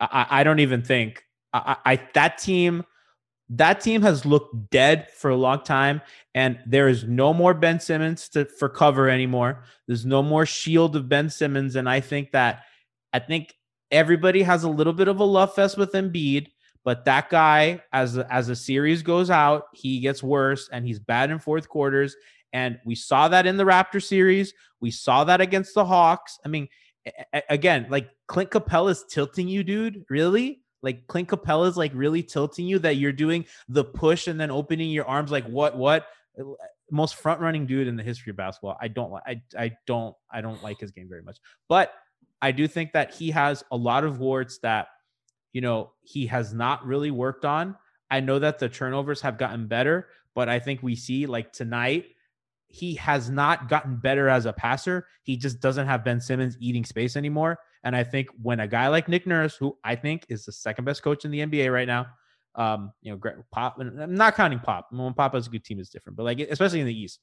I, 0.00 0.08
I 0.10 0.40
I 0.40 0.44
don't 0.44 0.60
even 0.60 0.82
think 0.82 1.24
I, 1.52 1.76
I 1.84 2.00
that 2.14 2.38
team 2.38 2.84
that 3.50 3.80
team 3.80 4.02
has 4.02 4.24
looked 4.24 4.70
dead 4.70 5.10
for 5.10 5.30
a 5.30 5.36
long 5.36 5.62
time, 5.62 6.00
and 6.34 6.58
there 6.66 6.88
is 6.88 7.04
no 7.04 7.34
more 7.34 7.54
Ben 7.54 7.78
Simmons 7.78 8.28
to 8.30 8.46
for 8.46 8.68
cover 8.68 9.08
anymore. 9.08 9.64
There's 9.86 10.06
no 10.06 10.22
more 10.22 10.46
shield 10.46 10.96
of 10.96 11.08
Ben 11.08 11.28
Simmons, 11.28 11.76
and 11.76 11.88
I 11.88 12.00
think 12.00 12.32
that 12.32 12.62
I 13.12 13.18
think 13.18 13.54
everybody 13.94 14.42
has 14.42 14.64
a 14.64 14.68
little 14.68 14.92
bit 14.92 15.08
of 15.08 15.20
a 15.20 15.24
love 15.24 15.54
fest 15.54 15.78
with 15.78 15.92
Embiid. 15.92 16.48
But 16.84 17.06
that 17.06 17.30
guy, 17.30 17.82
as 17.92 18.18
as 18.18 18.48
the 18.48 18.56
series 18.56 19.02
goes 19.02 19.30
out, 19.30 19.64
he 19.72 20.00
gets 20.00 20.22
worse, 20.22 20.68
and 20.70 20.84
he's 20.84 20.98
bad 20.98 21.30
in 21.30 21.38
fourth 21.38 21.66
quarters. 21.66 22.14
And 22.52 22.78
we 22.84 22.94
saw 22.94 23.28
that 23.28 23.46
in 23.46 23.56
the 23.56 23.64
Raptor 23.64 24.02
series. 24.02 24.52
We 24.80 24.90
saw 24.90 25.24
that 25.24 25.40
against 25.40 25.74
the 25.74 25.84
Hawks. 25.86 26.38
I 26.44 26.48
mean, 26.48 26.68
a- 27.32 27.42
again, 27.48 27.86
like 27.88 28.10
Clint 28.28 28.50
Capela's 28.50 29.04
tilting 29.08 29.48
you, 29.48 29.64
dude. 29.64 30.04
Really? 30.10 30.60
Like 30.82 31.06
Clint 31.06 31.28
Capela's 31.28 31.78
like 31.78 31.92
really 31.94 32.22
tilting 32.22 32.66
you 32.66 32.78
that 32.80 32.96
you're 32.96 33.12
doing 33.12 33.46
the 33.68 33.84
push 33.84 34.26
and 34.26 34.38
then 34.38 34.50
opening 34.50 34.90
your 34.90 35.06
arms. 35.06 35.30
Like 35.30 35.46
what? 35.46 35.78
What? 35.78 36.06
Most 36.90 37.14
front 37.14 37.40
running 37.40 37.64
dude 37.64 37.88
in 37.88 37.96
the 37.96 38.02
history 38.02 38.28
of 38.30 38.36
basketball. 38.36 38.76
I 38.78 38.88
don't 38.88 39.10
like. 39.10 39.22
I 39.26 39.40
I 39.58 39.72
don't. 39.86 40.14
I 40.30 40.42
don't 40.42 40.62
like 40.62 40.78
his 40.80 40.90
game 40.90 41.08
very 41.08 41.22
much. 41.22 41.38
But 41.66 41.94
I 42.44 42.52
do 42.52 42.68
think 42.68 42.92
that 42.92 43.14
he 43.14 43.30
has 43.30 43.64
a 43.72 43.76
lot 43.76 44.04
of 44.04 44.18
warts 44.20 44.58
that 44.58 44.88
you 45.54 45.62
know 45.62 45.92
he 46.02 46.26
has 46.26 46.52
not 46.52 46.84
really 46.84 47.10
worked 47.10 47.46
on. 47.46 47.74
I 48.10 48.20
know 48.20 48.38
that 48.38 48.58
the 48.58 48.68
turnovers 48.68 49.22
have 49.22 49.38
gotten 49.38 49.66
better, 49.66 50.08
but 50.34 50.50
I 50.50 50.58
think 50.58 50.82
we 50.82 50.94
see 50.94 51.24
like 51.24 51.54
tonight 51.54 52.04
he 52.68 52.96
has 52.96 53.30
not 53.30 53.70
gotten 53.70 53.96
better 53.96 54.28
as 54.28 54.44
a 54.44 54.52
passer. 54.52 55.06
He 55.22 55.38
just 55.38 55.60
doesn't 55.60 55.86
have 55.86 56.04
Ben 56.04 56.20
Simmons 56.20 56.58
eating 56.60 56.84
space 56.84 57.16
anymore. 57.16 57.58
And 57.82 57.96
I 57.96 58.04
think 58.04 58.28
when 58.42 58.60
a 58.60 58.68
guy 58.68 58.88
like 58.88 59.08
Nick 59.08 59.26
Nurse, 59.26 59.56
who 59.56 59.78
I 59.82 59.94
think 59.94 60.26
is 60.28 60.44
the 60.44 60.52
second 60.52 60.84
best 60.84 61.02
coach 61.02 61.24
in 61.24 61.30
the 61.30 61.40
NBA 61.40 61.72
right 61.72 61.88
now, 61.88 62.08
um, 62.56 62.92
you 63.00 63.10
know, 63.10 63.20
Pop, 63.52 63.78
I'm 63.80 64.14
not 64.14 64.34
counting 64.34 64.58
Pop. 64.58 64.88
When 64.90 65.14
Pop 65.14 65.32
has 65.32 65.46
a 65.46 65.50
good 65.50 65.64
team, 65.64 65.80
is 65.80 65.88
different, 65.88 66.16
but 66.16 66.24
like 66.24 66.40
especially 66.40 66.80
in 66.80 66.86
the 66.86 67.00
East, 67.00 67.20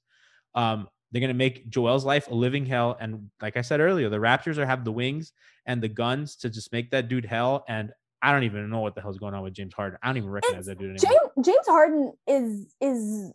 um, 0.55 0.87
they're 1.11 1.21
gonna 1.21 1.33
make 1.33 1.69
Joel's 1.69 2.05
life 2.05 2.27
a 2.29 2.33
living 2.33 2.65
hell. 2.65 2.97
And 2.99 3.29
like 3.41 3.57
I 3.57 3.61
said 3.61 3.79
earlier, 3.79 4.09
the 4.09 4.17
Raptors 4.17 4.57
are 4.57 4.65
have 4.65 4.85
the 4.85 4.91
wings 4.91 5.33
and 5.65 5.81
the 5.81 5.89
guns 5.89 6.35
to 6.37 6.49
just 6.49 6.71
make 6.71 6.91
that 6.91 7.07
dude 7.07 7.25
hell. 7.25 7.65
And 7.67 7.91
I 8.21 8.31
don't 8.31 8.43
even 8.43 8.69
know 8.69 8.79
what 8.79 8.95
the 8.95 9.01
hell's 9.01 9.17
going 9.17 9.33
on 9.33 9.43
with 9.43 9.53
James 9.53 9.73
Harden. 9.73 9.97
I 10.01 10.07
don't 10.07 10.17
even 10.17 10.29
recognize 10.29 10.67
that 10.67 10.77
dude 10.77 10.95
anymore. 10.95 11.19
James 11.35 11.47
James 11.47 11.67
Harden 11.67 12.13
is 12.27 12.75
is 12.79 13.33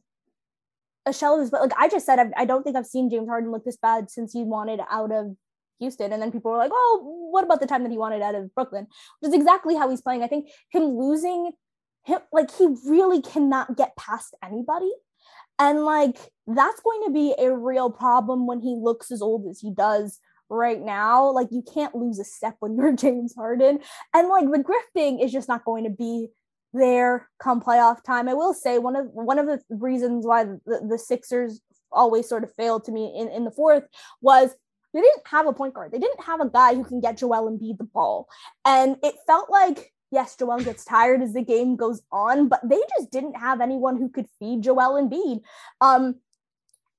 a 1.06 1.12
shell 1.12 1.34
of 1.34 1.40
his 1.40 1.50
but 1.50 1.62
like 1.62 1.72
I 1.78 1.88
just 1.88 2.04
said 2.04 2.18
I, 2.18 2.42
I 2.42 2.44
don't 2.44 2.62
think 2.62 2.76
I've 2.76 2.86
seen 2.86 3.08
James 3.08 3.28
Harden 3.28 3.52
look 3.52 3.64
this 3.64 3.76
bad 3.76 4.10
since 4.10 4.32
he 4.32 4.42
wanted 4.42 4.80
out 4.90 5.12
of 5.12 5.36
Houston 5.78 6.12
and 6.12 6.20
then 6.20 6.32
people 6.32 6.50
were 6.50 6.58
like 6.58 6.72
oh 6.74 7.28
what 7.30 7.44
about 7.44 7.60
the 7.60 7.66
time 7.66 7.84
that 7.84 7.92
he 7.92 7.98
wanted 7.98 8.22
out 8.22 8.34
of 8.34 8.52
Brooklyn 8.54 8.88
which 9.20 9.28
is 9.28 9.34
exactly 9.34 9.76
how 9.76 9.88
he's 9.88 10.00
playing 10.00 10.22
I 10.22 10.26
think 10.26 10.48
him 10.70 10.82
losing 10.82 11.52
him 12.04 12.18
like 12.32 12.50
he 12.50 12.66
really 12.86 13.22
cannot 13.22 13.76
get 13.76 13.96
past 13.96 14.34
anybody 14.42 14.90
and 15.58 15.84
like 15.84 16.16
that's 16.46 16.80
going 16.80 17.02
to 17.06 17.12
be 17.12 17.34
a 17.38 17.54
real 17.54 17.90
problem 17.90 18.46
when 18.46 18.60
he 18.60 18.76
looks 18.76 19.10
as 19.10 19.22
old 19.22 19.46
as 19.48 19.60
he 19.60 19.70
does 19.70 20.20
right 20.48 20.80
now. 20.80 21.30
Like 21.30 21.48
you 21.50 21.62
can't 21.62 21.94
lose 21.94 22.18
a 22.18 22.24
step 22.24 22.56
when 22.60 22.76
you're 22.76 22.92
James 22.96 23.34
Harden. 23.34 23.80
And 24.14 24.28
like 24.28 24.50
the 24.50 24.58
grifting 24.62 25.24
is 25.24 25.32
just 25.32 25.48
not 25.48 25.64
going 25.64 25.84
to 25.84 25.90
be 25.90 26.28
there 26.72 27.28
come 27.40 27.60
playoff 27.60 28.02
time. 28.04 28.28
I 28.28 28.34
will 28.34 28.54
say 28.54 28.78
one 28.78 28.96
of 28.96 29.06
one 29.12 29.38
of 29.38 29.46
the 29.46 29.60
reasons 29.70 30.26
why 30.26 30.44
the, 30.44 30.86
the 30.88 30.98
Sixers 30.98 31.60
always 31.90 32.28
sort 32.28 32.44
of 32.44 32.52
failed 32.54 32.84
to 32.84 32.92
me 32.92 33.14
in, 33.16 33.28
in 33.28 33.44
the 33.44 33.50
fourth 33.50 33.84
was 34.20 34.54
they 34.92 35.00
didn't 35.00 35.26
have 35.26 35.46
a 35.46 35.52
point 35.52 35.74
guard. 35.74 35.92
They 35.92 35.98
didn't 35.98 36.24
have 36.24 36.40
a 36.40 36.48
guy 36.48 36.74
who 36.74 36.84
can 36.84 37.00
get 37.00 37.18
Joel 37.18 37.50
Embiid 37.50 37.78
the 37.78 37.84
ball. 37.84 38.28
And 38.64 38.96
it 39.02 39.14
felt 39.26 39.50
like 39.50 39.92
yes, 40.10 40.36
Joel 40.36 40.60
gets 40.60 40.84
tired 40.84 41.22
as 41.22 41.32
the 41.32 41.42
game 41.42 41.76
goes 41.76 42.02
on, 42.12 42.48
but 42.48 42.60
they 42.64 42.80
just 42.96 43.10
didn't 43.10 43.34
have 43.34 43.60
anyone 43.60 43.96
who 43.96 44.08
could 44.08 44.26
feed 44.38 44.62
Joel 44.62 45.00
Embiid. 45.00 45.40
Um, 45.80 46.16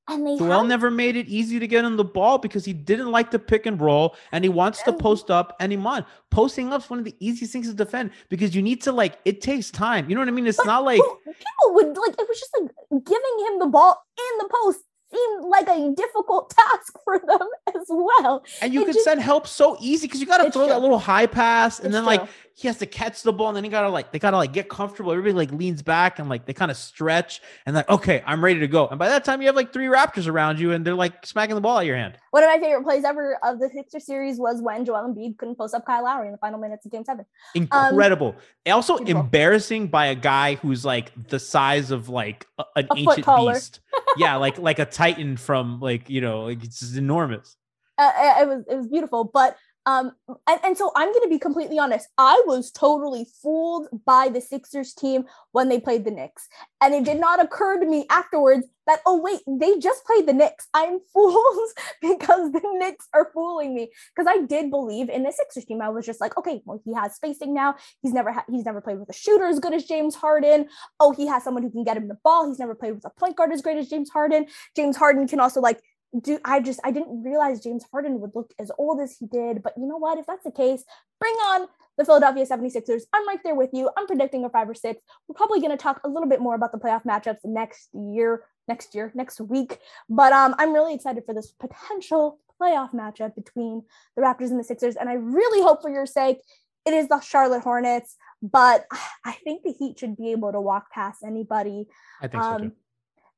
and 0.09 0.25
they 0.25 0.37
Joel 0.37 0.63
never 0.63 0.89
made 0.89 1.17
it 1.17 1.27
easy 1.27 1.59
to 1.59 1.67
get 1.67 1.83
him 1.83 1.97
the 1.97 2.03
ball 2.05 2.37
because 2.37 2.63
he 2.63 2.71
didn't 2.71 3.11
like 3.11 3.29
to 3.31 3.39
pick 3.39 3.65
and 3.65 3.79
roll 3.79 4.15
and 4.31 4.43
he 4.43 4.49
wants 4.49 4.81
to 4.83 4.93
post 4.93 5.29
up 5.29 5.55
and 5.59 5.71
he 5.71 5.77
on. 5.77 6.05
Posting 6.31 6.71
up 6.71 6.83
is 6.83 6.89
one 6.89 6.99
of 6.99 7.05
the 7.05 7.15
easiest 7.19 7.51
things 7.51 7.67
to 7.67 7.73
defend 7.73 8.11
because 8.29 8.55
you 8.55 8.61
need 8.61 8.81
to 8.83 8.93
like 8.93 9.17
it 9.25 9.41
takes 9.41 9.69
time. 9.69 10.09
You 10.09 10.15
know 10.15 10.21
what 10.21 10.29
I 10.29 10.31
mean? 10.31 10.47
It's 10.47 10.57
but 10.57 10.65
not 10.65 10.85
like 10.85 11.01
people 11.25 11.73
would 11.73 11.97
like 11.97 12.15
it 12.17 12.27
was 12.27 12.39
just 12.39 12.55
like 12.57 12.71
giving 13.03 13.47
him 13.47 13.59
the 13.59 13.67
ball 13.67 14.01
in 14.17 14.37
the 14.37 14.49
post 14.63 14.79
seemed 15.11 15.45
like 15.45 15.67
a 15.67 15.93
difficult 15.95 16.49
task 16.57 16.93
for 17.03 17.19
them 17.19 17.47
as 17.75 17.85
well. 17.89 18.45
And 18.61 18.73
you 18.73 18.81
it 18.83 18.85
could 18.85 18.93
just, 18.93 19.05
send 19.05 19.21
help 19.21 19.47
so 19.47 19.77
easy 19.79 20.07
because 20.07 20.19
you 20.19 20.25
got 20.25 20.37
to 20.37 20.51
throw 20.51 20.63
true. 20.63 20.73
that 20.73 20.81
little 20.81 20.99
high 20.99 21.25
pass, 21.25 21.79
and 21.79 21.87
it's 21.87 21.93
then 21.93 22.03
true. 22.03 22.17
like 22.17 22.29
he 22.57 22.67
has 22.67 22.79
to 22.79 22.87
catch 22.87 23.21
the 23.21 23.31
ball, 23.31 23.49
and 23.49 23.55
then 23.55 23.63
he 23.63 23.69
gotta 23.69 23.87
like 23.87 24.11
they 24.11 24.17
gotta 24.17 24.35
like 24.35 24.51
get 24.51 24.67
comfortable. 24.67 25.11
Everybody 25.11 25.33
like 25.33 25.51
leans 25.51 25.83
back 25.83 26.17
and 26.17 26.27
like 26.27 26.47
they 26.47 26.53
kind 26.53 26.71
of 26.71 26.77
stretch, 26.77 27.39
and 27.67 27.75
like 27.75 27.87
okay, 27.87 28.23
I'm 28.25 28.43
ready 28.43 28.59
to 28.61 28.67
go. 28.67 28.87
And 28.87 28.97
by 28.97 29.09
that 29.09 29.23
time, 29.23 29.41
you 29.41 29.47
have 29.47 29.55
like 29.55 29.71
three 29.71 29.85
Raptors 29.85 30.27
around 30.27 30.59
you, 30.59 30.71
and 30.71 30.83
they're 30.83 30.95
like 30.95 31.23
smacking 31.23 31.53
the 31.53 31.61
ball 31.61 31.77
out 31.77 31.81
of 31.81 31.85
your 31.85 31.95
hand. 31.95 32.17
One 32.31 32.43
of 32.43 32.49
my 32.49 32.59
favorite 32.59 32.83
plays 32.83 33.03
ever 33.03 33.37
of 33.43 33.59
the 33.59 33.69
Sixer 33.69 33.99
series 33.99 34.39
was 34.39 34.59
when 34.59 34.85
Joel 34.85 35.07
Embiid 35.07 35.37
couldn't 35.37 35.55
post 35.55 35.75
up 35.75 35.85
Kyle 35.85 36.03
Lowry 36.03 36.25
in 36.25 36.31
the 36.31 36.39
final 36.39 36.59
minutes 36.59 36.83
of 36.83 36.91
Game 36.91 37.05
Seven. 37.05 37.25
Incredible. 37.53 38.35
Um, 38.65 38.73
also 38.73 38.97
embarrassing 38.97 39.89
by 39.89 40.07
a 40.07 40.15
guy 40.15 40.55
who's 40.55 40.83
like 40.83 41.11
the 41.29 41.39
size 41.39 41.91
of 41.91 42.09
like 42.09 42.47
a, 42.57 42.63
an 42.75 42.87
a 42.89 42.97
ancient 42.97 43.27
beast. 43.27 43.81
yeah, 44.17 44.35
like 44.35 44.57
like 44.57 44.79
a 44.79 44.85
titan 44.85 45.37
from 45.37 45.79
like 45.79 46.09
you 46.09 46.21
know 46.21 46.45
like 46.45 46.63
it's 46.63 46.79
just 46.79 46.97
enormous. 46.97 47.55
Uh, 47.99 48.11
it 48.39 48.47
was 48.47 48.63
it 48.67 48.75
was 48.75 48.87
beautiful, 48.87 49.25
but 49.25 49.57
um, 49.87 50.11
and, 50.47 50.59
and 50.65 50.77
so 50.77 50.91
I'm 50.97 51.07
going 51.13 51.23
to 51.23 51.29
be 51.29 51.39
completely 51.39 51.79
honest. 51.79 52.09
I 52.17 52.43
was 52.45 52.71
totally 52.71 53.25
fooled 53.41 53.87
by 54.05 54.27
the 54.27 54.41
Sixers 54.41 54.93
team 54.93 55.23
when 55.53 55.69
they 55.69 55.79
played 55.79 56.03
the 56.03 56.11
Knicks. 56.11 56.49
And 56.81 56.93
it 56.93 57.05
did 57.05 57.21
not 57.21 57.41
occur 57.41 57.79
to 57.79 57.85
me 57.85 58.05
afterwards 58.09 58.67
that, 58.85 58.99
oh, 59.05 59.21
wait, 59.21 59.39
they 59.47 59.79
just 59.79 60.03
played 60.03 60.27
the 60.27 60.33
Knicks. 60.33 60.67
I'm 60.73 60.99
fooled 61.13 61.69
because 62.01 62.51
the 62.51 62.61
Knicks 62.73 63.07
are 63.13 63.31
fooling 63.33 63.73
me. 63.73 63.89
Because 64.13 64.29
I 64.29 64.45
did 64.45 64.69
believe 64.71 65.07
in 65.07 65.23
the 65.23 65.31
Sixers 65.31 65.63
team. 65.63 65.81
I 65.81 65.87
was 65.87 66.05
just 66.05 66.19
like, 66.19 66.37
okay, 66.37 66.61
well, 66.65 66.81
he 66.83 66.93
has 66.93 67.15
spacing 67.15 67.53
now. 67.53 67.75
He's 68.01 68.11
never 68.11 68.33
ha- 68.33 68.45
he's 68.49 68.65
never 68.65 68.81
played 68.81 68.99
with 68.99 69.09
a 69.09 69.13
shooter 69.13 69.45
as 69.45 69.61
good 69.61 69.73
as 69.73 69.85
James 69.85 70.15
Harden. 70.15 70.67
Oh, 70.99 71.13
he 71.13 71.27
has 71.27 71.45
someone 71.45 71.63
who 71.63 71.71
can 71.71 71.85
get 71.85 71.95
him 71.95 72.09
the 72.09 72.17
ball. 72.25 72.49
He's 72.49 72.59
never 72.59 72.75
played 72.75 72.95
with 72.95 73.05
a 73.05 73.09
point 73.11 73.37
guard 73.37 73.53
as 73.53 73.61
great 73.61 73.77
as 73.77 73.87
James 73.87 74.09
Harden. 74.09 74.47
James 74.75 74.97
Harden 74.97 75.29
can 75.29 75.39
also 75.39 75.61
like 75.61 75.79
do 76.19 76.39
I 76.45 76.59
just 76.59 76.79
I 76.83 76.91
didn't 76.91 77.23
realize 77.23 77.61
James 77.61 77.85
Harden 77.91 78.19
would 78.21 78.31
look 78.35 78.53
as 78.59 78.71
old 78.77 79.01
as 79.01 79.17
he 79.17 79.25
did. 79.25 79.61
But 79.63 79.73
you 79.77 79.87
know 79.87 79.97
what? 79.97 80.17
If 80.17 80.25
that's 80.25 80.43
the 80.43 80.51
case, 80.51 80.83
bring 81.19 81.33
on 81.33 81.67
the 81.97 82.05
Philadelphia 82.05 82.45
76ers. 82.45 83.03
I'm 83.11 83.27
right 83.27 83.39
there 83.43 83.55
with 83.55 83.71
you. 83.73 83.89
I'm 83.97 84.07
predicting 84.07 84.45
a 84.45 84.49
five 84.49 84.69
or 84.69 84.75
six. 84.75 85.01
We're 85.27 85.35
probably 85.35 85.59
going 85.59 85.71
to 85.71 85.77
talk 85.77 85.99
a 86.03 86.09
little 86.09 86.29
bit 86.29 86.39
more 86.39 86.55
about 86.55 86.71
the 86.71 86.77
playoff 86.77 87.03
matchups 87.03 87.39
next 87.43 87.89
year, 87.93 88.43
next 88.67 88.93
year, 88.93 89.11
next 89.15 89.41
week. 89.41 89.79
But 90.09 90.31
um, 90.31 90.55
I'm 90.59 90.73
really 90.73 90.93
excited 90.93 91.23
for 91.25 91.33
this 91.33 91.51
potential 91.59 92.39
playoff 92.61 92.93
matchup 92.93 93.35
between 93.35 93.83
the 94.15 94.21
Raptors 94.21 94.51
and 94.51 94.59
the 94.59 94.63
Sixers. 94.63 94.95
And 94.95 95.09
I 95.09 95.13
really 95.13 95.61
hope 95.61 95.81
for 95.81 95.89
your 95.89 96.05
sake 96.05 96.39
it 96.85 96.93
is 96.93 97.09
the 97.09 97.19
Charlotte 97.19 97.63
Hornets. 97.63 98.15
But 98.41 98.85
I 99.25 99.33
think 99.43 99.63
the 99.63 99.73
Heat 99.73 99.99
should 99.99 100.15
be 100.15 100.31
able 100.31 100.51
to 100.51 100.61
walk 100.61 100.91
past 100.91 101.23
anybody. 101.25 101.87
I 102.21 102.27
think 102.27 102.43
um, 102.43 102.61
so 102.61 102.65
too. 102.65 102.71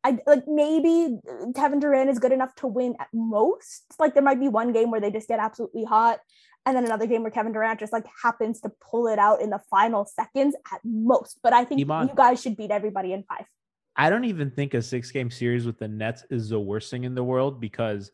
I 0.03 0.17
like 0.25 0.43
maybe 0.47 1.19
uh, 1.29 1.51
Kevin 1.53 1.79
Durant 1.79 2.09
is 2.09 2.19
good 2.19 2.31
enough 2.31 2.55
to 2.55 2.67
win 2.67 2.95
at 2.99 3.07
most. 3.13 3.83
Like 3.99 4.13
there 4.13 4.23
might 4.23 4.39
be 4.39 4.47
one 4.47 4.71
game 4.71 4.91
where 4.91 5.01
they 5.01 5.11
just 5.11 5.27
get 5.27 5.39
absolutely 5.39 5.83
hot, 5.83 6.19
and 6.65 6.75
then 6.75 6.85
another 6.85 7.05
game 7.05 7.21
where 7.21 7.31
Kevin 7.31 7.51
Durant 7.51 7.79
just 7.79 7.91
like 7.91 8.05
happens 8.23 8.61
to 8.61 8.71
pull 8.89 9.07
it 9.07 9.19
out 9.19 9.41
in 9.41 9.49
the 9.49 9.59
final 9.69 10.05
seconds 10.05 10.55
at 10.73 10.79
most. 10.83 11.39
But 11.43 11.53
I 11.53 11.65
think 11.65 11.81
Iman, 11.81 12.07
you 12.07 12.13
guys 12.15 12.41
should 12.41 12.55
beat 12.55 12.71
everybody 12.71 13.11
in 13.13 13.23
five. 13.23 13.45
I 13.95 14.09
don't 14.09 14.25
even 14.25 14.51
think 14.51 14.73
a 14.73 14.81
six 14.81 15.11
game 15.11 15.29
series 15.29 15.65
with 15.65 15.77
the 15.77 15.87
Nets 15.87 16.23
is 16.29 16.49
the 16.49 16.59
worst 16.59 16.89
thing 16.89 17.03
in 17.03 17.15
the 17.15 17.23
world 17.23 17.59
because 17.59 18.11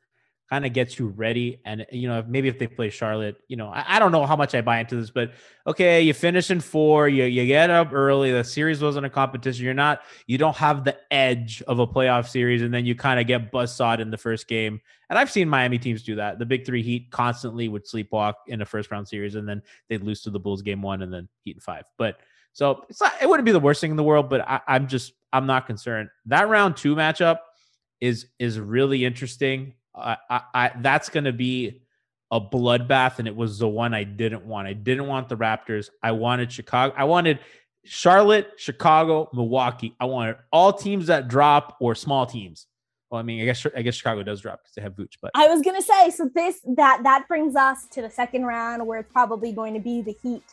kind 0.49 0.65
of 0.65 0.73
gets 0.73 0.99
you 0.99 1.07
ready. 1.07 1.59
And 1.65 1.85
you 1.91 2.07
know, 2.07 2.23
maybe 2.27 2.47
if 2.47 2.59
they 2.59 2.67
play 2.67 2.89
Charlotte, 2.89 3.37
you 3.47 3.57
know, 3.57 3.67
I, 3.69 3.95
I, 3.95 3.99
don't 3.99 4.11
know 4.11 4.25
how 4.25 4.35
much 4.35 4.53
I 4.53 4.61
buy 4.61 4.79
into 4.79 4.95
this, 4.95 5.09
but 5.09 5.31
okay, 5.65 6.01
you 6.01 6.13
finish 6.13 6.51
in 6.51 6.61
four, 6.61 7.09
you 7.09 7.23
you 7.23 7.47
get 7.47 7.69
up 7.69 7.93
early. 7.93 8.31
The 8.31 8.43
series 8.43 8.81
wasn't 8.81 9.05
a 9.05 9.09
competition. 9.09 9.65
You're 9.65 9.73
not, 9.73 10.01
you 10.27 10.37
don't 10.37 10.55
have 10.57 10.83
the 10.83 10.97
edge 11.11 11.63
of 11.67 11.79
a 11.79 11.87
playoff 11.87 12.27
series, 12.27 12.61
and 12.61 12.73
then 12.73 12.85
you 12.85 12.95
kind 12.95 13.19
of 13.19 13.25
get 13.25 13.51
buzzsawed 13.51 13.99
in 13.99 14.11
the 14.11 14.17
first 14.17 14.47
game. 14.47 14.81
And 15.09 15.17
I've 15.17 15.31
seen 15.31 15.49
Miami 15.49 15.79
teams 15.79 16.03
do 16.03 16.15
that. 16.15 16.39
The 16.39 16.45
big 16.45 16.65
three 16.65 16.83
Heat 16.83 17.09
constantly 17.11 17.67
would 17.67 17.85
sleepwalk 17.85 18.33
in 18.47 18.61
a 18.61 18.65
first 18.65 18.91
round 18.91 19.07
series, 19.07 19.35
and 19.35 19.47
then 19.49 19.61
they'd 19.89 20.03
lose 20.03 20.21
to 20.23 20.29
the 20.29 20.39
Bulls 20.39 20.61
game 20.61 20.81
one, 20.81 21.01
and 21.01 21.11
then 21.11 21.27
Heat 21.43 21.55
in 21.55 21.61
five. 21.61 21.85
But 21.97 22.17
so 22.53 22.85
it's 22.89 23.01
not, 23.01 23.13
it 23.21 23.27
wouldn't 23.27 23.45
be 23.45 23.51
the 23.51 23.59
worst 23.59 23.81
thing 23.81 23.91
in 23.91 23.97
the 23.97 24.03
world, 24.03 24.29
but 24.29 24.47
I, 24.47 24.61
I'm 24.67 24.87
just 24.87 25.13
I'm 25.33 25.47
not 25.47 25.65
concerned. 25.65 26.09
That 26.27 26.47
round 26.49 26.77
two 26.77 26.95
matchup 26.95 27.39
is 27.99 28.27
is 28.39 28.59
really 28.59 29.03
interesting. 29.03 29.73
I, 29.95 30.17
I, 30.53 30.71
that's 30.81 31.09
going 31.09 31.23
to 31.23 31.33
be 31.33 31.81
a 32.31 32.41
bloodbath, 32.41 33.19
and 33.19 33.27
it 33.27 33.35
was 33.35 33.59
the 33.59 33.67
one 33.67 33.93
I 33.93 34.03
didn't 34.03 34.45
want. 34.45 34.67
I 34.67 34.73
didn't 34.73 35.07
want 35.07 35.29
the 35.29 35.37
Raptors. 35.37 35.89
I 36.03 36.11
wanted 36.11 36.51
Chicago. 36.51 36.93
I 36.97 37.05
wanted 37.05 37.39
Charlotte, 37.85 38.51
Chicago, 38.57 39.29
Milwaukee. 39.33 39.95
I 39.99 40.05
wanted 40.05 40.37
all 40.51 40.73
teams 40.73 41.07
that 41.07 41.27
drop 41.27 41.77
or 41.79 41.95
small 41.95 42.25
teams. 42.25 42.67
Well, 43.09 43.19
I 43.19 43.23
mean, 43.23 43.41
I 43.41 43.45
guess 43.45 43.65
I 43.75 43.83
guess 43.83 43.95
Chicago 43.95 44.23
does 44.23 44.41
drop 44.41 44.61
because 44.63 44.73
they 44.75 44.81
have 44.81 44.93
Vooch. 44.93 45.13
But 45.21 45.31
I 45.35 45.47
was 45.47 45.61
gonna 45.61 45.81
say, 45.81 46.09
so 46.09 46.29
this 46.33 46.59
that 46.75 47.01
that 47.03 47.27
brings 47.27 47.55
us 47.55 47.85
to 47.91 48.01
the 48.01 48.09
second 48.09 48.45
round 48.45 48.85
where 48.85 48.99
it's 48.99 49.11
probably 49.11 49.51
going 49.51 49.75
to 49.75 49.79
be 49.79 50.01
the 50.01 50.15
Heat 50.23 50.43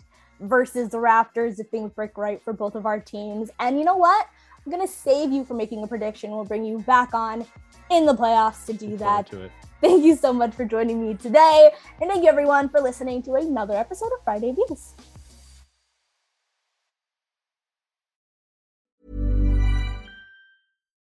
versus 0.41 0.91
the 0.91 0.99
Raptors 0.99 1.59
if 1.59 1.69
things 1.71 1.91
break 1.93 2.19
right 2.19 2.43
for 2.43 2.53
both 2.53 2.75
of 2.75 2.85
our 2.85 3.01
teams. 3.01 3.51
And 3.59 3.79
you 3.79 3.85
know 3.85 3.97
what? 3.97 4.29
I'm 4.65 4.71
gonna 4.71 4.87
save 4.87 5.33
you 5.33 5.45
from 5.45 5.57
making 5.57 5.83
a 5.83 5.87
prediction. 5.87 6.31
We'll 6.31 6.45
bring 6.45 6.65
you 6.65 6.79
back 6.81 7.15
on 7.15 7.47
in 7.91 8.07
the 8.07 8.15
playoffs 8.15 8.65
to 8.67 8.73
do 8.73 8.97
that. 8.99 9.27
To 9.31 9.51
thank 9.81 10.05
you 10.05 10.15
so 10.15 10.33
much 10.33 10.55
for 10.55 10.65
joining 10.65 11.07
me 11.07 11.15
today. 11.15 11.73
And 12.01 12.09
thank 12.09 12.23
you 12.23 12.29
everyone 12.29 12.69
for 12.69 12.81
listening 12.81 13.23
to 13.25 13.35
another 13.35 13.75
episode 13.75 14.11
of 14.17 14.25
Friday 14.25 14.53
Views. 14.53 14.95